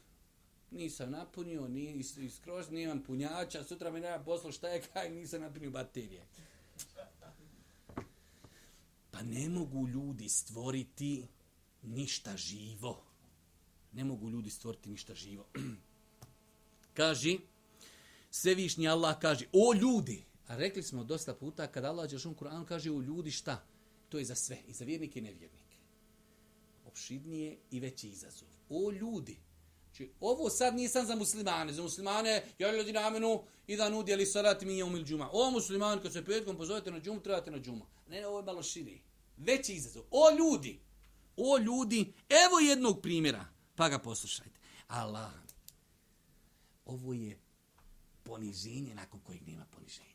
Nisam 0.71 1.11
napunio, 1.11 1.67
ni, 1.67 2.03
skroz 2.35 2.69
nemam 2.71 3.03
punjača, 3.03 3.63
sutra 3.63 3.91
mi 3.91 3.99
nema 3.99 4.23
posla 4.23 4.51
šta 4.51 4.67
je 4.67 4.81
kaj, 4.81 5.09
nisam 5.09 5.41
napunio 5.41 5.71
baterije. 5.71 6.25
Pa 9.11 9.21
ne 9.21 9.49
mogu 9.49 9.87
ljudi 9.87 10.29
stvoriti 10.29 11.27
ništa 11.81 12.37
živo. 12.37 13.03
Ne 13.91 14.03
mogu 14.03 14.29
ljudi 14.29 14.49
stvoriti 14.49 14.89
ništa 14.89 15.15
živo. 15.15 15.45
Kaži, 16.93 17.39
Svevišnji 18.31 18.87
Allah 18.87 19.19
kaže, 19.19 19.45
o 19.53 19.73
ljudi, 19.73 20.23
a 20.47 20.57
rekli 20.57 20.83
smo 20.83 21.03
dosta 21.03 21.33
puta, 21.33 21.67
kada 21.67 21.89
Allah 21.89 22.09
Đelšan 22.09 22.35
Kur'an 22.35 22.65
kaže 22.65 22.91
o 22.91 23.01
ljudi 23.01 23.31
šta? 23.31 23.65
To 24.09 24.19
je 24.19 24.25
za 24.25 24.35
sve, 24.35 24.57
i 24.67 24.73
za 24.73 24.85
vjernike 24.85 25.19
i 25.19 25.21
nevjernike. 25.21 25.77
Opšidnije 26.85 27.57
i 27.71 27.79
veći 27.79 28.09
izazov. 28.09 28.47
O 28.69 28.91
ljudi, 28.91 29.37
Znači, 29.93 30.11
ovo 30.19 30.49
sad 30.49 30.75
nisam 30.75 31.05
za 31.05 31.15
muslimane. 31.15 31.73
Za 31.73 31.81
muslimane, 31.81 32.43
ja 32.59 32.71
ljudi 32.71 32.93
namenu 32.93 33.43
i 33.67 33.77
da 33.77 33.89
nudi 33.89 34.13
ali 34.13 34.25
salati 34.25 34.65
mi 34.65 34.77
je 34.77 34.83
umil 34.83 35.03
džuma. 35.05 35.29
O 35.33 35.51
musliman, 35.51 36.01
kad 36.01 36.13
se 36.13 36.25
petkom 36.25 36.57
pozovete 36.57 36.91
na 36.91 36.99
džumu, 36.99 37.19
trebate 37.19 37.51
na 37.51 37.59
džumu. 37.59 37.85
Ne, 38.07 38.27
ovo 38.27 38.39
je 38.39 38.45
malo 38.45 38.63
širi. 38.63 39.01
Veći 39.37 39.73
izazov. 39.73 40.03
O 40.11 40.31
ljudi, 40.31 40.79
o 41.37 41.57
ljudi, 41.57 42.13
evo 42.29 42.59
jednog 42.59 43.01
primjera. 43.01 43.45
Pa 43.75 43.89
ga 43.89 43.99
poslušajte. 43.99 44.59
Allah, 44.87 45.31
ovo 46.85 47.13
je 47.13 47.39
poniženje 48.23 48.95
nakon 48.95 49.19
kojeg 49.19 49.47
nema 49.47 49.65
poniženja. 49.65 50.13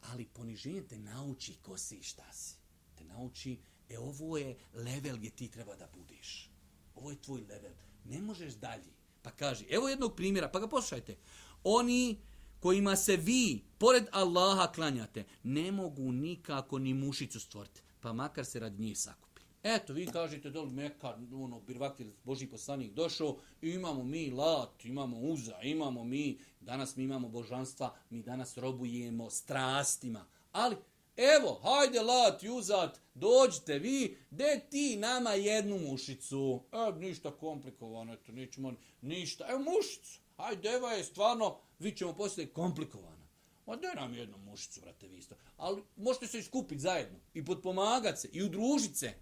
Ali 0.00 0.26
poniženje 0.26 0.82
te 0.82 0.98
nauči 0.98 1.54
ko 1.62 1.78
si 1.78 1.96
i 1.96 2.02
šta 2.02 2.32
si. 2.32 2.56
Te 2.94 3.04
nauči, 3.04 3.58
e 3.88 3.98
ovo 3.98 4.38
je 4.38 4.58
level 4.74 5.16
gdje 5.16 5.30
ti 5.30 5.48
treba 5.48 5.76
da 5.76 5.88
budeš. 5.94 6.50
Ovo 6.94 7.10
je 7.10 7.22
tvoj 7.22 7.40
level. 7.40 7.72
Ne 8.04 8.22
možeš 8.22 8.54
dalje. 8.54 8.92
Pa 9.22 9.30
kaže, 9.30 9.64
evo 9.70 9.88
jednog 9.88 10.16
primjera, 10.16 10.48
pa 10.48 10.60
ga 10.60 10.68
poslušajte. 10.68 11.16
Oni 11.64 12.20
kojima 12.60 12.96
se 12.96 13.16
vi, 13.16 13.64
pored 13.78 14.04
Allaha, 14.12 14.72
klanjate, 14.72 15.24
ne 15.42 15.72
mogu 15.72 16.12
nikako 16.12 16.78
ni 16.78 16.94
mušicu 16.94 17.40
stvoriti. 17.40 17.82
Pa 18.00 18.12
makar 18.12 18.44
se 18.44 18.60
rad 18.60 18.80
njih 18.80 18.98
sakup. 18.98 19.29
Eto, 19.62 19.92
vi 19.92 20.06
kažete 20.06 20.50
dol 20.50 20.70
Meka, 20.70 21.18
ono, 21.32 21.60
Birvakir, 21.60 22.06
Boži 22.24 22.46
poslanik 22.46 22.92
došao, 22.92 23.36
i 23.62 23.70
imamo 23.70 24.04
mi 24.04 24.30
lat, 24.30 24.84
imamo 24.84 25.18
uza, 25.18 25.60
imamo 25.62 26.04
mi, 26.04 26.38
danas 26.60 26.96
mi 26.96 27.04
imamo 27.04 27.28
božanstva, 27.28 27.94
mi 28.10 28.22
danas 28.22 28.56
robujemo 28.56 29.30
strastima. 29.30 30.26
Ali, 30.52 30.76
evo, 31.16 31.60
hajde 31.62 32.00
lat, 32.00 32.42
uzat, 32.42 33.00
dođite 33.14 33.78
vi, 33.78 34.16
de 34.30 34.60
ti 34.70 34.96
nama 34.96 35.30
jednu 35.30 35.78
mušicu. 35.78 36.62
E, 36.72 36.98
ništa 36.98 37.30
komplikovano, 37.30 38.12
eto, 38.12 38.32
nećemo, 38.32 38.72
ništa, 39.02 39.46
evo 39.50 39.58
mušicu. 39.58 40.20
Hajde, 40.36 40.62
deva 40.62 40.92
je 40.92 41.04
stvarno, 41.04 41.56
vi 41.78 41.96
ćemo 41.96 42.12
poslije 42.12 42.52
komplikovano. 42.52 43.28
Ma 43.66 43.76
daj 43.76 43.94
nam 43.94 44.14
jednu 44.14 44.38
mušicu, 44.38 44.80
vrate, 44.80 45.08
vi 45.08 45.18
isto. 45.18 45.34
Ali 45.56 45.82
možete 45.96 46.26
se 46.26 46.38
iskupiti 46.38 46.80
zajedno 46.80 47.18
i 47.34 47.44
podpomagati 47.44 48.20
se 48.20 48.28
i 48.32 48.42
udružiti 48.42 48.94
se 48.94 49.12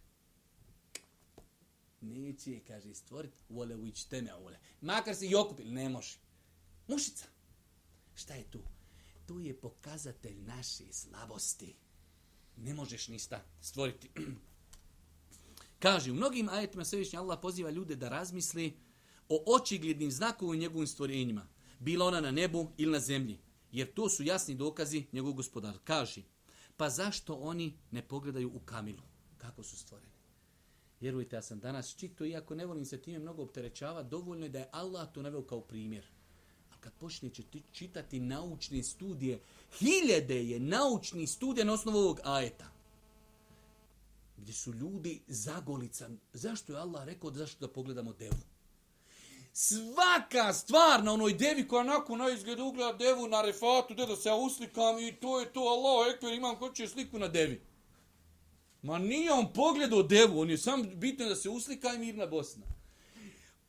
neće 2.01 2.53
je, 2.53 2.61
kaže, 2.61 2.95
stvoriti 2.95 3.37
vole 3.49 3.77
u 3.77 3.91
teme, 4.11 4.35
ule. 4.35 4.59
Makar 4.81 5.15
se 5.15 5.27
i 5.27 5.35
okupili, 5.35 5.71
ne 5.71 5.89
može. 5.89 6.17
Mušica. 6.89 7.25
Šta 8.15 8.35
je 8.35 8.51
tu? 8.51 8.63
Tu 9.27 9.41
je 9.41 9.61
pokazatelj 9.61 10.37
naše 10.43 10.85
slabosti. 10.93 11.75
Ne 12.57 12.75
možeš 12.75 13.09
ništa 13.09 13.45
stvoriti. 13.61 14.11
kaže, 15.85 16.13
u 16.13 16.15
mnogim 16.15 16.49
ajetima 16.49 16.85
Svevišnji 16.85 17.19
Allah 17.19 17.39
poziva 17.43 17.71
ljude 17.71 17.97
da 17.97 18.09
razmisli 18.09 18.77
o 19.29 19.55
očiglednim 19.57 20.11
znakovima 20.11 20.53
u 20.53 20.61
njegovim 20.61 20.87
stvorenjima. 20.87 21.49
Bila 21.79 22.07
ona 22.07 22.21
na 22.21 22.31
nebu 22.31 22.73
ili 22.77 22.93
na 22.93 23.01
zemlji. 23.01 23.39
Jer 23.73 23.95
to 23.95 24.09
su 24.09 24.23
jasni 24.23 24.55
dokazi 24.55 25.07
njegovog 25.13 25.37
gospodara. 25.37 25.79
Kaže, 25.85 26.23
pa 26.77 26.91
zašto 26.91 27.35
oni 27.35 27.79
ne 27.91 28.09
pogledaju 28.09 28.51
u 28.55 28.61
kamilu? 28.61 29.03
Kako 29.39 29.63
su 29.63 29.77
stvoreni? 29.77 30.18
Vjerujte, 31.01 31.37
ja 31.37 31.43
sam 31.43 31.61
danas 31.61 31.97
čito, 31.97 32.25
iako 32.25 32.55
ne 32.55 32.67
volim 32.67 32.85
se 32.85 33.01
time 33.01 33.19
mnogo 33.19 33.43
opterećava, 33.43 34.03
dovoljno 34.03 34.47
je 34.47 34.51
da 34.51 34.59
je 34.59 34.69
Allah 34.73 35.13
to 35.13 35.23
naveo 35.23 35.43
kao 35.43 35.61
primjer. 35.61 36.05
A 36.71 36.75
kad 36.81 36.93
počnete 36.93 37.43
čitati 37.73 38.21
naučne 38.21 38.83
studije, 38.83 39.41
hiljede 39.79 40.45
je 40.45 40.61
naučni 40.61 41.27
studija 41.27 41.65
na 41.65 41.73
osnovu 41.73 41.99
ovog 41.99 42.21
ajeta. 42.25 42.67
Gdje 44.37 44.53
su 44.53 44.73
ljudi 44.73 45.21
zagolica. 45.27 46.11
Zašto 46.33 46.73
je 46.73 46.79
Allah 46.79 47.05
rekao 47.05 47.31
da 47.31 47.39
zašto 47.39 47.67
da 47.67 47.73
pogledamo 47.73 48.13
devu? 48.13 48.37
Svaka 49.53 50.53
stvar 50.53 51.05
na 51.05 51.13
onoj 51.13 51.35
devi 51.35 51.69
koja 51.69 51.81
onako 51.81 52.17
na 52.17 52.31
izgled 52.31 52.61
ugleda 52.61 52.93
devu 52.93 53.29
na 53.29 53.43
refatu, 53.43 53.95
da 53.95 54.17
se 54.17 54.29
ja 54.29 54.35
uslikam 54.35 54.99
i 54.99 55.17
to 55.21 55.41
je 55.41 55.53
to, 55.53 55.61
Allah, 55.61 56.15
ekber, 56.15 56.33
imam 56.33 56.57
hoće 56.57 56.89
sliku 56.89 57.19
na 57.19 57.29
devi. 57.29 57.68
Ma 58.89 58.99
nije 58.99 59.33
on 59.33 59.53
pogledao 59.53 60.03
devu, 60.03 60.41
on 60.41 60.51
je 60.51 60.59
sam 60.59 60.83
bitno 60.95 61.29
da 61.29 61.37
se 61.37 61.49
uslika 61.49 61.93
i 61.95 61.99
mirna 61.99 62.27
Bosna. 62.27 62.67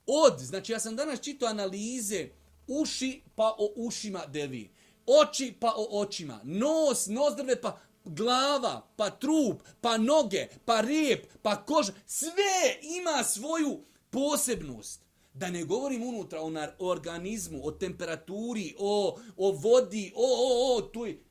Od, 0.06 0.40
znači 0.40 0.72
ja 0.72 0.80
sam 0.80 0.96
danas 0.96 1.22
čitao 1.22 1.50
analize 1.50 2.30
uši 2.68 3.22
pa 3.36 3.56
o 3.58 3.74
ušima 3.76 4.26
devi, 4.26 4.70
oči 5.06 5.54
pa 5.60 5.74
o 5.78 6.02
očima, 6.02 6.40
nos, 6.44 7.08
nozdrve 7.08 7.62
pa 7.62 7.80
glava, 8.06 8.88
pa 8.96 9.10
trup, 9.10 9.62
pa 9.82 9.98
noge, 9.98 10.48
pa 10.66 10.82
rep, 10.82 11.26
pa 11.42 11.66
koža, 11.66 11.94
sve 12.06 12.80
ima 13.00 13.24
svoju 13.24 13.84
posebnost. 14.10 15.02
Da 15.34 15.50
ne 15.50 15.64
govorim 15.64 16.04
unutra 16.04 16.42
o 16.42 16.52
organizmu, 16.80 17.60
o 17.64 17.72
temperaturi, 17.72 18.76
o, 18.80 19.20
o 19.38 19.52
vodi, 19.52 20.14
o, 20.16 20.24
o, 20.24 20.78
o, 20.78 20.82
tu 20.82 21.06
je. 21.06 21.24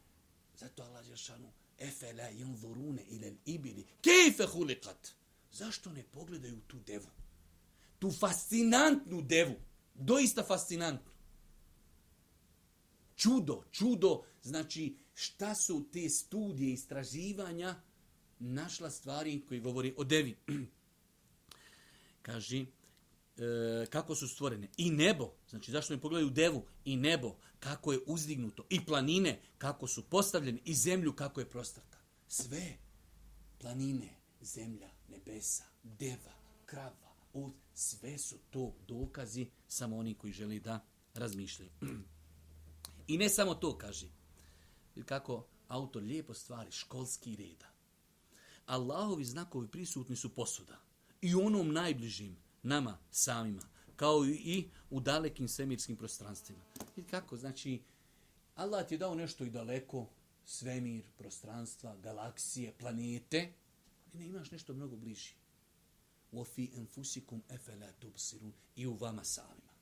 Zato 0.57 0.82
Allah 0.82 0.97
Efela 1.79 2.29
yanzurune 2.31 3.03
ila 3.09 3.26
al-ibli 3.26 3.87
kayfa 4.03 4.47
khuliqat? 4.47 5.09
Zašto 5.53 5.93
ne 5.93 6.03
pogledaju 6.03 6.61
tu 6.66 6.79
devu? 6.87 7.11
Tu 7.99 8.11
fascinantnu 8.11 9.22
devu. 9.22 9.55
Doista 9.95 10.43
fascinantnu. 10.43 11.11
Čudo, 13.16 13.64
čudo. 13.70 14.24
Znači, 14.43 14.97
šta 15.14 15.55
su 15.55 15.87
te 15.93 16.09
studije 16.09 16.72
istraživanja 16.72 17.81
našla 18.39 18.91
stvari 18.91 19.43
koji 19.49 19.61
govori 19.61 19.95
o 19.97 20.05
devi? 20.05 20.37
Kaže, 22.22 22.66
e, 23.39 23.86
kako 23.86 24.14
su 24.14 24.28
stvorene. 24.28 24.68
I 24.76 24.91
nebo, 24.91 25.32
znači 25.51 25.70
zašto 25.70 25.95
mi 25.95 26.01
pogledaju 26.01 26.30
devu, 26.30 26.66
i 26.84 26.97
nebo, 26.97 27.36
kako 27.61 27.93
je 27.93 28.01
uzdignuto, 28.07 28.64
i 28.70 28.84
planine, 28.84 29.41
kako 29.59 29.86
su 29.86 30.03
postavljene, 30.03 30.61
i 30.64 30.74
zemlju, 30.74 31.12
kako 31.12 31.41
je 31.41 31.51
prostrta. 31.51 31.99
Sve, 32.28 32.78
planine, 33.61 34.16
zemlja, 34.41 34.91
nebesa, 35.09 35.64
deva, 35.82 36.34
krava, 36.66 37.14
uz, 37.32 37.53
sve 37.74 38.18
su 38.18 38.39
to 38.51 38.74
dokazi 38.89 39.47
samo 39.68 39.97
oni 39.97 40.14
koji 40.14 40.32
želi 40.32 40.61
da 40.61 40.84
razmišljaju. 41.14 41.70
I 43.09 43.18
ne 43.18 43.28
samo 43.28 43.55
to, 43.55 43.78
kaže, 43.78 44.09
kako 45.05 45.47
autor 45.68 46.03
lijepo 46.03 46.34
stvari, 46.34 46.72
školski 46.72 47.36
reda. 47.36 47.66
Allahovi 48.66 49.24
znakovi 49.24 49.68
prisutni 49.68 50.16
su 50.16 50.34
posuda. 50.34 50.80
I 51.20 51.34
onom 51.34 51.72
najbližim, 51.72 52.36
nama 52.64 52.97
samima. 53.12 53.62
kao 53.95 54.26
i 54.26 54.70
u 54.89 54.99
dalekim 54.99 55.47
svemirskim 55.47 55.95
prostranstvima. 55.95 56.64
I 56.97 57.04
kako? 57.04 57.38
Znači, 57.38 57.82
Allah 58.56 58.88
ti 58.88 58.93
je 58.93 58.97
dao 58.97 59.16
nešto 59.16 59.43
i 59.43 59.49
daleko, 59.49 60.08
svemir, 60.45 61.04
prostranstva, 61.18 61.95
galaksije, 61.95 62.74
planete, 62.80 63.54
i 64.14 64.18
ne 64.18 64.26
imaš 64.26 64.51
nešto 64.51 64.74
mnogo 64.74 64.95
bliži. 64.95 65.34
وَفِي 66.34 66.70
أَنفُسِكُمْ 66.78 67.39
أَفَلَا 67.49 67.91
تُبْصِرُونَ 68.01 68.51
I 68.76 68.88
u 68.88 68.93
vama 68.93 69.24
samima. 69.24 69.74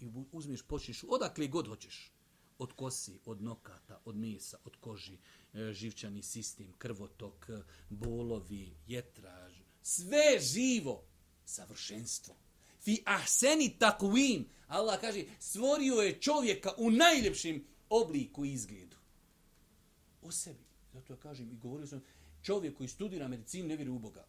I 0.00 0.08
uzmiš, 0.32 0.62
počneš 0.62 1.04
odakle 1.08 1.46
god 1.46 1.68
hoćeš. 1.68 2.12
Od 2.58 2.72
kosi, 2.72 3.18
od 3.24 3.42
nokata, 3.42 4.00
od 4.04 4.16
mesa, 4.16 4.58
od 4.64 4.76
koži, 4.76 5.18
e, 5.54 5.72
živčani 5.72 6.22
sistem, 6.22 6.72
krvotok, 6.78 7.48
e, 7.48 7.62
bolovi, 7.90 8.76
jetraž, 8.86 9.54
sve 9.82 10.40
živo, 10.40 11.04
savršenstvo. 11.51 12.35
Fi 12.83 13.03
ahseni 13.05 13.75
takvim. 13.79 14.49
Allah 14.67 15.01
kaže, 15.01 15.23
stvorio 15.39 15.95
je 15.95 16.21
čovjeka 16.21 16.73
u 16.77 16.91
najljepšim 16.91 17.65
obliku 17.89 18.45
i 18.45 18.51
izgledu. 18.51 18.97
O 20.21 20.31
sebi. 20.31 20.63
Zato 20.93 21.13
ja 21.13 21.17
kažem 21.17 21.51
i 21.51 21.55
govorio 21.55 21.87
sam, 21.87 22.01
čovjek 22.43 22.77
koji 22.77 22.89
studira 22.89 23.27
medicinu 23.27 23.67
ne 23.67 23.75
vjeruje 23.75 23.95
u 23.95 23.99
Boga. 23.99 24.25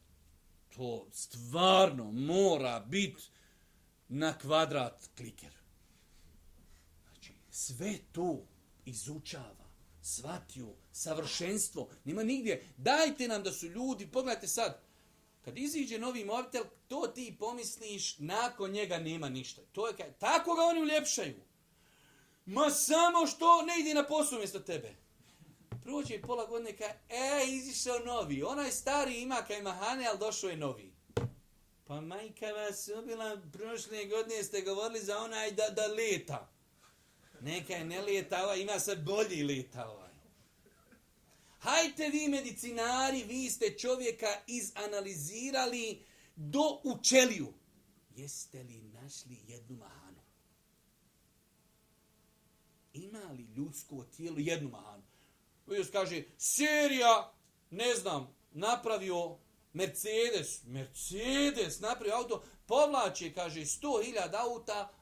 To 0.77 1.09
stvarno 1.13 2.13
mora 2.13 2.81
biti 2.81 3.23
na 4.09 4.39
kvadrat 4.39 5.09
kliker. 5.17 5.53
Znači, 7.05 7.33
sve 7.51 7.99
to 8.13 8.47
izučava, 8.85 9.67
shvatio, 10.03 10.75
savršenstvo. 10.93 11.89
Nima 12.05 12.23
nigdje. 12.23 12.75
Dajte 12.77 13.29
nam 13.29 13.43
da 13.43 13.53
su 13.53 13.67
ljudi, 13.67 14.07
pogledajte 14.07 14.49
sad, 14.49 14.81
kad 15.45 15.59
iziđe 15.59 15.99
novi 15.99 16.25
mobitel, 16.25 16.65
to 16.89 17.07
ti 17.07 17.37
pomisliš, 17.39 18.19
nakon 18.19 18.71
njega 18.71 18.99
nema 18.99 19.29
ništa. 19.29 19.63
To 19.73 19.89
je 19.89 19.97
kaj, 19.97 20.13
tako 20.13 20.55
ga 20.55 20.63
oni 20.63 20.81
uljepšaju. 20.81 21.41
Ma 22.47 22.71
samo 22.71 23.27
što 23.27 23.63
ne 23.63 23.81
ide 23.81 23.95
na 23.95 24.07
posao 24.07 24.39
mjesto 24.39 24.61
tebe 24.61 25.03
prođe 25.83 26.21
pola 26.21 26.47
godine 26.47 26.77
ka 26.77 26.85
e, 27.09 27.47
izišao 27.49 27.99
novi. 27.99 28.43
Onaj 28.43 28.71
stari 28.71 29.21
ima 29.21 29.45
kaj 29.49 29.63
mahane, 29.63 30.07
ali 30.07 30.19
došao 30.19 30.51
je 30.51 30.57
novi. 30.57 30.93
Pa 31.87 32.01
majka 32.01 32.47
vas 32.47 32.89
ubila, 32.99 33.37
prošle 33.53 34.05
godine 34.05 34.43
ste 34.43 34.61
govorili 34.61 35.01
za 35.01 35.19
onaj 35.19 35.51
da, 35.51 35.69
da 35.69 35.87
leta. 35.87 36.49
Neka 37.41 37.73
je 37.73 37.85
ne 37.85 38.03
leta, 38.03 38.45
ova 38.45 38.57
ima 38.57 38.79
sad 38.79 39.05
bolji 39.05 39.43
leta 39.43 39.89
ova. 39.89 40.02
Hajte 41.63 42.09
vi 42.09 42.29
medicinari, 42.29 43.25
vi 43.25 43.51
ste 43.51 43.79
čovjeka 43.79 44.27
izanalizirali 44.47 46.05
do 46.37 46.81
učeliju. 46.85 47.53
Jeste 48.17 48.63
li 48.63 48.83
našli 48.83 49.39
jednu 49.47 49.77
mahanu? 49.77 50.21
Ima 52.93 53.33
li 53.33 53.43
ljudsko 53.43 54.05
tijelo 54.17 54.37
jednu 54.39 54.69
mahanu? 54.69 55.03
Vidio 55.67 55.87
kaže, 55.93 56.25
serija, 56.39 57.33
ne 57.71 57.95
znam, 57.95 58.35
napravio 58.53 59.39
Mercedes, 59.73 60.65
Mercedes, 60.65 61.81
napravio 61.81 62.17
auto, 62.17 62.45
povlači, 62.67 63.33
kaže, 63.35 63.61
100.000 63.61 64.35
auta, 64.35 64.93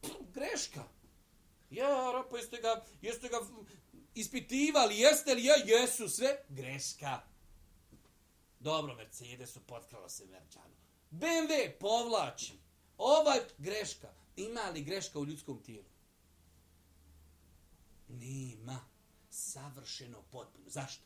pff, 0.00 0.12
greška. 0.34 0.84
Ja, 1.70 2.24
pa 2.30 2.36
jeste 2.36 2.56
ga, 2.56 2.84
jeste 3.02 3.28
ga 3.28 3.40
ispitivali, 4.15 4.99
jeste 4.99 5.35
li 5.35 5.43
ja, 5.43 5.55
jesu, 5.65 6.09
sve, 6.09 6.37
greška. 6.49 7.21
Dobro, 8.59 8.95
Mercedesu, 8.95 9.59
potkralo 9.59 10.09
se 10.09 10.25
Merčanu. 10.25 10.75
BMW, 11.11 11.71
povlači. 11.79 12.53
Ovaj, 12.97 13.39
greška. 13.57 14.13
Ima 14.35 14.69
li 14.69 14.83
greška 14.83 15.19
u 15.19 15.25
ljudskom 15.25 15.63
tijelu? 15.63 15.87
Nima 18.07 18.79
savršeno 19.29 20.21
potpuno. 20.31 20.69
Zašto? 20.69 21.03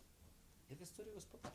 Jer 0.70 0.80
ga 0.80 0.86
stvorio 0.86 1.14
gospodar. 1.14 1.52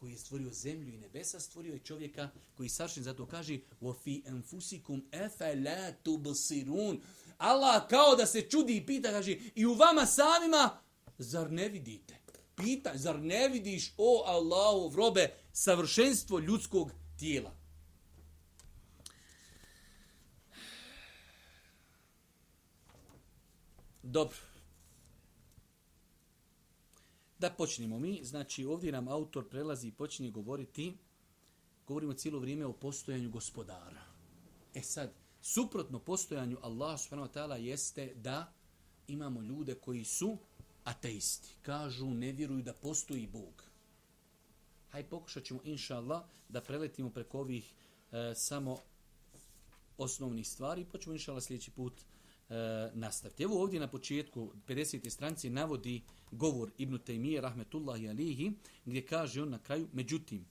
Koji 0.00 0.12
je 0.12 0.18
stvorio 0.18 0.50
zemlju 0.50 0.94
i 0.94 0.98
nebesa, 0.98 1.40
stvorio 1.40 1.72
je 1.72 1.84
čovjeka 1.84 2.30
koji 2.56 2.68
savršen 2.68 3.02
zato 3.02 3.26
kaže 3.26 3.58
وَفِي 3.80 4.22
أَنفُسِكُمْ 4.26 5.02
أَفَلَا 5.12 5.90
تُبْصِرُونَ 6.04 7.00
Allah 7.37 7.87
kao 7.89 8.15
da 8.15 8.25
se 8.25 8.41
čudi 8.41 8.77
i 8.77 8.85
pita, 8.85 9.11
kaže, 9.11 9.37
i 9.55 9.65
u 9.65 9.73
vama 9.73 10.05
samima, 10.05 10.79
zar 11.17 11.51
ne 11.51 11.69
vidite? 11.69 12.17
Pita, 12.55 12.91
zar 12.95 13.19
ne 13.19 13.49
vidiš, 13.49 13.93
o 13.97 14.23
Allahu, 14.25 14.95
robe, 14.95 15.33
savršenstvo 15.53 16.39
ljudskog 16.39 16.91
tijela? 17.19 17.51
Dobro. 24.03 24.37
Da 27.39 27.49
počnemo 27.49 27.99
mi, 27.99 28.19
znači 28.23 28.65
ovdje 28.65 28.91
nam 28.91 29.07
autor 29.07 29.49
prelazi 29.49 29.87
i 29.87 29.91
počinje 29.91 30.31
govoriti, 30.31 30.97
govorimo 31.87 32.13
cijelo 32.13 32.39
vrijeme 32.39 32.65
o 32.65 32.73
postojanju 32.73 33.29
gospodara. 33.29 34.01
E 34.73 34.81
sad, 34.81 35.13
suprotno 35.47 35.99
postojanju 35.99 36.57
Allah 36.61 36.99
subhanahu 36.99 37.29
wa 37.29 37.33
ta'ala 37.33 37.55
jeste 37.55 38.13
da 38.15 38.53
imamo 39.07 39.41
ljude 39.41 39.75
koji 39.75 40.03
su 40.03 40.37
ateisti. 40.83 41.49
Kažu, 41.61 42.05
ne 42.05 42.31
vjeruju 42.31 42.61
da 42.61 42.73
postoji 42.73 43.27
Bog. 43.27 43.63
Haj 44.89 45.03
pokušat 45.03 45.43
ćemo, 45.43 45.59
inša 45.63 45.97
Allah, 45.97 46.23
da 46.49 46.61
preletimo 46.61 47.09
preko 47.09 47.39
ovih 47.39 47.73
e, 48.11 48.33
samo 48.35 48.77
osnovnih 49.97 50.47
stvari, 50.47 50.85
pa 50.91 50.97
ćemo, 50.97 51.13
inša 51.13 51.31
Allah, 51.31 51.43
sljedeći 51.43 51.71
put 51.71 51.93
e, 52.01 52.53
nastaviti. 52.93 53.43
Evo 53.43 53.61
ovdje 53.61 53.79
na 53.79 53.87
početku 53.87 54.51
50. 54.67 55.09
stranci 55.09 55.49
navodi 55.49 56.01
govor 56.31 56.71
Ibn 56.77 56.95
Taymije 56.95 57.41
rahmetullahi 57.41 58.09
alihi 58.09 58.51
gdje 58.85 59.05
kaže 59.05 59.41
on 59.41 59.49
na 59.49 59.59
kraju, 59.59 59.87
međutim, 59.93 60.45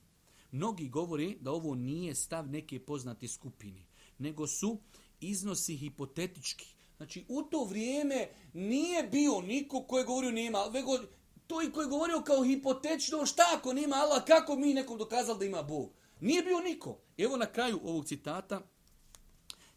mnogi 0.52 0.88
govori 0.88 1.36
da 1.40 1.50
ovo 1.50 1.74
nije 1.74 2.14
stav 2.14 2.48
neke 2.48 2.80
poznate 2.80 3.28
skupine, 3.28 3.82
nego 4.18 4.46
su 4.46 4.78
iznosi 5.20 5.76
hipotetički. 5.76 6.66
Znači, 6.96 7.24
u 7.28 7.42
to 7.42 7.64
vrijeme 7.64 8.28
nije 8.52 9.02
bio 9.02 9.40
niko 9.40 9.82
koji 9.82 10.00
je 10.00 10.04
govorio 10.04 10.30
nema, 10.30 10.64
vego 10.64 10.98
to 11.46 11.62
i 11.62 11.72
koji 11.72 11.84
je 11.84 11.90
govorio 11.90 12.22
kao 12.26 12.44
hipotetično, 12.44 13.26
šta 13.26 13.42
ako 13.54 13.72
nema 13.72 13.96
Allah, 13.96 14.24
kako 14.24 14.56
mi 14.56 14.74
nekom 14.74 14.98
dokazali 14.98 15.38
da 15.38 15.44
ima 15.44 15.62
Bog? 15.62 15.90
Nije 16.20 16.42
bio 16.42 16.60
niko. 16.60 16.98
Evo 17.18 17.36
na 17.36 17.46
kraju 17.46 17.80
ovog 17.84 18.06
citata, 18.06 18.60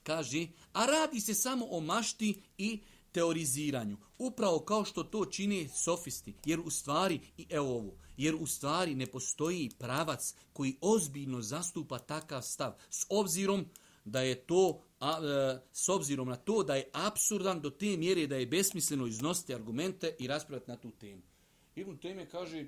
kaže, 0.04 0.48
a 0.74 0.86
radi 0.86 1.20
se 1.20 1.34
samo 1.34 1.68
o 1.70 1.80
mašti 1.80 2.42
i 2.58 2.82
teoriziranju. 3.12 3.98
Upravo 4.18 4.60
kao 4.60 4.86
što 4.86 5.04
to 5.04 5.26
čine 5.26 5.68
sofisti, 5.68 6.34
jer 6.46 6.60
u 6.60 6.70
stvari, 6.70 7.20
i 7.38 7.46
evo 7.50 7.76
ovo, 7.76 7.92
jer 8.18 8.36
u 8.36 8.48
stvari 8.48 8.96
ne 8.96 9.06
postoji 9.06 9.70
pravac 9.78 10.34
koji 10.54 10.78
ozbiljno 10.82 11.42
zastupa 11.42 12.00
takav 12.00 12.42
stav, 12.42 12.74
s 12.90 13.06
obzirom 13.10 13.66
da 14.06 14.22
je 14.22 14.36
to, 14.36 14.82
a, 15.00 15.20
e, 15.24 15.60
s 15.74 15.90
obzirom 15.90 16.28
na 16.30 16.36
to 16.36 16.64
da 16.64 16.76
je 16.76 16.90
absurdan 16.94 17.62
do 17.62 17.70
te 17.70 17.98
mjere 17.98 18.28
da 18.28 18.36
je 18.36 18.46
besmisleno 18.46 19.08
iznositi 19.08 19.54
argumente 19.54 20.16
i 20.20 20.28
raspravati 20.28 20.72
na 20.72 20.78
tu 20.78 20.92
temu. 20.92 21.22
Ibn 21.76 21.98
Teme 21.98 22.30
kaže, 22.30 22.66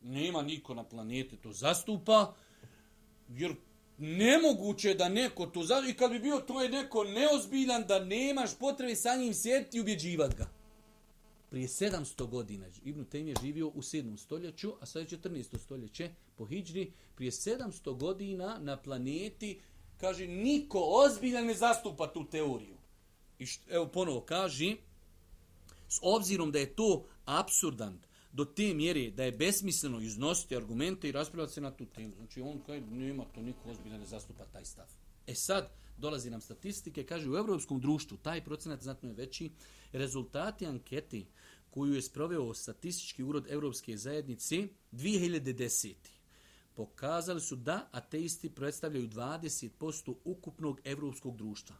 nema 0.00 0.42
niko 0.42 0.74
na 0.74 0.84
planete 0.84 1.36
to 1.36 1.52
zastupa, 1.52 2.34
jer 3.28 3.54
nemoguće 3.98 4.94
da 4.94 5.08
neko 5.08 5.46
to 5.46 5.62
zastupa. 5.62 5.90
i 5.90 5.94
kad 5.94 6.10
bi 6.10 6.18
bio 6.18 6.40
to 6.40 6.62
je 6.62 6.68
neko 6.68 7.04
neozbiljan 7.04 7.84
da 7.86 8.04
nemaš 8.04 8.58
potrebe 8.58 8.96
sa 8.96 9.16
njim 9.16 9.34
sjediti 9.34 9.76
i 9.76 9.80
ubjeđivati 9.80 10.36
ga. 10.36 10.50
Prije 11.50 11.68
700 11.68 12.26
godina 12.26 12.66
Ibn 12.84 13.04
Tejm 13.04 13.28
je 13.28 13.34
živio 13.42 13.68
u 13.68 13.82
7. 13.82 14.16
stoljeću, 14.16 14.72
a 14.80 14.86
sad 14.86 15.12
je 15.12 15.18
14. 15.18 15.58
stoljeće 15.58 16.10
po 16.36 16.46
Hidžri. 16.46 16.92
Prije 17.14 17.30
700 17.30 17.98
godina 17.98 18.58
na 18.58 18.76
planeti, 18.76 19.60
kaže, 20.04 20.26
niko 20.26 20.80
ozbiljan 20.80 21.46
ne 21.46 21.54
zastupa 21.54 22.12
tu 22.12 22.24
teoriju. 22.30 22.76
I 23.38 23.46
što, 23.46 23.70
evo 23.70 23.86
ponovo 23.86 24.20
kaže, 24.20 24.76
s 25.88 25.98
obzirom 26.02 26.52
da 26.52 26.58
je 26.58 26.74
to 26.74 27.06
absurdan, 27.24 28.00
do 28.32 28.44
te 28.44 28.74
mjere 28.74 29.10
da 29.10 29.24
je 29.24 29.32
besmisleno 29.32 30.00
iznositi 30.00 30.56
argumente 30.56 31.08
i 31.08 31.12
raspravljati 31.12 31.52
se 31.52 31.60
na 31.60 31.70
tu 31.70 31.86
temu. 31.86 32.14
Znači 32.16 32.40
on 32.40 32.60
kaže, 32.66 32.80
nema 32.80 33.24
to 33.34 33.42
niko 33.42 33.70
ozbiljno 33.70 33.98
ne 33.98 34.06
zastupa 34.06 34.44
taj 34.44 34.64
stav. 34.64 34.86
E 35.26 35.34
sad, 35.34 35.70
dolazi 35.96 36.30
nam 36.30 36.40
statistike, 36.40 37.06
kaže 37.06 37.30
u 37.30 37.36
evropskom 37.36 37.80
društvu 37.80 38.16
taj 38.16 38.44
procenat 38.44 38.82
znatno 38.82 39.08
je 39.08 39.14
veći. 39.14 39.50
Rezultati 39.92 40.66
anketi 40.66 41.26
koju 41.70 41.94
je 41.94 42.02
sproveo 42.02 42.54
statistički 42.54 43.22
urod 43.22 43.46
Evropske 43.48 43.96
zajednice 43.96 44.68
2010 44.92 45.94
pokazali 46.74 47.40
su 47.40 47.56
da 47.56 47.88
ateisti 47.92 48.50
predstavljaju 48.50 49.08
20% 49.08 50.14
ukupnog 50.24 50.80
evropskog 50.84 51.36
društva. 51.36 51.76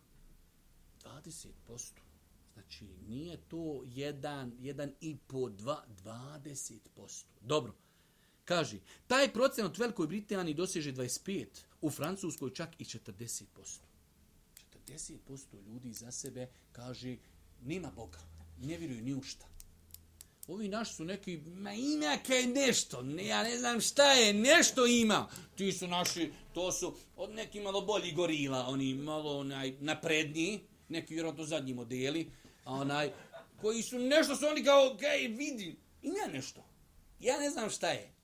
20%. 1.04 1.92
Znači, 2.54 2.86
nije 3.08 3.36
to 3.36 3.82
jedan, 3.86 4.52
jedan 4.60 4.92
i 5.00 5.16
po 5.26 5.48
dva, 5.48 5.84
20%. 6.04 7.24
Dobro. 7.40 7.74
Kaže, 8.44 8.78
taj 9.06 9.32
procenat 9.32 9.78
u 9.78 9.80
Velikoj 9.80 10.06
Britaniji 10.06 10.54
doseže 10.54 10.92
25, 10.92 11.46
u 11.80 11.90
Francuskoj 11.90 12.54
čak 12.54 12.80
i 12.80 12.84
40%. 12.84 13.44
40% 14.88 15.66
ljudi 15.66 15.92
za 15.92 16.10
sebe 16.10 16.48
kaže, 16.72 17.16
nema 17.62 17.90
Boga, 17.90 18.18
ne 18.58 18.76
vjeruju 18.76 19.02
ni 19.02 19.14
u 19.14 19.22
šta. 19.22 19.46
Ovi 20.48 20.68
naši 20.68 20.94
su 20.94 21.04
neki, 21.04 21.36
ma 21.36 21.72
ima 21.72 22.06
je 22.06 22.46
nešto, 22.46 23.02
ne, 23.02 23.26
ja 23.26 23.42
ne 23.42 23.58
znam 23.58 23.80
šta 23.80 24.12
je, 24.12 24.32
nešto 24.32 24.86
ima. 24.86 25.28
Ti 25.56 25.72
su 25.72 25.86
naši, 25.86 26.32
to 26.54 26.72
su 26.72 26.94
od 27.16 27.30
neki 27.30 27.60
malo 27.60 27.80
bolji 27.80 28.12
gorila, 28.12 28.66
oni 28.68 28.94
malo 28.94 29.38
onaj, 29.38 29.74
napredniji, 29.80 30.60
neki 30.88 31.14
vjerojatno 31.14 31.44
zadnji 31.44 31.74
modeli, 31.74 32.30
a 32.64 32.72
onaj, 32.72 33.12
koji 33.60 33.82
su 33.82 33.98
nešto 33.98 34.36
su 34.36 34.46
oni 34.46 34.64
kao, 34.64 34.94
gej, 34.94 35.28
vidi, 35.28 35.76
ima 36.02 36.26
nešto. 36.32 36.64
Ja 37.20 37.38
ne 37.38 37.50
znam 37.50 37.70
šta 37.70 37.88
je. 37.88 38.14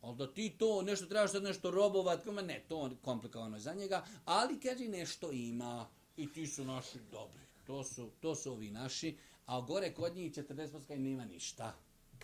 Ali 0.00 0.16
da 0.16 0.34
ti 0.34 0.50
to 0.58 0.82
nešto 0.82 1.06
trebaš 1.06 1.32
sad 1.32 1.42
nešto 1.42 1.70
robovat, 1.70 2.26
ma 2.26 2.42
ne, 2.42 2.64
to 2.68 2.86
je 2.86 2.90
komplikovano 3.02 3.58
za 3.58 3.74
njega, 3.74 4.04
ali 4.24 4.60
kaže 4.60 4.88
nešto 4.88 5.32
ima 5.32 5.86
i 6.16 6.32
ti 6.32 6.46
su 6.46 6.64
naši 6.64 6.98
dobri. 7.10 7.40
To 7.66 7.84
su, 7.84 8.10
to 8.20 8.34
su 8.34 8.52
ovi 8.52 8.70
naši, 8.70 9.16
a 9.46 9.60
gore 9.60 9.94
kod 9.94 10.16
njih 10.16 10.32
40% 10.32 10.86
kaj 10.86 10.98
nema 10.98 11.24
ništa. 11.24 11.74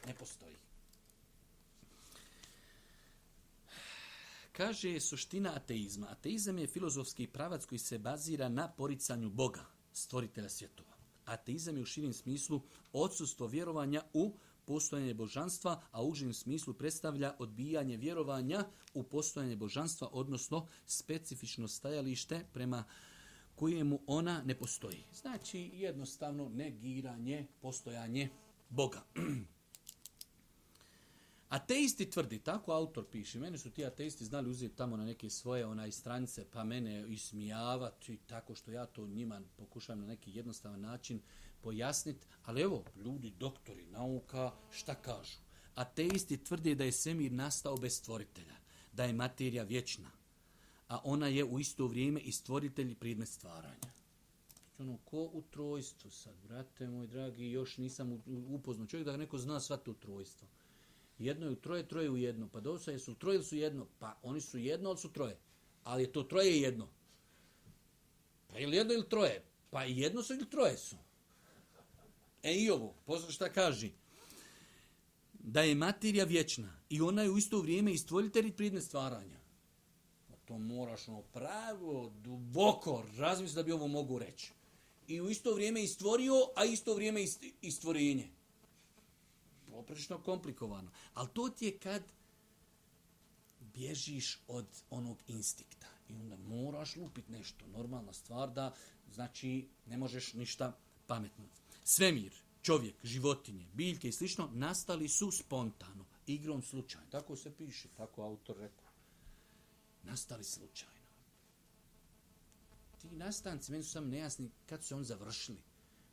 Ne 0.07 0.15
postoji. 0.15 0.57
Kaže 4.53 5.01
suština 5.01 5.53
ateizma. 5.57 6.07
Ateizam 6.11 6.59
je 6.59 6.67
filozofski 6.67 7.27
pravac 7.27 7.65
koji 7.65 7.79
se 7.79 7.99
bazira 7.99 8.49
na 8.49 8.69
poricanju 8.69 9.31
Boga, 9.31 9.65
stvoritelja 9.93 10.49
svjetova. 10.49 10.97
Ateizam 11.25 11.77
je 11.77 11.83
u 11.83 11.87
širim 11.87 12.13
smislu 12.13 12.61
odsustvo 12.93 13.47
vjerovanja 13.47 14.03
u 14.13 14.33
postojanje 14.65 15.15
božanstva, 15.15 15.83
a 15.91 16.03
u 16.03 16.09
užim 16.09 16.35
smislu 16.35 16.75
predstavlja 16.75 17.35
odbijanje 17.39 17.97
vjerovanja 17.97 18.65
u 18.95 19.03
postojanje 19.03 19.57
božanstva, 19.57 20.09
odnosno 20.13 20.67
specifično 20.87 21.69
stajalište 21.69 22.45
prema 22.53 22.85
kojemu 23.57 24.01
ona 24.07 24.43
ne 24.43 24.55
postoji. 24.55 25.05
Znači 25.13 25.71
jednostavno 25.75 26.49
negiranje, 26.49 27.47
postojanje 27.61 28.29
Boga. 28.69 29.03
Ateisti 31.49 32.11
tvrdi, 32.11 32.39
tako 32.39 32.73
autor 32.73 33.05
piše, 33.11 33.39
mene 33.39 33.59
su 33.59 33.71
ti 33.71 33.85
ateisti 33.85 34.25
znali 34.25 34.51
uzeti 34.51 34.77
tamo 34.77 34.97
na 34.97 35.05
neke 35.05 35.31
svoje 35.31 35.67
onaj 35.67 35.93
stranice, 35.93 36.47
pa 36.53 36.65
mene 36.65 37.05
ismijavati 37.09 38.17
tako 38.17 38.55
što 38.55 38.71
ja 38.71 38.87
to 38.87 39.07
njima 39.07 39.41
pokušavam 39.57 40.01
na 40.01 40.07
neki 40.07 40.33
jednostavan 40.37 40.81
način 40.81 41.21
pojasniti, 41.61 42.27
ali 42.45 42.63
evo, 42.63 42.85
ljudi, 42.97 43.31
doktori 43.31 43.87
nauka, 43.87 44.53
šta 44.71 44.95
kažu? 44.95 45.39
Ateisti 45.75 46.45
tvrde 46.45 46.75
da 46.75 46.85
je 46.85 46.93
svemir 46.93 47.33
nastao 47.33 47.77
bez 47.77 47.97
stvoritelja, 47.97 48.57
da 48.93 49.05
je 49.05 49.13
materija 49.13 49.63
vječna, 49.63 50.11
a 50.89 51.01
ona 51.05 51.29
je 51.29 51.45
u 51.45 51.61
isto 51.61 51.87
vrijeme 51.87 52.21
i 52.21 52.33
stvoritelj 52.33 52.91
i 52.91 52.95
predmet 52.95 53.29
stvaranja. 53.29 53.97
Znači, 54.77 54.83
ono, 54.91 54.99
ko 55.05 55.19
u 55.19 55.43
trojstvu 55.51 56.11
sad, 56.11 56.35
brate 56.43 56.89
moj 56.89 57.07
dragi, 57.07 57.51
još 57.51 57.77
nisam 57.77 58.23
upoznao 58.49 58.87
čovjek 58.87 59.07
da 59.07 59.17
neko 59.17 59.39
zna 59.39 59.61
sva 59.61 59.77
to 59.77 59.93
trojstvo. 59.93 60.49
Jedno 61.19 61.47
je 61.47 61.53
u 61.53 61.57
troje, 61.57 61.89
troje 61.89 62.11
u 62.11 62.17
jedno. 62.17 62.49
Pa 62.49 62.61
dosta 62.61 62.91
je 62.91 62.99
su 62.99 63.15
troje 63.15 63.37
ili 63.37 63.45
su 63.45 63.57
jedno? 63.57 63.87
Pa 63.99 64.19
oni 64.23 64.41
su 64.41 64.59
jedno, 64.59 64.89
ali 64.89 64.99
su 64.99 65.13
troje. 65.13 65.39
Ali 65.85 66.03
je 66.03 66.13
to 66.13 66.23
troje 66.23 66.59
i 66.59 66.61
jedno. 66.61 66.89
Pa 68.47 68.59
ili 68.59 68.77
jedno 68.77 68.93
ili 68.93 69.09
troje? 69.09 69.45
Pa 69.71 69.85
jedno 69.85 70.23
su 70.23 70.35
ili 70.35 70.51
troje 70.51 70.77
su. 70.77 70.97
E 72.43 72.55
i 72.55 72.71
ovo, 72.71 72.95
poslušaj 73.05 73.33
šta 73.33 73.53
kaži? 73.53 73.93
Da 75.33 75.61
je 75.61 75.75
materija 75.75 76.25
vječna 76.25 76.81
i 76.89 77.01
ona 77.01 77.23
je 77.23 77.31
u 77.31 77.39
isto 77.39 77.61
vrijeme 77.61 77.93
i 77.93 77.99
stvoritelj 77.99 78.47
i 78.47 78.53
pridne 78.53 78.81
stvaranja. 78.81 79.46
To 80.47 80.59
moraš 80.59 81.09
ono 81.09 81.23
pravo, 81.23 82.13
duboko 82.25 83.05
razmisliti 83.17 83.57
da 83.57 83.63
bi 83.63 83.73
ovo 83.73 83.89
mogu 83.89 84.19
reći. 84.19 84.53
I 85.09 85.21
u 85.21 85.31
isto 85.31 85.55
vrijeme 85.55 85.83
i 85.83 85.89
stvorio, 85.89 86.35
a 86.57 86.65
isto 86.65 86.95
vrijeme 86.95 87.25
i 87.63 87.71
stvorenje. 87.71 88.29
Poprično 89.71 90.19
komplikovano. 90.19 90.91
Ali 91.15 91.29
to 91.33 91.49
ti 91.49 91.65
je 91.65 91.79
kad 91.79 92.03
bježiš 93.61 94.39
od 94.49 94.67
onog 94.91 95.19
instikta. 95.29 95.87
I 96.09 96.15
onda 96.15 96.37
moraš 96.37 96.97
lupiti 96.97 97.33
nešto. 97.33 97.67
Normalna 97.67 98.13
stvar 98.13 98.51
da, 98.51 98.75
znači, 99.15 99.69
ne 99.87 99.97
možeš 99.97 100.33
ništa 100.33 100.79
pametno. 101.07 101.45
Svemir, 101.85 102.33
čovjek, 102.63 102.95
životinje, 103.03 103.67
biljke 103.73 104.09
i 104.09 104.13
slično, 104.13 104.51
nastali 104.53 105.09
su 105.09 105.31
spontano, 105.31 106.05
igrom 106.27 106.63
slučaja. 106.63 107.05
Tako 107.11 107.37
se 107.37 107.57
piše, 107.57 107.89
tako 107.97 108.23
autor 108.23 108.57
rekao. 108.57 108.86
Nastali 110.07 110.45
slučajno. 110.45 110.95
Ti 113.01 113.09
nastanci, 113.11 113.73
meni 113.73 113.85
su 113.85 113.91
sam 113.91 114.09
nejasni 114.09 114.51
kad 114.67 114.83
su 114.83 114.89
se 114.89 114.95
on 114.95 115.05
završili. 115.05 115.63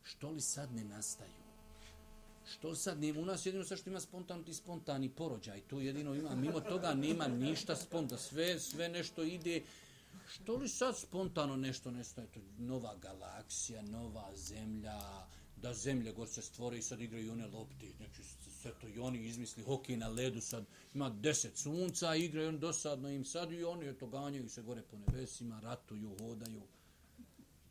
Što 0.04 0.30
li 0.30 0.42
sad 0.42 0.74
ne 0.74 0.84
nastaju? 0.84 1.44
Što 2.46 2.76
sad 2.76 3.00
nema? 3.00 3.20
U 3.20 3.26
nas 3.26 3.46
jedino 3.46 3.64
sve 3.64 3.78
što 3.78 3.90
ima 3.90 4.00
spontano 4.00 4.44
ti 4.44 4.54
spontani 4.54 5.10
porođaj. 5.10 5.62
To 5.62 5.82
jedino 5.82 6.16
ima. 6.16 6.36
Mimo 6.36 6.60
toga 6.60 6.94
nema 6.94 7.28
ništa 7.28 7.76
spontano. 7.76 8.22
Sve, 8.22 8.60
sve 8.60 8.90
nešto 8.90 9.24
ide. 9.24 9.64
Što 10.28 10.56
li 10.56 10.70
sad 10.70 11.00
spontano 11.00 11.56
nešto 11.56 11.92
nestaje? 11.92 12.28
To 12.28 12.40
nova 12.58 12.96
galaksija, 12.96 13.82
nova 13.82 14.36
zemlja, 14.36 15.28
da 15.56 15.74
zemlje 15.74 16.12
gor 16.12 16.28
se 16.28 16.42
stvore 16.42 16.78
i 16.78 16.82
sad 16.82 17.02
igraju 17.02 17.32
one 17.32 17.48
lopte. 17.48 17.92
Znači, 17.98 18.24
sve 18.64 18.72
to 18.82 18.88
i 18.88 19.00
oni 19.00 19.28
izmisli 19.28 19.64
hokej 19.64 19.98
na 19.98 20.08
ledu, 20.08 20.42
sad 20.42 20.66
ima 20.94 21.10
deset 21.10 21.58
sunca, 21.58 22.16
igraju 22.16 22.50
on 22.50 22.60
dosadno 22.60 23.10
im 23.10 23.26
sad 23.26 23.52
i 23.52 23.64
oni 23.64 23.90
eto 23.90 24.08
ganjaju 24.08 24.50
se 24.50 24.62
gore 24.62 24.82
po 24.82 24.98
nebesima, 24.98 25.60
ratuju, 25.60 26.16
hodaju. 26.20 26.62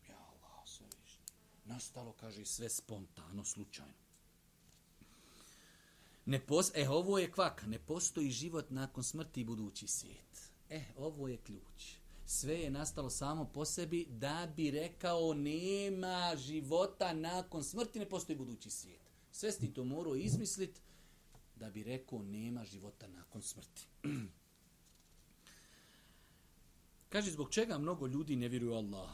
Ja 0.09 0.17
Allah, 0.17 0.67
sve 0.67 0.87
više. 1.03 1.19
Nastalo, 1.65 2.13
kaže, 2.13 2.45
sve 2.45 2.69
spontano, 2.69 3.45
slučajno. 3.45 4.03
Ne 6.27 6.47
pos 6.47 6.71
e, 6.75 6.89
ovo 6.89 7.19
je 7.19 7.33
kvaka, 7.33 7.67
ne 7.67 7.79
postoji 7.79 8.31
život 8.31 8.71
nakon 8.71 9.05
smrti 9.05 9.41
i 9.41 9.45
budući 9.45 9.87
svijet. 9.87 10.51
E, 10.71 10.85
ovo 10.97 11.29
je 11.29 11.37
ključ 11.37 12.03
sve 12.27 12.61
je 12.61 12.71
nastalo 12.71 13.11
samo 13.11 13.45
po 13.45 13.65
sebi 13.65 14.07
da 14.11 14.53
bi 14.57 14.71
rekao 14.71 15.35
nema 15.35 16.37
života 16.37 17.13
nakon 17.13 17.65
smrti, 17.65 17.99
ne 17.99 18.09
postoji 18.09 18.39
budući 18.39 18.71
svijet. 18.71 19.02
Sve 19.33 19.53
si 19.53 19.75
to 19.75 19.85
morao 19.85 20.17
izmislit 20.17 20.81
da 21.57 21.71
bi 21.71 21.83
rekao 21.83 22.23
nema 22.23 22.65
života 22.65 23.09
nakon 23.09 23.43
smrti. 23.43 23.87
Kaže, 27.13 27.31
zbog 27.31 27.51
čega 27.51 27.79
mnogo 27.79 28.07
ljudi 28.07 28.37
ne 28.37 28.49
vjeruju 28.49 28.75
Allah? 28.75 29.11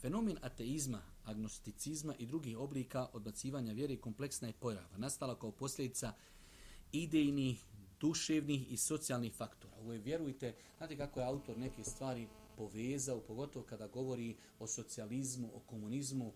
Fenomen 0.00 0.36
ateizma, 0.42 1.02
agnosticizma 1.24 2.14
i 2.18 2.26
drugih 2.26 2.58
oblika 2.58 3.08
odbacivanja 3.12 3.72
vjere 3.72 3.96
kompleksna 3.96 4.48
je 4.48 4.54
pojava. 4.54 4.96
Nastala 4.96 5.38
kao 5.38 5.52
posljedica 5.52 6.12
idejnih, 6.92 7.64
duševnih 8.00 8.72
i 8.72 8.76
socijalnih 8.76 9.34
faktora. 9.34 9.76
Ovo 9.76 9.92
je, 9.92 9.98
vjerujte, 9.98 10.54
znate 10.78 10.96
kako 10.96 11.20
je 11.20 11.26
autor 11.26 11.58
neke 11.58 11.84
stvari 11.84 12.28
povezao, 12.56 13.20
pogotovo 13.20 13.64
kada 13.64 13.86
govori 13.88 14.36
o 14.58 14.66
socijalizmu, 14.66 15.50
o 15.54 15.60
komunizmu, 15.60 16.26
uh, 16.26 16.32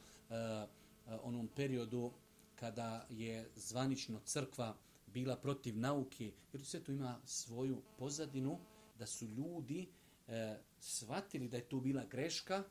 uh, 1.06 1.20
onom 1.22 1.48
periodu 1.48 2.12
kada 2.56 3.06
je 3.10 3.50
zvanično 3.56 4.20
crkva 4.24 4.76
bila 5.06 5.36
protiv 5.36 5.78
nauke, 5.78 6.32
jer 6.52 6.64
sve 6.64 6.80
to 6.80 6.92
ima 6.92 7.20
svoju 7.24 7.82
pozadinu, 7.98 8.58
da 8.98 9.06
su 9.06 9.26
ljudi 9.26 9.88
e, 10.28 10.56
shvatili 10.80 11.48
da 11.48 11.56
je 11.56 11.68
to 11.68 11.80
bila 11.80 12.04
greška, 12.04 12.64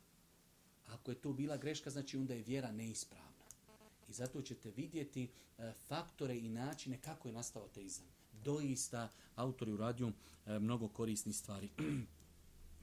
ako 0.86 1.12
je 1.12 1.22
to 1.22 1.34
bila 1.34 1.58
greška, 1.58 1.90
znači 1.90 2.18
onda 2.18 2.34
je 2.34 2.44
vjera 2.44 2.72
neispravna. 2.72 3.28
I 4.10 4.14
zato 4.14 4.42
ćete 4.42 4.72
vidjeti 4.72 5.24
e, 5.58 5.74
faktore 5.88 6.38
i 6.38 6.50
načine 6.50 7.02
kako 7.02 7.28
je 7.28 7.34
nastao 7.34 7.64
ateizam. 7.64 8.06
Doista, 8.44 9.10
autori 9.36 9.72
je 9.72 9.76
uradio 9.76 10.12
e, 10.46 10.60
mnogo 10.60 10.88
korisnih 10.88 11.36
stvari. 11.36 11.70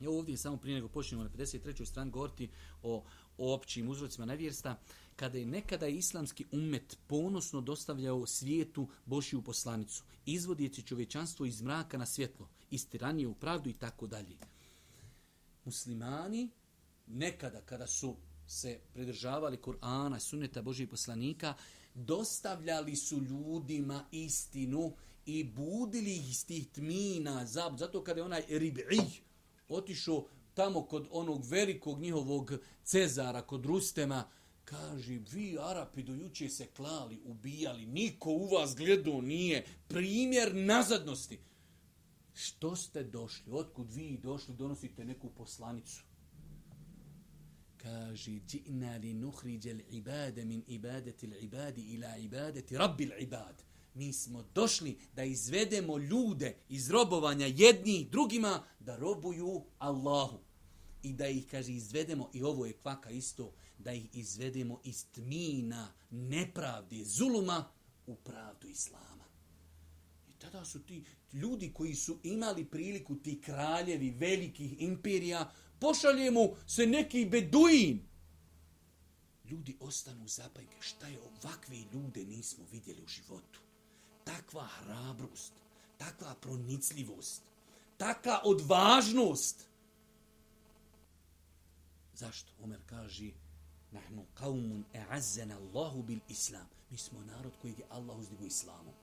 Ja 0.01 0.11
ovdje 0.11 0.37
samo 0.37 0.57
prije 0.57 0.75
nego 0.75 0.89
počnemo 0.89 1.25
na 1.25 1.31
53. 1.31 1.85
stran 1.85 2.11
govoriti 2.11 2.51
o, 2.83 3.05
o 3.39 3.55
općim 3.55 3.89
uzrocima 3.89 4.27
nevjersta, 4.27 4.81
kada 5.17 5.39
je 5.39 5.47
nekada 5.47 5.87
islamski 5.87 6.47
umet 6.53 6.99
ponosno 7.07 7.61
dostavljao 7.61 8.27
svijetu 8.27 8.89
Božju 9.07 9.43
poslanicu, 9.43 10.05
izvodjeći 10.27 10.83
čovječanstvo 10.83 11.47
iz 11.47 11.63
mraka 11.63 11.99
na 11.99 12.07
svjetlo, 12.07 12.49
iz 12.71 12.89
tiranije 12.89 13.29
u 13.29 13.35
pravdu 13.35 13.71
i 13.71 13.75
tako 13.75 14.07
dalje. 14.07 14.37
Muslimani 15.65 16.51
nekada 17.07 17.61
kada 17.61 17.87
su 17.87 18.17
se 18.47 18.81
pridržavali 18.93 19.57
Kur'ana, 19.57 20.19
sunneta 20.19 20.63
Božjih 20.63 20.89
poslanika, 20.89 21.55
dostavljali 21.95 22.97
su 22.97 23.19
ljudima 23.23 24.05
istinu 24.13 24.93
i 25.27 25.45
budili 25.45 26.17
ih 26.17 26.31
iz 26.31 26.47
tih 26.47 26.69
tmina, 26.69 27.47
zato 27.47 28.05
kada 28.05 28.21
je 28.21 28.25
onaj 28.25 28.43
rib'ih, 28.49 29.21
otišao 29.71 30.27
tamo 30.55 30.83
kod 30.83 31.09
onog 31.11 31.45
velikog 31.47 32.01
njihovog 32.01 32.53
Cezara, 32.85 33.43
kod 33.43 33.67
Rustema, 33.67 34.25
kaže, 34.65 35.19
vi 35.33 35.59
Arapi 35.61 36.03
do 36.03 36.15
juče 36.15 36.49
se 36.49 36.67
klali, 36.67 37.21
ubijali, 37.25 37.87
niko 37.87 38.31
u 38.31 38.47
vas 38.47 38.75
gledao 38.77 39.21
nije, 39.21 39.65
primjer 39.89 40.55
nazadnosti. 40.55 41.39
što 42.35 42.77
ste 42.77 43.05
došli, 43.05 43.53
otkud 43.53 43.93
vi 43.93 44.19
došli, 44.19 44.55
donosite 44.55 45.05
neku 45.05 45.31
poslanicu. 45.31 46.03
Kaže, 47.77 48.31
džina 48.31 48.97
li 48.97 49.15
nuhriđe 49.15 49.75
l'ibade 49.75 50.45
min 50.45 50.65
ibadeti 50.67 51.27
l'ibadi 51.27 51.95
ila 51.95 52.17
ibadeti 52.17 52.77
rabbi 52.77 53.07
l'ibad. 53.07 53.70
Mi 53.95 54.13
smo 54.13 54.43
došli 54.55 54.99
da 55.15 55.25
izvedemo 55.25 55.99
ljude 55.99 56.57
iz 56.69 56.91
robovanja 56.91 57.47
jednih 57.47 58.11
drugima 58.11 58.63
da 58.81 58.97
robuju 58.97 59.65
Allahu. 59.79 60.39
I 61.03 61.13
da 61.13 61.29
ih, 61.29 61.47
kaže, 61.51 61.73
izvedemo, 61.73 62.31
i 62.33 62.43
ovo 62.43 62.67
je 62.67 62.73
kvaka 62.73 63.11
isto, 63.11 63.53
da 63.79 63.93
ih 63.93 64.05
izvedemo 64.13 64.81
iz 64.85 65.07
tmina, 65.13 65.93
nepravde, 66.11 67.05
zuluma 67.05 67.73
u 68.07 68.15
pravdu 68.15 68.69
Islama. 68.69 69.25
I 70.29 70.33
tada 70.39 70.65
su 70.65 70.83
ti 70.83 71.05
ljudi 71.33 71.73
koji 71.73 71.95
su 71.95 72.19
imali 72.23 72.65
priliku, 72.65 73.17
ti 73.17 73.41
kraljevi 73.41 74.11
velikih 74.11 74.83
imperija, 74.83 75.53
pošalje 75.81 76.31
mu 76.31 76.55
se 76.67 76.87
neki 76.87 77.25
beduin. 77.25 78.01
Ljudi 79.51 79.77
ostanu 79.81 80.29
zapajke. 80.29 80.77
Šta 80.81 81.07
je 81.07 81.21
ovakve 81.21 81.77
ljude 81.93 82.25
nismo 82.25 82.65
vidjeli 82.73 83.03
u 83.03 83.09
životu? 83.09 83.61
Takva 84.31 84.67
hrabrost, 84.67 85.53
takva 85.99 86.35
pronicljivost, 86.35 87.43
takva 87.99 88.41
odvažnost. 88.45 89.67
Zašto? 92.15 92.53
Omer 92.63 92.81
kaže, 92.87 93.31
nahnu 93.91 94.27
qaumun 94.35 94.85
e'azzena 94.95 95.57
Allahu 95.57 96.03
bil 96.03 96.19
islam. 96.29 96.69
Mi 96.91 96.99
smo 96.99 97.21
narod 97.21 97.53
koji 97.63 97.71
je 97.79 97.87
Allah 97.91 98.19
uzdigo 98.19 98.45
islamom. 98.45 98.95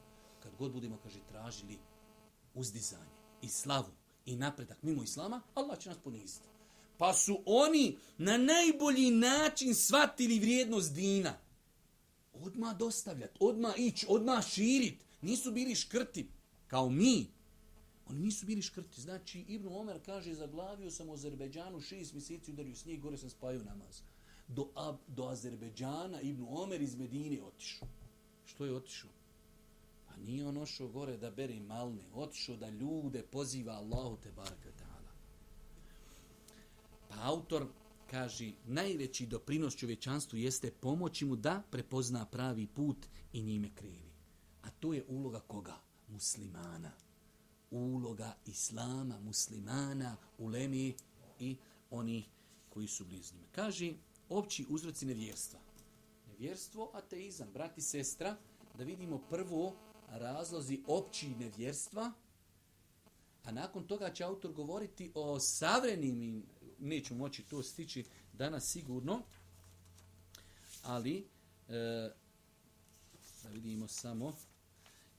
Kad 0.43 0.51
god 0.59 0.71
budemo, 0.71 0.97
kaže, 1.03 1.19
tražili 1.29 1.77
uzdizanje 2.53 3.11
i 3.41 3.49
slavu 3.49 3.91
i 4.25 4.35
napredak 4.35 4.83
mimo 4.83 5.03
islama, 5.03 5.41
Allah 5.55 5.79
će 5.79 5.89
nas 5.89 5.97
poniziti. 6.03 6.47
Pa 6.97 7.13
su 7.13 7.39
oni 7.45 7.97
na 8.17 8.37
najbolji 8.37 9.11
način 9.11 9.75
shvatili 9.75 10.39
vrijednost 10.39 10.93
dina. 10.93 11.37
Odma 12.33 12.73
dostavljat, 12.73 13.31
odma 13.39 13.73
ići, 13.77 14.05
odma 14.09 14.41
širit. 14.41 15.06
Nisu 15.21 15.51
bili 15.51 15.75
škrti, 15.75 16.27
kao 16.67 16.89
mi. 16.89 17.27
Oni 18.05 18.19
nisu 18.19 18.45
bili 18.45 18.61
škrti. 18.61 19.01
Znači, 19.01 19.39
Ibn 19.39 19.67
Omer 19.67 19.99
kaže, 20.05 20.33
zaglavio 20.33 20.91
sam 20.91 21.09
u 21.09 21.13
Azerbeđanu 21.13 21.81
šest 21.81 22.13
mjeseci, 22.13 22.51
udario 22.51 22.75
snijeg, 22.75 23.01
gore 23.01 23.17
sam 23.17 23.29
spajao 23.29 23.63
namaz. 23.63 24.01
Do, 24.47 24.69
Ab, 24.75 24.95
do 25.07 25.27
Azerbeđana 25.27 26.21
Ibn 26.21 26.45
Omer 26.49 26.81
iz 26.81 26.95
Medine 26.95 27.41
otišao. 27.41 27.87
Što 28.45 28.65
je 28.65 28.75
otišao? 28.75 29.09
Pa 30.07 30.15
nije 30.17 30.47
on 30.47 30.57
ošao 30.57 30.87
gore 30.87 31.17
da 31.17 31.31
bere 31.31 31.59
malne. 31.59 32.03
Otišao 32.13 32.55
da 32.55 32.69
ljude 32.69 33.23
poziva 33.23 33.73
Allahu 33.73 34.17
te 34.23 34.31
barakata. 34.31 34.87
Pa 37.09 37.15
autor 37.21 37.67
kaže, 38.09 38.51
najveći 38.65 39.25
doprinos 39.25 39.75
čovječanstvu 39.75 40.37
jeste 40.37 40.71
pomoći 40.71 41.25
mu 41.25 41.35
da 41.35 41.63
prepozna 41.71 42.25
pravi 42.25 42.67
put 42.67 42.97
i 43.33 43.41
njime 43.41 43.69
kreni. 43.75 44.06
To 44.79 44.93
je 44.93 45.05
uloga 45.07 45.39
koga? 45.39 45.75
Muslimana. 46.07 46.91
Uloga 47.71 48.35
islama, 48.45 49.19
muslimana, 49.19 50.17
ulemi 50.37 50.95
i 51.39 51.57
oni 51.91 52.25
koji 52.69 52.87
su 52.87 53.05
blizu 53.05 53.35
njima. 53.35 53.47
Kaže, 53.51 53.93
opći 54.29 54.65
uzroci 54.69 55.05
nevjerstva. 55.05 55.59
Nevjerstvo, 56.27 56.91
ateizam, 56.93 57.47
brat 57.53 57.77
i 57.77 57.81
sestra, 57.81 58.37
da 58.77 58.83
vidimo 58.83 59.21
prvo 59.29 59.75
razlozi 60.09 60.83
opći 60.87 61.29
nevjerstva, 61.29 62.11
a 63.43 63.51
nakon 63.51 63.87
toga 63.87 64.13
će 64.13 64.23
autor 64.23 64.51
govoriti 64.51 65.11
o 65.15 65.39
savrenim 65.39 66.45
neću 66.79 67.15
moći 67.15 67.43
to 67.43 67.63
stići 67.63 68.05
danas 68.33 68.63
sigurno, 68.73 69.21
ali 70.83 71.27
e, 71.67 72.09
da 73.43 73.49
vidimo 73.49 73.87
samo, 73.87 74.33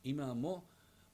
imamo 0.03 0.63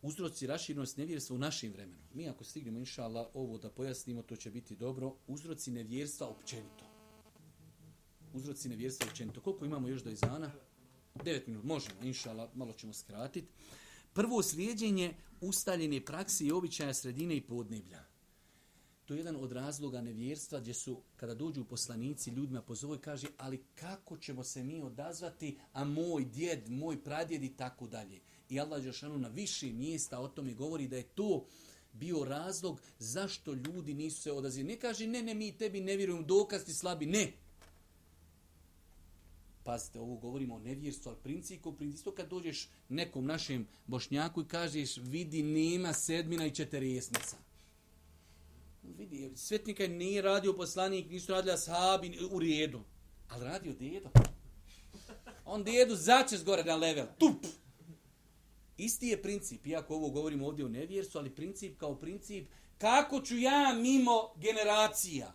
uzroci 0.03 0.47
raširnosti 0.47 1.01
nevjerstva 1.01 1.37
u 1.37 1.39
našim 1.39 1.73
vremenu. 1.73 2.03
Mi 2.15 2.29
ako 2.29 2.45
stignemo, 2.45 2.79
inša 2.79 3.05
Allah, 3.05 3.27
ovo 3.35 3.59
da 3.59 3.71
pojasnimo, 3.71 4.23
to 4.23 4.37
će 4.37 4.51
biti 4.51 4.77
dobro. 4.77 5.17
Uzroci 5.27 5.71
nevjerstva 5.71 6.29
općenito. 6.29 6.85
Uzroci 8.33 8.69
nevjerstva 8.69 9.07
općenito. 9.11 9.41
Koliko 9.41 9.65
imamo 9.65 9.89
još 9.89 10.03
do 10.03 10.11
izana? 10.11 10.51
9 11.15 11.49
minut, 11.49 11.65
možemo, 11.65 11.97
inša 12.03 12.31
Allah, 12.31 12.51
malo 12.55 12.73
ćemo 12.73 12.93
skratiti. 12.93 13.49
Prvo 14.13 14.43
slijedjenje 14.43 15.15
ustaljene 15.41 16.05
praksi 16.05 16.47
i 16.47 16.53
običaja 16.53 16.95
sredine 16.95 17.37
i 17.37 17.47
podneblja. 17.47 18.05
To 19.05 19.15
je 19.15 19.19
jedan 19.19 19.37
od 19.37 19.53
razloga 19.53 20.01
nevjerstva 20.01 20.61
gdje 20.61 20.75
su, 20.75 21.03
kada 21.17 21.35
dođu 21.35 21.65
poslanici, 21.65 22.31
ljudima 22.31 22.63
pozove 22.63 23.01
kaže, 23.01 23.27
ali 23.39 23.65
kako 23.75 24.17
ćemo 24.17 24.45
se 24.45 24.65
mi 24.65 24.83
odazvati, 24.83 25.59
a 25.73 25.85
moj 25.85 26.25
djed, 26.25 26.71
moj 26.71 27.05
pradjed 27.05 27.45
i 27.45 27.57
tako 27.57 27.87
dalje. 27.87 28.21
I 28.49 28.61
Allah 28.61 28.83
Đeršanu 28.83 29.19
na 29.19 29.29
više 29.29 29.73
mjesta 29.73 30.21
o 30.21 30.29
tome 30.29 30.55
govori 30.55 30.89
da 30.89 30.97
je 30.97 31.03
to 31.03 31.47
bio 31.93 32.25
razlog 32.25 32.81
zašto 32.99 33.55
ljudi 33.55 33.95
nisu 33.95 34.23
se 34.23 34.33
odazvali. 34.33 34.69
Ne 34.69 34.77
kaže, 34.77 35.07
ne, 35.07 35.23
ne, 35.23 35.35
mi 35.35 35.53
tebi 35.53 35.81
ne 35.81 35.97
vjerujemo, 35.97 36.27
dokaz 36.27 36.65
ti 36.65 36.73
slabi, 36.73 37.07
ne. 37.07 37.33
Pazite, 39.65 40.01
ovo 40.01 40.17
govorimo 40.17 40.55
o 40.55 40.59
nevjerstvu, 40.59 41.09
ali 41.09 41.19
principu, 41.23 41.73
principu 41.73 42.11
kad 42.11 42.29
dođeš 42.29 42.69
nekom 42.89 43.25
našem 43.25 43.67
bošnjaku 43.87 44.43
i 44.43 44.49
kažeš, 44.49 44.97
vidi, 44.97 45.43
nema 45.43 45.93
sedmina 45.93 46.47
i 46.47 46.55
četiresnica 46.55 47.37
vidi, 48.99 49.33
svetnika 49.37 49.87
nije 49.87 50.23
radio 50.23 50.53
poslanik, 50.53 51.11
nisu 51.11 51.33
radili 51.33 51.55
ashabi 51.55 52.19
u 52.31 52.39
redu. 52.39 52.81
Ali 53.29 53.45
radio 53.45 53.73
dedo. 53.73 54.09
On 55.45 55.65
dedu 55.65 55.97
začes 55.97 56.45
gore 56.45 56.65
na 56.65 56.77
level. 56.77 57.07
Tup! 57.19 57.47
Isti 58.77 59.09
je 59.09 59.23
princip, 59.23 59.67
iako 59.67 59.95
ovo 59.95 60.11
govorimo 60.11 60.47
ovdje 60.47 60.65
o 60.65 60.69
nevjersu, 60.69 61.19
ali 61.19 61.35
princip 61.35 61.79
kao 61.79 61.95
princip, 61.95 62.49
kako 62.79 63.21
ću 63.21 63.39
ja 63.39 63.75
mimo 63.75 64.33
generacija? 64.37 65.33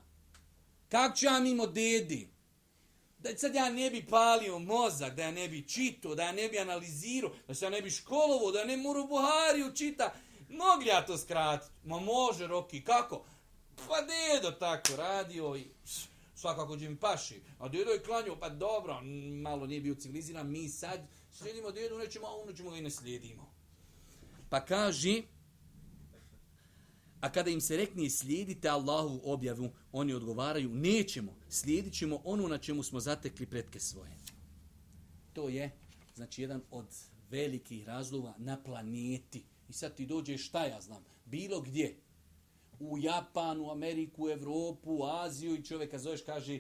Kako 0.90 1.18
ću 1.18 1.26
ja 1.26 1.40
mimo 1.40 1.68
dedi? 1.68 2.30
Da 3.18 3.38
sad 3.38 3.56
ja 3.56 3.70
ne 3.70 3.90
bi 3.90 4.06
palio 4.06 4.60
mozak, 4.60 5.16
da 5.16 5.22
ja 5.22 5.32
ne 5.32 5.50
bi 5.50 5.68
čito, 5.68 6.16
da 6.16 6.24
ja 6.24 6.32
ne 6.32 6.50
bi 6.50 6.60
analizirao, 6.60 7.32
da 7.48 7.54
se 7.54 7.66
ja 7.66 7.70
ne 7.70 7.82
bi 7.82 7.90
školovo, 7.90 8.52
da 8.52 8.60
ja 8.60 8.66
ne 8.66 8.78
moru 8.78 9.08
Buhariju 9.08 9.76
čita. 9.76 10.14
Mogli 10.50 10.88
ja 10.88 11.06
to 11.06 11.18
skratiti? 11.18 11.72
Ma 11.84 12.00
može, 12.00 12.48
Roki, 12.48 12.84
kako? 12.84 13.26
Pa 13.76 13.96
dedo 14.02 14.52
tako 14.52 14.96
radio 14.96 15.56
i 15.56 15.68
svakako 16.36 16.78
će 16.78 16.90
mi 16.90 17.00
paši. 17.00 17.42
A 17.60 17.68
dedo 17.68 17.92
je 17.92 18.04
klanio, 18.04 18.36
pa 18.40 18.50
dobro, 18.50 19.02
malo 19.42 19.68
nije 19.68 19.82
bio 19.82 19.96
civiliziran, 19.96 20.52
mi 20.52 20.70
sad 20.70 21.08
slijedimo 21.40 21.72
djedu, 21.72 21.98
nećemo, 21.98 22.28
a 22.28 22.36
ono 22.44 22.54
ćemo 22.54 22.70
ga 22.70 22.78
i 22.78 22.82
ne 22.82 22.90
slijedimo. 22.90 23.52
Pa 24.50 24.66
kaži, 24.66 25.24
a 27.22 27.32
kada 27.32 27.50
im 27.50 27.62
se 27.62 27.78
rekne 27.78 28.10
slijedite 28.10 28.70
Allahu 28.70 29.22
objavu, 29.24 29.70
oni 29.92 30.14
odgovaraju, 30.14 30.70
nećemo, 30.70 31.36
slijedit 31.50 31.94
ćemo 31.94 32.22
ono 32.24 32.48
na 32.48 32.58
čemu 32.58 32.84
smo 32.84 33.00
zatekli 33.00 33.46
pretke 33.46 33.80
svoje. 33.80 34.12
To 35.34 35.50
je, 35.50 35.72
znači, 36.16 36.42
jedan 36.42 36.62
od 36.72 36.88
velikih 37.30 37.88
razlova 37.88 38.36
na 38.38 38.64
planeti. 38.64 39.46
I 39.70 39.74
sad 39.74 39.96
ti 39.96 40.06
dođe 40.06 40.38
šta 40.38 40.66
ja 40.66 40.82
znam, 40.82 41.06
bilo 41.26 41.62
gdje, 41.62 42.00
u 42.80 42.98
Japanu, 42.98 43.72
Ameriku, 43.72 44.30
Evropu, 44.30 45.04
Aziju 45.04 45.56
i 45.56 45.64
čovjeka 45.64 46.00
zoveš, 46.00 46.22
kaže 46.22 46.60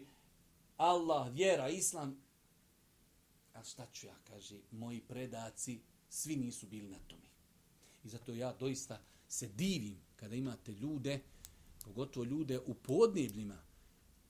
Allah, 0.77 1.33
vjera, 1.33 1.69
Islam. 1.69 2.28
A 3.59 3.63
šta 3.63 3.87
ću 3.93 4.07
ja, 4.07 4.15
kaže, 4.23 4.59
moji 4.71 5.01
predaci, 5.01 5.81
svi 6.09 6.35
nisu 6.35 6.67
bili 6.67 6.89
na 6.89 6.99
tome. 7.07 7.29
I 8.03 8.09
zato 8.09 8.33
ja 8.33 8.53
doista 8.53 9.01
se 9.27 9.47
divim 9.47 9.97
kada 10.15 10.35
imate 10.35 10.71
ljude, 10.71 11.19
pogotovo 11.83 12.23
ljude 12.23 12.59
u 12.59 12.73
podnebljima, 12.73 13.61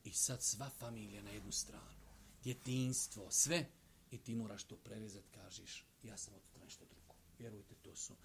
i 0.04 0.12
sad 0.12 0.44
sva 0.44 0.70
familija 0.70 1.22
na 1.22 1.30
jednu 1.30 1.52
stranu, 1.52 2.00
djetinstvo, 2.44 3.32
sve, 3.32 3.66
i 4.12 4.18
ti 4.18 4.36
moraš 4.36 4.64
to 4.64 4.76
prerezat, 4.76 5.24
kažeš, 5.32 5.86
ja 6.04 6.18
sam 6.18 6.34
od 6.34 6.42
nešto 6.64 6.86
drugo. 6.86 7.14
Vjerujte, 7.40 7.76
to 7.76 7.96
su 7.96 8.16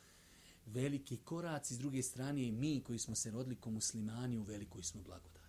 veliki 0.67 1.17
koraci, 1.17 1.75
s 1.75 1.79
druge 1.79 2.03
strane 2.03 2.43
i 2.43 2.53
mi 2.53 2.83
koji 2.85 2.99
smo 2.99 3.15
se 3.15 3.31
rodili 3.31 3.57
ko 3.57 3.71
muslimani 3.71 4.39
u 4.39 4.43
velikoj 4.43 4.83
smo 4.83 5.03
blagodati. 5.03 5.43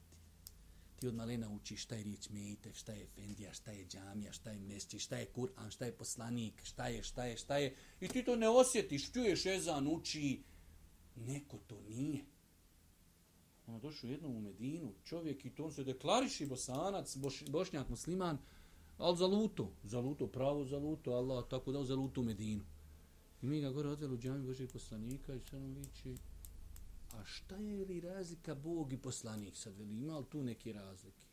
Ti 1.00 1.08
od 1.08 1.16
malena 1.16 1.50
učiš 1.50 1.84
šta 1.84 1.96
je 1.96 2.04
riječ 2.04 2.30
mejte, 2.30 2.74
šta 2.74 2.94
je 2.94 3.08
fendija, 3.16 3.54
šta 3.54 3.72
je 3.72 3.88
džamija, 3.88 4.32
šta 4.32 4.52
je 4.52 4.60
mesti, 4.60 5.00
šta 5.00 5.18
je 5.18 5.32
Kur'an, 5.36 5.70
šta 5.70 5.86
je 5.86 5.98
poslanik, 5.98 6.62
šta 6.64 6.88
je, 6.88 7.04
šta 7.04 7.26
je, 7.26 7.38
šta 7.38 7.58
je. 7.58 7.76
I 8.02 8.08
ti 8.08 8.24
to 8.24 8.36
ne 8.36 8.50
osjetiš, 8.50 9.12
čuješ 9.12 9.46
ezan, 9.46 9.88
uči. 9.88 10.44
Neko 11.16 11.58
to 11.68 11.82
nije. 11.82 12.26
Ono 13.68 13.80
došao 13.80 14.10
jednom 14.10 14.36
u 14.36 14.42
Medinu, 14.42 14.94
čovjek 15.04 15.46
i 15.46 15.50
to 15.50 15.66
on 15.66 15.72
se 15.72 15.84
deklariši 15.84 16.46
bosanac, 16.46 17.18
boš, 17.18 17.44
bošnjak 17.50 17.90
musliman, 17.90 18.38
ali 18.98 19.18
za 19.18 19.26
luto, 19.26 19.72
za 19.84 20.00
luto, 20.00 20.28
pravo 20.28 20.66
za 20.66 20.78
luto, 20.78 21.12
Allah 21.12 21.46
tako 21.50 21.72
dao 21.72 21.84
za 21.84 21.96
luto 21.96 22.22
u 22.22 22.24
Medinu. 22.24 22.64
I 23.42 23.46
mi 23.46 23.62
ga 23.62 23.70
gore 23.70 23.90
odveli 23.90 24.14
u 24.14 24.18
džami 24.18 24.46
Božeg 24.46 24.72
poslanika 24.72 25.34
i 25.34 25.40
sve 25.40 25.58
ono 25.58 25.74
viči, 25.74 26.16
a 27.20 27.26
šta 27.26 27.56
je 27.56 27.86
li 27.86 28.00
razlika 28.00 28.56
Bog 28.56 28.94
i 28.94 28.98
poslanik 28.98 29.56
sad, 29.58 29.78
veli, 29.78 29.98
ima 29.98 30.18
li 30.18 30.26
tu 30.30 30.44
neke 30.44 30.74
razlike? 30.74 31.26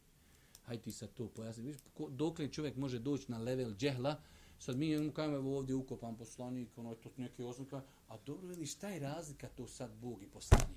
Hajde 0.62 0.83
ti 0.83 0.93
sad 0.93 1.14
to 1.14 1.28
pojasni. 1.28 1.62
Viš, 1.62 1.76
dokle 2.09 2.49
čovjek 2.49 2.76
može 2.76 2.99
doći 2.99 3.30
na 3.30 3.39
level 3.39 3.74
džehla, 3.74 4.20
sad 4.59 4.76
mi 4.76 4.99
mu 4.99 5.12
kajemo 5.12 5.37
evo 5.37 5.57
ovdje 5.57 5.74
ukopan 5.74 6.16
poslanik, 6.16 6.78
ono 6.78 6.91
je 6.91 7.01
to 7.01 7.11
neke 7.16 7.45
oznaka, 7.45 7.83
a 8.09 8.18
dobro 8.26 8.49
veli, 8.49 8.66
šta 8.66 8.89
je 8.89 9.01
razlika 9.01 9.49
to 9.49 9.66
sad 9.66 9.91
Bog 10.01 10.22
i 10.22 10.26
poslanik? 10.26 10.76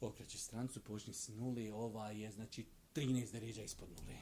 Okreći 0.00 0.38
strancu, 0.38 0.80
počni 0.80 1.14
s 1.14 1.28
nuli, 1.28 1.70
ova 1.70 2.10
je, 2.10 2.32
znači, 2.32 2.66
13 2.94 3.32
deređa 3.32 3.62
ispod 3.62 3.88
nule. 3.88 4.18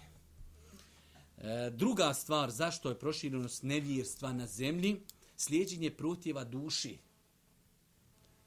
E, 1.38 1.70
druga 1.70 2.14
stvar, 2.14 2.50
zašto 2.50 2.88
je 2.88 2.98
proširenost 2.98 3.62
nevjerstva 3.62 4.32
na 4.32 4.46
zemlji, 4.46 5.00
slijedženje 5.36 5.90
protjeva 5.90 6.44
duši. 6.44 6.98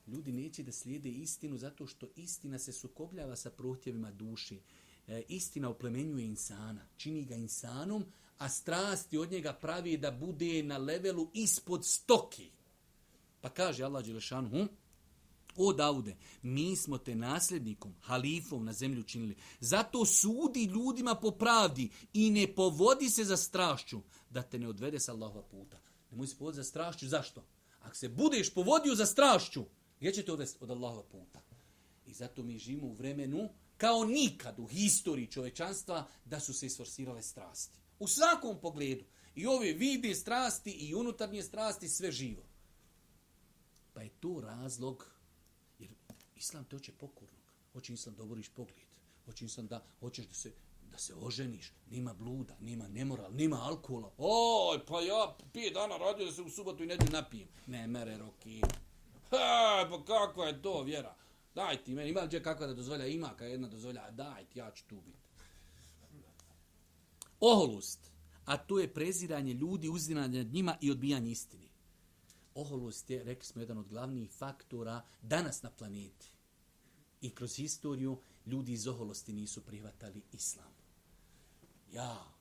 Ljudi 0.09 0.31
neće 0.31 0.63
da 0.63 0.71
slijede 0.71 1.09
istinu 1.09 1.57
zato 1.57 1.87
što 1.87 2.07
istina 2.15 2.59
se 2.59 2.73
sukobljava 2.73 3.35
sa 3.35 3.49
prohtjevima 3.49 4.11
duši. 4.11 4.59
E, 5.07 5.23
istina 5.27 5.69
oplemenjuje 5.69 6.25
insana, 6.25 6.87
čini 6.97 7.25
ga 7.25 7.35
insanom, 7.35 8.05
a 8.37 8.49
strasti 8.49 9.17
od 9.17 9.31
njega 9.31 9.53
pravi 9.53 9.97
da 9.97 10.11
bude 10.11 10.63
na 10.63 10.77
levelu 10.77 11.29
ispod 11.33 11.85
stoki. 11.85 12.51
Pa 13.41 13.49
kaže 13.49 13.83
Allah 13.83 14.05
Đelešanu, 14.05 14.49
hm? 14.49 14.65
O 15.55 15.73
Daude, 15.73 16.17
mi 16.41 16.75
smo 16.75 16.97
te 16.97 17.15
nasljednikom, 17.15 17.95
halifom 18.01 18.65
na 18.65 18.73
zemlju 18.73 19.03
činili. 19.03 19.35
Zato 19.59 20.05
sudi 20.05 20.63
ljudima 20.63 21.15
po 21.15 21.31
pravdi 21.31 21.89
i 22.13 22.31
ne 22.31 22.55
povodi 22.55 23.09
se 23.09 23.23
za 23.23 23.37
strašću 23.37 24.01
da 24.29 24.41
te 24.41 24.59
ne 24.59 24.67
odvede 24.67 24.99
sa 24.99 25.11
Allahova 25.11 25.43
puta. 25.43 25.77
Nemoj 26.11 26.27
se 26.27 26.37
povoditi 26.37 26.57
za 26.57 26.63
strašću. 26.63 27.07
Zašto? 27.07 27.43
Ako 27.79 27.95
se 27.95 28.09
budeš 28.09 28.53
povodio 28.53 28.95
za 28.95 29.05
strašću, 29.05 29.65
gdje 29.99 30.13
će 30.13 30.25
te 30.25 30.31
odvesti 30.31 30.57
od 30.61 30.71
Allahova 30.71 31.03
puta? 31.03 31.41
I 32.05 32.13
zato 32.13 32.43
mi 32.43 32.59
živimo 32.59 32.87
u 32.87 32.93
vremenu 32.93 33.49
kao 33.77 34.05
nikad 34.05 34.59
u 34.59 34.65
historiji 34.65 35.27
čovečanstva 35.27 36.07
da 36.25 36.39
su 36.39 36.53
se 36.53 36.65
isforsirale 36.65 37.21
strasti. 37.21 37.79
U 37.99 38.07
svakom 38.07 38.59
pogledu. 38.61 39.05
I 39.35 39.45
ove 39.45 39.73
vide 39.73 40.15
strasti 40.15 40.71
i 40.71 40.95
unutarnje 40.95 41.43
strasti, 41.43 41.89
sve 41.89 42.11
živo. 42.11 42.43
Pa 43.93 44.01
je 44.01 44.09
to 44.09 44.41
razlog, 44.41 45.11
jer 45.79 45.89
Islam 46.35 46.65
te 46.65 46.75
hoće 46.75 46.91
pokornog. 46.91 47.39
Hoće 47.73 47.93
Islam 47.93 48.15
da 48.15 48.23
oboriš 48.23 48.49
pogled. 48.49 48.87
Hoće 49.25 49.45
Islam 49.45 49.67
da, 49.67 49.85
hoćeš 49.99 50.25
da 50.25 50.33
se, 50.33 50.53
da 50.91 50.97
se 50.97 51.15
oženiš. 51.15 51.73
Nima 51.89 52.13
bluda, 52.13 52.57
nima 52.59 52.87
nemoral, 52.87 53.33
nima 53.33 53.61
alkohola. 53.61 54.13
Oj, 54.17 54.85
pa 54.85 55.01
ja 55.01 55.37
pije 55.53 55.71
dana 55.71 55.97
radio 55.97 56.25
da 56.25 56.31
se 56.31 56.41
u 56.41 56.49
subotu 56.49 56.83
i 56.83 56.87
nedjelju 56.87 57.11
napijem. 57.11 57.47
Ne 57.67 57.87
mere 57.87 58.17
roki. 58.17 58.61
Ha, 59.29 59.87
pa 59.89 60.03
kakva 60.05 60.47
je 60.47 60.61
to 60.61 60.83
vjera? 60.83 61.15
Daj 61.55 61.83
ti 61.83 61.93
meni, 61.93 62.09
ima 62.09 62.21
li 62.21 62.27
gdje 62.27 62.43
kakva 62.43 62.67
da 62.67 62.73
dozvolja? 62.73 63.05
Ima 63.05 63.35
kad 63.37 63.49
jedna 63.49 63.67
dozvolja, 63.67 64.11
daj 64.11 64.45
ti, 64.45 64.59
ja 64.59 64.71
ću 64.71 64.83
tu 64.87 65.01
biti. 65.01 65.29
Oholost, 67.39 68.11
a 68.45 68.57
to 68.57 68.79
je 68.79 68.93
preziranje 68.93 69.53
ljudi, 69.53 69.89
uzdinanje 69.89 70.43
nad 70.43 70.53
njima 70.53 70.77
i 70.81 70.91
odbijanje 70.91 71.31
istine. 71.31 71.67
Oholost 72.55 73.09
je, 73.09 73.23
rekli 73.23 73.45
smo, 73.45 73.61
jedan 73.61 73.77
od 73.77 73.87
glavnijih 73.87 74.31
faktora 74.31 75.01
danas 75.21 75.61
na 75.61 75.71
planeti. 75.71 76.31
I 77.21 77.29
kroz 77.29 77.55
historiju 77.55 78.17
ljudi 78.45 78.71
iz 78.71 78.87
oholosti 78.87 79.33
nisu 79.33 79.61
prihvatali 79.61 80.21
islam. 80.33 80.73
Ja, 81.91 82.33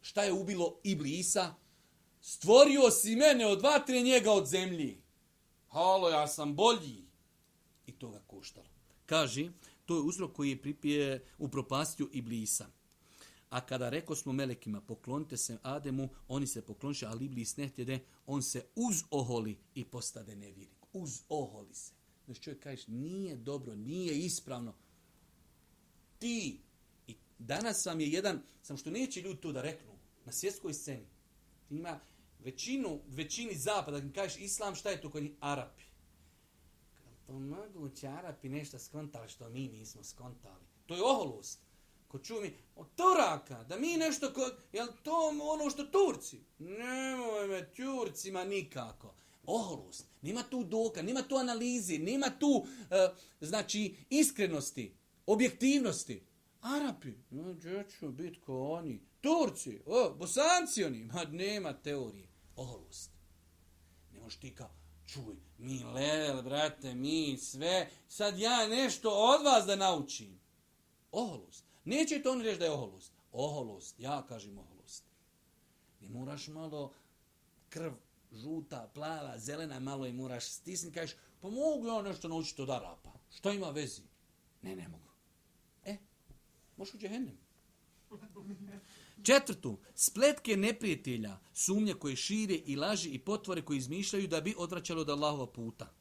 šta 0.00 0.22
je 0.22 0.32
ubilo 0.32 0.80
Iblisa? 0.84 1.54
Stvorio 2.20 2.90
si 2.90 3.16
mene 3.16 3.46
od 3.46 3.62
vatre 3.62 4.00
njega 4.00 4.32
od 4.32 4.46
zemlji. 4.46 5.02
Halo, 5.72 6.08
ja 6.08 6.28
sam 6.28 6.54
bolji. 6.54 7.04
I 7.86 7.92
to 7.92 8.10
ga 8.10 8.20
koštalo. 8.26 8.66
Kaže, 9.06 9.50
to 9.86 9.96
je 9.96 10.02
uzrok 10.02 10.32
koji 10.32 10.50
je 10.50 10.62
pripije 10.62 11.24
u 11.38 11.48
propastju 11.48 12.08
Iblisa. 12.12 12.66
A 13.50 13.60
kada 13.60 13.88
reko 13.88 14.14
smo 14.14 14.32
melekima, 14.32 14.80
poklonite 14.80 15.36
se 15.36 15.58
Ademu, 15.62 16.08
oni 16.28 16.46
se 16.46 16.62
poklonše, 16.62 17.06
ali 17.06 17.24
Iblis 17.24 17.56
ne 17.56 17.68
htjede, 17.68 18.00
on 18.26 18.42
se 18.42 18.64
uz 18.76 19.02
oholi 19.10 19.58
i 19.74 19.84
postade 19.84 20.36
nevjernik. 20.36 20.86
Uz 20.92 21.20
oholi 21.28 21.74
se. 21.74 21.92
Znači 22.24 22.42
čovjek 22.42 22.62
kažeš, 22.62 22.86
nije 22.86 23.36
dobro, 23.36 23.74
nije 23.74 24.18
ispravno. 24.18 24.74
Ti, 26.18 26.60
i 27.06 27.16
danas 27.38 27.86
vam 27.86 28.00
je 28.00 28.10
jedan, 28.10 28.42
sam 28.62 28.76
što 28.76 28.90
neće 28.90 29.20
ljudi 29.20 29.40
to 29.40 29.52
da 29.52 29.62
reknu, 29.62 29.92
na 30.24 30.32
svjetskoj 30.32 30.74
sceni, 30.74 31.06
ima 31.70 32.00
većinu, 32.44 33.00
većini 33.06 33.54
zapada, 33.54 34.00
kad 34.00 34.14
kažeš 34.14 34.40
islam, 34.40 34.74
šta 34.74 34.90
je 34.90 35.00
to 35.00 35.10
kod 35.10 35.22
njih? 35.22 35.32
Arapi. 35.40 35.82
Pa 37.26 37.32
moguće 37.32 38.08
Arapi 38.08 38.48
nešto 38.48 38.78
skontali 38.78 39.28
što 39.28 39.48
mi 39.48 39.68
nismo 39.68 40.04
skontali. 40.04 40.64
To 40.86 40.94
je 40.94 41.02
oholost. 41.02 41.60
Ko 42.08 42.18
čuo 42.18 42.40
mi, 42.40 42.56
od 42.76 42.86
Turaka, 42.96 43.64
da 43.64 43.78
mi 43.78 43.96
nešto, 43.96 44.32
ko, 44.32 44.50
jel 44.72 44.86
to 45.02 45.32
ono 45.42 45.70
što 45.70 45.84
Turci? 45.84 46.40
Nemoj 46.58 47.48
me 47.48 47.72
Turcima 47.74 48.44
nikako. 48.44 49.14
Oholost. 49.46 50.06
Nema 50.22 50.42
tu 50.42 50.64
doka, 50.64 51.02
nema 51.02 51.22
tu 51.22 51.36
analizi, 51.36 51.98
nema 51.98 52.26
tu, 52.38 52.66
e, 52.90 53.08
znači, 53.40 53.94
iskrenosti, 54.10 54.94
objektivnosti. 55.26 56.22
Arapi, 56.60 57.12
no, 57.30 57.54
gdje 57.54 57.84
ću 57.98 58.08
biti 58.08 58.40
ko 58.40 58.70
oni? 58.70 59.00
Turci, 59.20 59.80
o, 59.86 60.14
bosanci 60.18 60.84
oni, 60.84 61.04
ma 61.04 61.24
nema 61.24 61.72
teorije. 61.72 62.31
Oholost. 62.56 63.10
Ne 64.14 64.20
možeš 64.20 64.38
ti 64.38 64.54
kao, 64.54 64.70
čuj, 65.06 65.36
mi 65.58 65.84
level, 65.84 66.42
brate, 66.42 66.94
mi 66.94 67.38
sve, 67.38 67.90
sad 68.08 68.38
ja 68.38 68.68
nešto 68.68 69.10
od 69.10 69.44
vas 69.44 69.66
da 69.66 69.76
naučim. 69.76 70.40
Oholost. 71.12 71.64
Neće 71.84 72.22
to 72.22 72.32
oni 72.32 72.44
reći 72.44 72.58
da 72.58 72.64
je 72.64 72.70
oholost. 72.70 73.12
Oholost, 73.32 74.00
ja 74.00 74.26
kažem 74.28 74.58
oholost. 74.58 75.04
Ni 76.00 76.08
moraš 76.08 76.48
malo 76.48 76.92
krv 77.68 77.92
žuta, 78.32 78.90
plava, 78.94 79.38
zelena, 79.38 79.80
malo 79.80 80.06
i 80.06 80.12
moraš 80.12 80.44
stisniti, 80.44 80.94
kažeš, 80.94 81.16
pa 81.40 81.50
mogu 81.50 81.86
ja 81.86 81.94
ono 81.94 82.08
nešto 82.08 82.28
naučiti 82.28 82.62
od 82.62 82.70
Arapa. 82.70 83.12
Šta 83.30 83.52
ima 83.52 83.70
vezi? 83.70 84.02
Ne, 84.62 84.76
ne 84.76 84.88
mogu. 84.88 85.10
E, 85.84 85.96
možeš 86.76 86.94
u 86.94 86.98
džehennem. 86.98 87.38
Četvrtu, 89.22 89.78
spletke 89.94 90.56
neprijatelja, 90.56 91.38
sumnje 91.52 91.94
koje 91.94 92.16
šire 92.16 92.54
i 92.54 92.76
laži 92.76 93.10
i 93.10 93.18
potvore 93.18 93.62
koje 93.62 93.78
izmišljaju 93.78 94.28
da 94.28 94.40
bi 94.40 94.54
odvraćalo 94.58 95.00
od 95.00 95.10
Allahova 95.10 95.46
puta. 95.46 95.94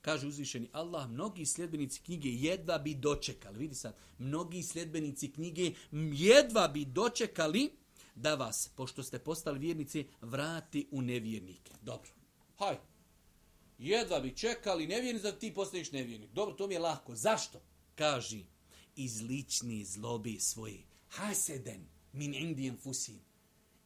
Kaže 0.00 0.26
uzvišeni 0.26 0.68
Allah, 0.72 1.10
mnogi 1.10 1.46
sljedbenici 1.46 2.00
knjige 2.00 2.28
jedva 2.28 2.78
bi 2.78 2.94
dočekali. 2.94 3.58
Vidi 3.58 3.74
sad, 3.74 3.96
mnogi 4.18 4.62
sljedbenici 4.62 5.32
knjige 5.32 5.72
jedva 6.12 6.68
bi 6.68 6.84
dočekali 6.84 7.70
da 8.14 8.34
vas, 8.34 8.70
pošto 8.76 9.02
ste 9.02 9.18
postali 9.18 9.58
vjernici, 9.58 10.06
vrati 10.20 10.88
u 10.90 11.02
nevjernike. 11.02 11.72
Dobro. 11.82 12.10
Haj. 12.58 12.76
Jedva 13.78 14.20
bi 14.20 14.36
čekali 14.36 14.86
nevjernici 14.86 15.22
da 15.22 15.32
ti 15.32 15.54
postaneš 15.54 15.92
nevjernik. 15.92 16.30
Dobro, 16.32 16.54
to 16.54 16.66
mi 16.66 16.74
je 16.74 16.80
lako. 16.80 17.14
Zašto? 17.16 17.60
Kaži, 17.94 18.44
iz 18.96 19.20
lični 19.20 19.84
zlobi 19.84 20.40
svoje. 20.40 20.82
Haseden 21.08 21.86
min 22.12 22.34
indi 22.34 22.66
enfusim. 22.66 23.20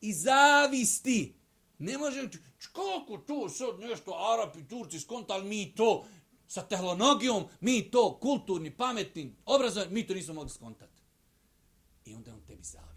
I 0.01 0.13
zavisti. 0.13 1.35
Ne 1.79 1.99
može, 1.99 2.29
koliko 2.73 3.25
to 3.27 3.49
sad 3.49 3.81
nešto 3.81 4.13
Arapi, 4.35 4.69
Turci 4.69 5.01
skontali 5.01 5.49
mi 5.49 5.75
to 5.75 6.05
sa 6.49 6.63
tehnologijom, 6.63 7.45
mi 7.61 7.91
to 7.91 8.19
kulturni, 8.21 8.77
pametni, 8.77 9.35
obrazovani, 9.47 9.93
mi 9.93 10.07
to 10.07 10.15
nismo 10.15 10.35
mogli 10.35 10.51
skontati. 10.51 11.03
I 12.05 12.15
onda 12.15 12.35
on 12.35 12.41
tebi 12.47 12.63
zavidan. 12.63 12.97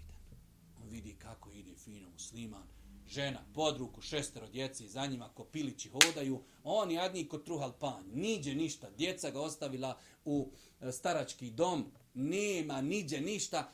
On 0.81 0.89
vidi 0.89 1.15
kako 1.15 1.51
ide 1.51 1.75
fino 1.75 2.09
musliman, 2.09 2.67
žena 3.07 3.39
pod 3.53 3.77
ruku, 3.77 4.01
šestero 4.01 4.47
djece 4.47 4.87
za 4.87 5.05
njima 5.05 5.29
kopilići 5.29 5.89
hodaju, 5.89 6.43
on 6.63 6.91
jadni 6.91 7.27
kod 7.27 7.45
truhal 7.45 7.71
panj, 7.79 8.05
niđe 8.13 8.55
ništa, 8.55 8.89
djeca 8.97 9.31
ga 9.31 9.41
ostavila 9.41 9.97
u 10.25 10.51
e, 10.81 10.91
starački 10.91 11.51
dom, 11.51 11.91
nema 12.13 12.81
niđe 12.81 13.21
ništa, 13.21 13.71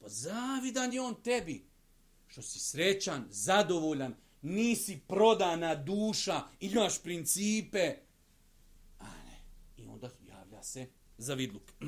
pa 0.00 0.08
zavidan 0.08 0.92
je 0.92 1.00
on 1.00 1.14
tebi, 1.22 1.64
što 2.28 2.42
si 2.42 2.58
srećan, 2.58 3.26
zadovoljan, 3.30 4.14
nisi 4.42 5.00
prodana 5.08 5.74
duša, 5.74 6.42
imaš 6.60 7.02
principe. 7.02 7.94
A 8.98 9.04
ne, 9.04 9.42
i 9.76 9.86
onda 9.86 10.10
javlja 10.28 10.62
se 10.62 10.86
zavidluk. 11.18 11.62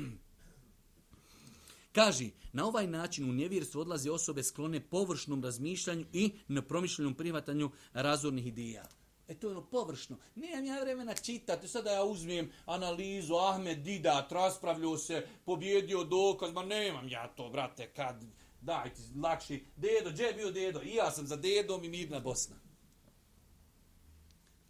Kaži, 1.91 2.31
na 2.53 2.65
ovaj 2.65 2.87
način 2.87 3.29
u 3.29 3.33
nevjerstvo 3.33 3.81
odlaze 3.81 4.11
osobe 4.11 4.43
sklone 4.43 4.79
površnom 4.79 5.43
razmišljanju 5.43 6.05
i 6.13 6.31
nepromišljenom 6.47 7.13
prihvatanju 7.13 7.71
razornih 7.93 8.47
ideja. 8.47 8.85
E 9.33 9.39
to 9.39 9.47
je 9.47 9.51
ono 9.51 9.65
površno. 9.65 10.17
Nemam 10.35 10.65
ja 10.65 10.79
vremena 10.81 11.15
čitati, 11.15 11.67
sada 11.67 11.91
ja 11.91 12.03
uzmem 12.03 12.51
analizu, 12.65 13.35
Ahmed 13.35 13.79
Didat, 13.79 14.31
raspravljao 14.31 14.97
se, 14.97 15.27
pobjedio 15.45 16.03
dokaz, 16.03 16.53
ma 16.53 16.63
nemam 16.63 17.09
ja 17.09 17.27
to, 17.27 17.49
brate, 17.49 17.87
kad, 17.93 18.23
daj 18.61 18.93
ti, 18.93 19.01
lakši, 19.23 19.65
dedo, 19.75 20.09
gdje 20.09 20.23
je 20.23 20.33
bio 20.33 20.51
dedo? 20.51 20.81
I 20.81 20.95
ja 20.95 21.11
sam 21.11 21.27
za 21.27 21.35
dedom 21.35 21.83
i 21.83 21.89
mirna 21.89 22.19
Bosna. 22.19 22.55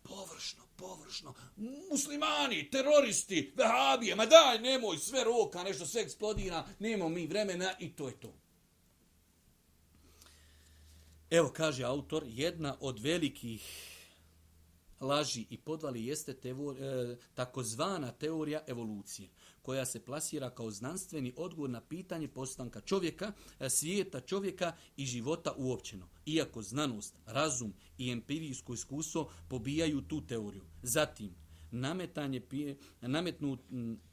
Površno, 0.03 0.64
površno. 0.76 1.34
Muslimani, 1.91 2.70
teroristi, 2.72 3.53
vehabije, 3.55 4.16
ma 4.16 4.26
daj, 4.26 4.59
nemoj, 4.59 4.97
sve 4.97 5.24
roka, 5.24 5.64
nešto 5.64 5.86
sve 5.86 6.01
eksplodira, 6.01 6.68
nemamo 6.80 7.09
mi 7.09 7.28
vremena 7.28 7.74
i 7.80 7.95
to 7.95 8.07
je 8.07 8.20
to. 8.20 8.34
Evo, 11.30 11.49
kaže 11.49 11.84
autor, 11.84 12.24
jedna 12.28 12.78
od 12.80 12.99
velikih 12.99 13.93
laži 15.04 15.45
i 15.49 15.58
podvali 15.58 16.06
jeste 16.06 16.34
tevo, 16.34 16.74
e, 16.74 17.18
takozvana 17.34 18.12
teorija 18.12 18.64
evolucije, 18.68 19.30
koja 19.62 19.86
se 19.86 20.06
plasira 20.06 20.49
kao 20.49 20.72
znanstveni 20.72 21.34
odgovor 21.38 21.70
na 21.70 21.82
pitanje 21.82 22.28
postanka 22.28 22.82
čovjeka, 22.82 23.32
e, 23.60 23.70
svijeta 23.70 24.22
čovjeka 24.22 24.74
i 24.97 25.06
života 25.06 25.54
uopćeno. 25.58 26.10
Iako 26.26 26.62
znanost, 26.62 27.16
razum 27.26 27.74
i 27.97 28.12
empirijsko 28.12 28.74
iskustvo 28.74 29.32
pobijaju 29.49 30.01
tu 30.01 30.28
teoriju. 30.28 30.64
Zatim, 30.84 31.36
nametanje, 31.72 32.41
nametnu, 33.01 33.58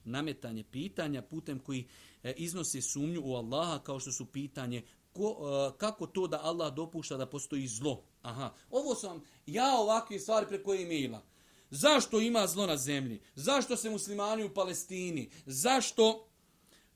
nametanje 0.05 0.65
pitanja 0.65 1.23
putem 1.23 1.59
koji 1.59 1.87
e, 2.23 2.35
iznose 2.37 2.83
sumnju 2.83 3.23
u 3.25 3.35
Allaha 3.35 3.79
kao 3.79 4.01
što 4.01 4.13
su 4.13 4.27
pitanje 4.27 4.83
ko, 5.13 5.31
uh, 5.31 5.77
kako 5.79 6.07
to 6.07 6.27
da 6.27 6.41
Allah 6.43 6.75
dopušta 6.75 7.17
da 7.17 7.27
postoji 7.27 7.67
zlo. 7.69 8.05
Aha, 8.23 8.55
ovo 8.71 8.95
sam 8.95 9.23
ja 9.47 9.75
ovakve 9.79 10.19
stvari 10.19 10.47
preko 10.49 10.75
e-maila. 10.75 11.23
Zašto 11.71 12.21
ima 12.21 12.47
zlo 12.47 12.67
na 12.67 12.77
zemlji? 12.77 13.21
Zašto 13.35 13.77
se 13.77 13.91
muslimani 13.91 14.45
u 14.45 14.55
Palestini? 14.55 15.31
Zašto 15.47 16.27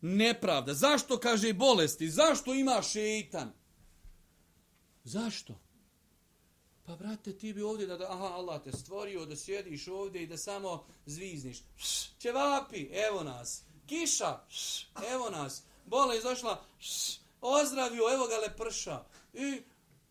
nepravda? 0.00 0.74
Zašto 0.74 1.18
kaže 1.18 1.52
bolesti? 1.52 2.10
Zašto 2.10 2.54
ima 2.54 2.82
šeitan? 2.82 3.52
Zašto? 5.04 5.54
Pa 6.86 6.96
brate, 6.96 7.38
ti 7.38 7.52
bi 7.52 7.62
ovdje 7.62 7.86
da, 7.86 7.94
aha, 7.94 8.24
Allah 8.24 8.62
te 8.62 8.72
stvorio 8.72 9.26
da 9.26 9.36
sjediš 9.36 9.88
ovdje 9.88 10.22
i 10.22 10.26
da 10.26 10.36
samo 10.36 10.86
zvizniš. 11.06 11.58
Čevapi, 12.18 12.90
evo 13.08 13.22
nas. 13.22 13.62
Kiša, 13.86 14.40
evo 15.12 15.30
nas. 15.30 15.62
Bola 15.86 16.14
izašla, 16.14 16.64
ozdravio, 17.44 18.12
evo 18.12 18.26
ga 18.26 18.36
leprša. 18.36 19.04
I 19.34 19.62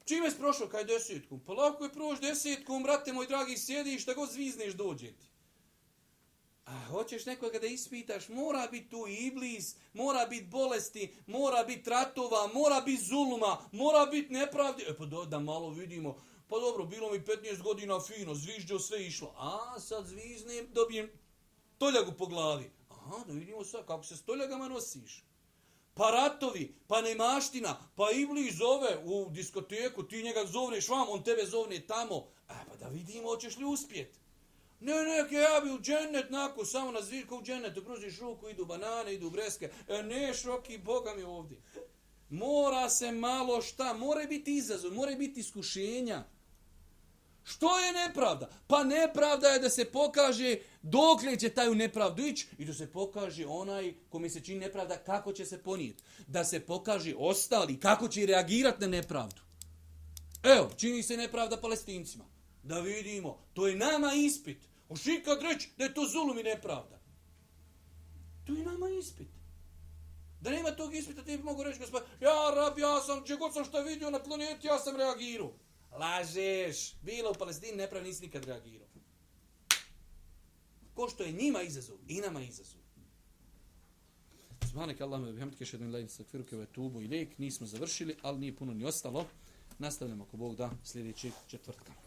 čime 0.05 0.31
si 0.31 0.37
prošao 0.37 0.67
kaj 0.67 0.83
desetkom? 0.83 1.39
Pa 1.45 1.53
lako 1.53 1.83
je 1.83 1.93
proš 1.93 2.19
desetkom, 2.19 2.83
brate 2.83 3.13
moj 3.13 3.27
dragi, 3.27 3.57
sjedi 3.57 3.93
i 3.93 3.99
šta 3.99 4.13
god 4.13 4.31
zvizneš 4.31 4.73
dođe 4.73 5.07
ti. 5.07 5.27
A 6.65 6.85
hoćeš 6.85 7.25
nekoga 7.25 7.59
da 7.59 7.67
ispitaš, 7.67 8.29
mora 8.29 8.67
biti 8.71 8.89
tu 8.89 9.07
iblis, 9.07 9.75
mora 9.93 10.25
biti 10.25 10.45
bolesti, 10.45 11.15
mora 11.27 11.63
biti 11.63 11.89
ratova, 11.89 12.47
mora 12.53 12.81
biti 12.81 13.03
zuluma, 13.03 13.57
mora 13.71 14.05
biti 14.05 14.33
nepravdi. 14.33 14.83
E 14.87 14.97
pa 14.97 15.05
do, 15.05 15.25
da 15.25 15.39
malo 15.39 15.69
vidimo, 15.69 16.15
pa 16.47 16.59
dobro, 16.59 16.85
bilo 16.85 17.11
mi 17.11 17.19
15 17.19 17.61
godina 17.61 17.99
fino, 17.99 18.35
zvižđo 18.35 18.79
sve 18.79 19.05
išlo. 19.05 19.33
A 19.37 19.79
sad 19.79 20.05
zviznem, 20.05 20.67
dobijem 20.71 21.11
toljagu 21.77 22.11
po 22.17 22.25
glavi. 22.25 22.71
Aha, 22.89 23.23
da 23.27 23.33
vidimo 23.33 23.63
sad 23.63 23.87
kako 23.87 24.03
se 24.03 24.17
s 24.17 24.21
toljagama 24.21 24.67
nosiš 24.67 25.23
pa 25.93 26.11
ratovi, 26.11 26.75
pa 26.87 27.01
nemaština, 27.01 27.79
pa 27.95 28.11
Ibli 28.11 28.51
zove 28.51 28.97
u 29.03 29.29
diskoteku, 29.29 30.03
ti 30.03 30.23
njega 30.23 30.45
zovneš 30.45 30.89
vam, 30.89 31.07
on 31.09 31.23
tebe 31.23 31.45
zovne 31.45 31.87
tamo. 31.87 32.27
E 32.49 32.53
pa 32.69 32.75
da 32.75 32.87
vidimo, 32.87 33.29
hoćeš 33.29 33.57
li 33.57 33.65
uspjet? 33.65 34.19
Ne, 34.79 34.93
ne, 34.93 35.17
ja 35.17 35.61
bi 35.63 35.71
u 35.71 35.79
džennet, 35.79 36.29
nako, 36.29 36.65
samo 36.65 36.91
na 36.91 37.01
zvir, 37.01 37.25
u 37.33 37.43
džennetu, 37.43 37.83
pružiš 37.83 38.19
ruku, 38.19 38.49
idu 38.49 38.65
banane, 38.65 39.13
idu 39.13 39.29
breske. 39.29 39.69
E, 39.87 40.03
ne, 40.03 40.33
šoki, 40.33 40.77
Boga 40.77 41.13
mi 41.15 41.23
ovdje. 41.23 41.61
Mora 42.29 42.89
se 42.89 43.11
malo 43.11 43.61
šta, 43.61 43.93
mora 43.93 44.25
biti 44.25 44.55
izazov, 44.55 44.93
mora 44.93 45.15
biti 45.15 45.39
iskušenja. 45.39 46.23
Što 47.43 47.79
je 47.79 47.93
nepravda? 47.93 48.49
Pa 48.67 48.83
nepravda 48.83 49.47
je 49.47 49.59
da 49.59 49.69
se 49.69 49.85
pokaže 49.85 50.57
Dokle 50.83 51.37
će 51.39 51.49
taj 51.49 51.69
u 51.69 51.75
nepravdu 51.75 52.25
ići 52.25 52.47
i 52.57 52.65
da 52.65 52.73
se 52.73 52.91
pokaže 52.91 53.45
onaj 53.47 53.93
kome 54.09 54.29
se 54.29 54.41
čini 54.41 54.59
nepravda 54.59 54.97
kako 54.97 55.33
će 55.33 55.45
se 55.45 55.63
ponijeti. 55.63 56.03
Da 56.27 56.45
se 56.45 56.59
pokaže 56.59 57.15
ostali 57.17 57.79
kako 57.79 58.07
će 58.07 58.25
reagirati 58.25 58.81
na 58.81 58.87
nepravdu. 58.87 59.41
Evo, 60.43 60.69
čini 60.77 61.03
se 61.03 61.17
nepravda 61.17 61.57
palestincima. 61.57 62.25
Da 62.63 62.79
vidimo, 62.79 63.39
to 63.53 63.67
je 63.67 63.75
nama 63.75 64.13
ispit. 64.13 64.57
Oš 64.89 65.07
ikad 65.07 65.41
reći 65.41 65.69
da 65.77 65.83
je 65.83 65.93
to 65.93 66.07
zulum 66.07 66.39
i 66.39 66.43
nepravda. 66.43 66.99
To 68.45 68.53
je 68.53 68.65
nama 68.65 68.89
ispit. 68.89 69.27
Da 70.41 70.49
nema 70.49 70.71
tog 70.71 70.95
ispita, 70.95 71.23
ti 71.23 71.37
bi 71.37 71.43
mogu 71.43 71.63
reći, 71.63 71.79
gospod, 71.79 72.03
ja 72.19 72.53
rab, 72.55 72.79
ja 72.79 73.01
sam, 73.01 73.25
če 73.25 73.35
god 73.35 73.53
sam 73.53 73.65
što 73.65 73.81
vidio 73.81 74.09
na 74.09 74.23
planeti, 74.23 74.67
ja 74.67 74.79
sam 74.79 74.95
reagirao. 74.95 75.53
Lažeš. 75.91 76.93
Bilo 77.01 77.31
u 77.31 77.33
Palestini 77.33 77.77
nepravda, 77.77 78.07
nisi 78.07 78.21
nikad 78.23 78.45
reagirao. 78.45 78.82
Ko 80.93 81.09
što 81.09 81.23
je 81.23 81.31
njima 81.31 81.61
izazov, 81.61 81.97
i 82.07 82.21
nama 82.21 82.41
izazov. 82.41 82.83
Allahumma 84.75 85.05
Allah 85.05 85.21
me 85.21 85.33
bihamd 85.33 85.55
keš 85.57 85.73
jedan 85.73 85.91
lajn 85.91 86.07
sa 86.09 86.23
kviruke 86.23 86.55
ve 86.55 86.65
tubu 86.65 87.01
i 87.01 87.07
lek. 87.07 87.37
Nismo 87.37 87.67
završili, 87.67 88.15
ali 88.21 88.39
nije 88.39 88.55
puno 88.55 88.73
ni 88.73 88.85
ostalo. 88.85 89.25
Nastavljamo 89.79 90.23
ako 90.23 90.37
Bog 90.37 90.55
da 90.55 90.71
sljedećeg 90.83 91.31
četvrtka. 91.47 92.02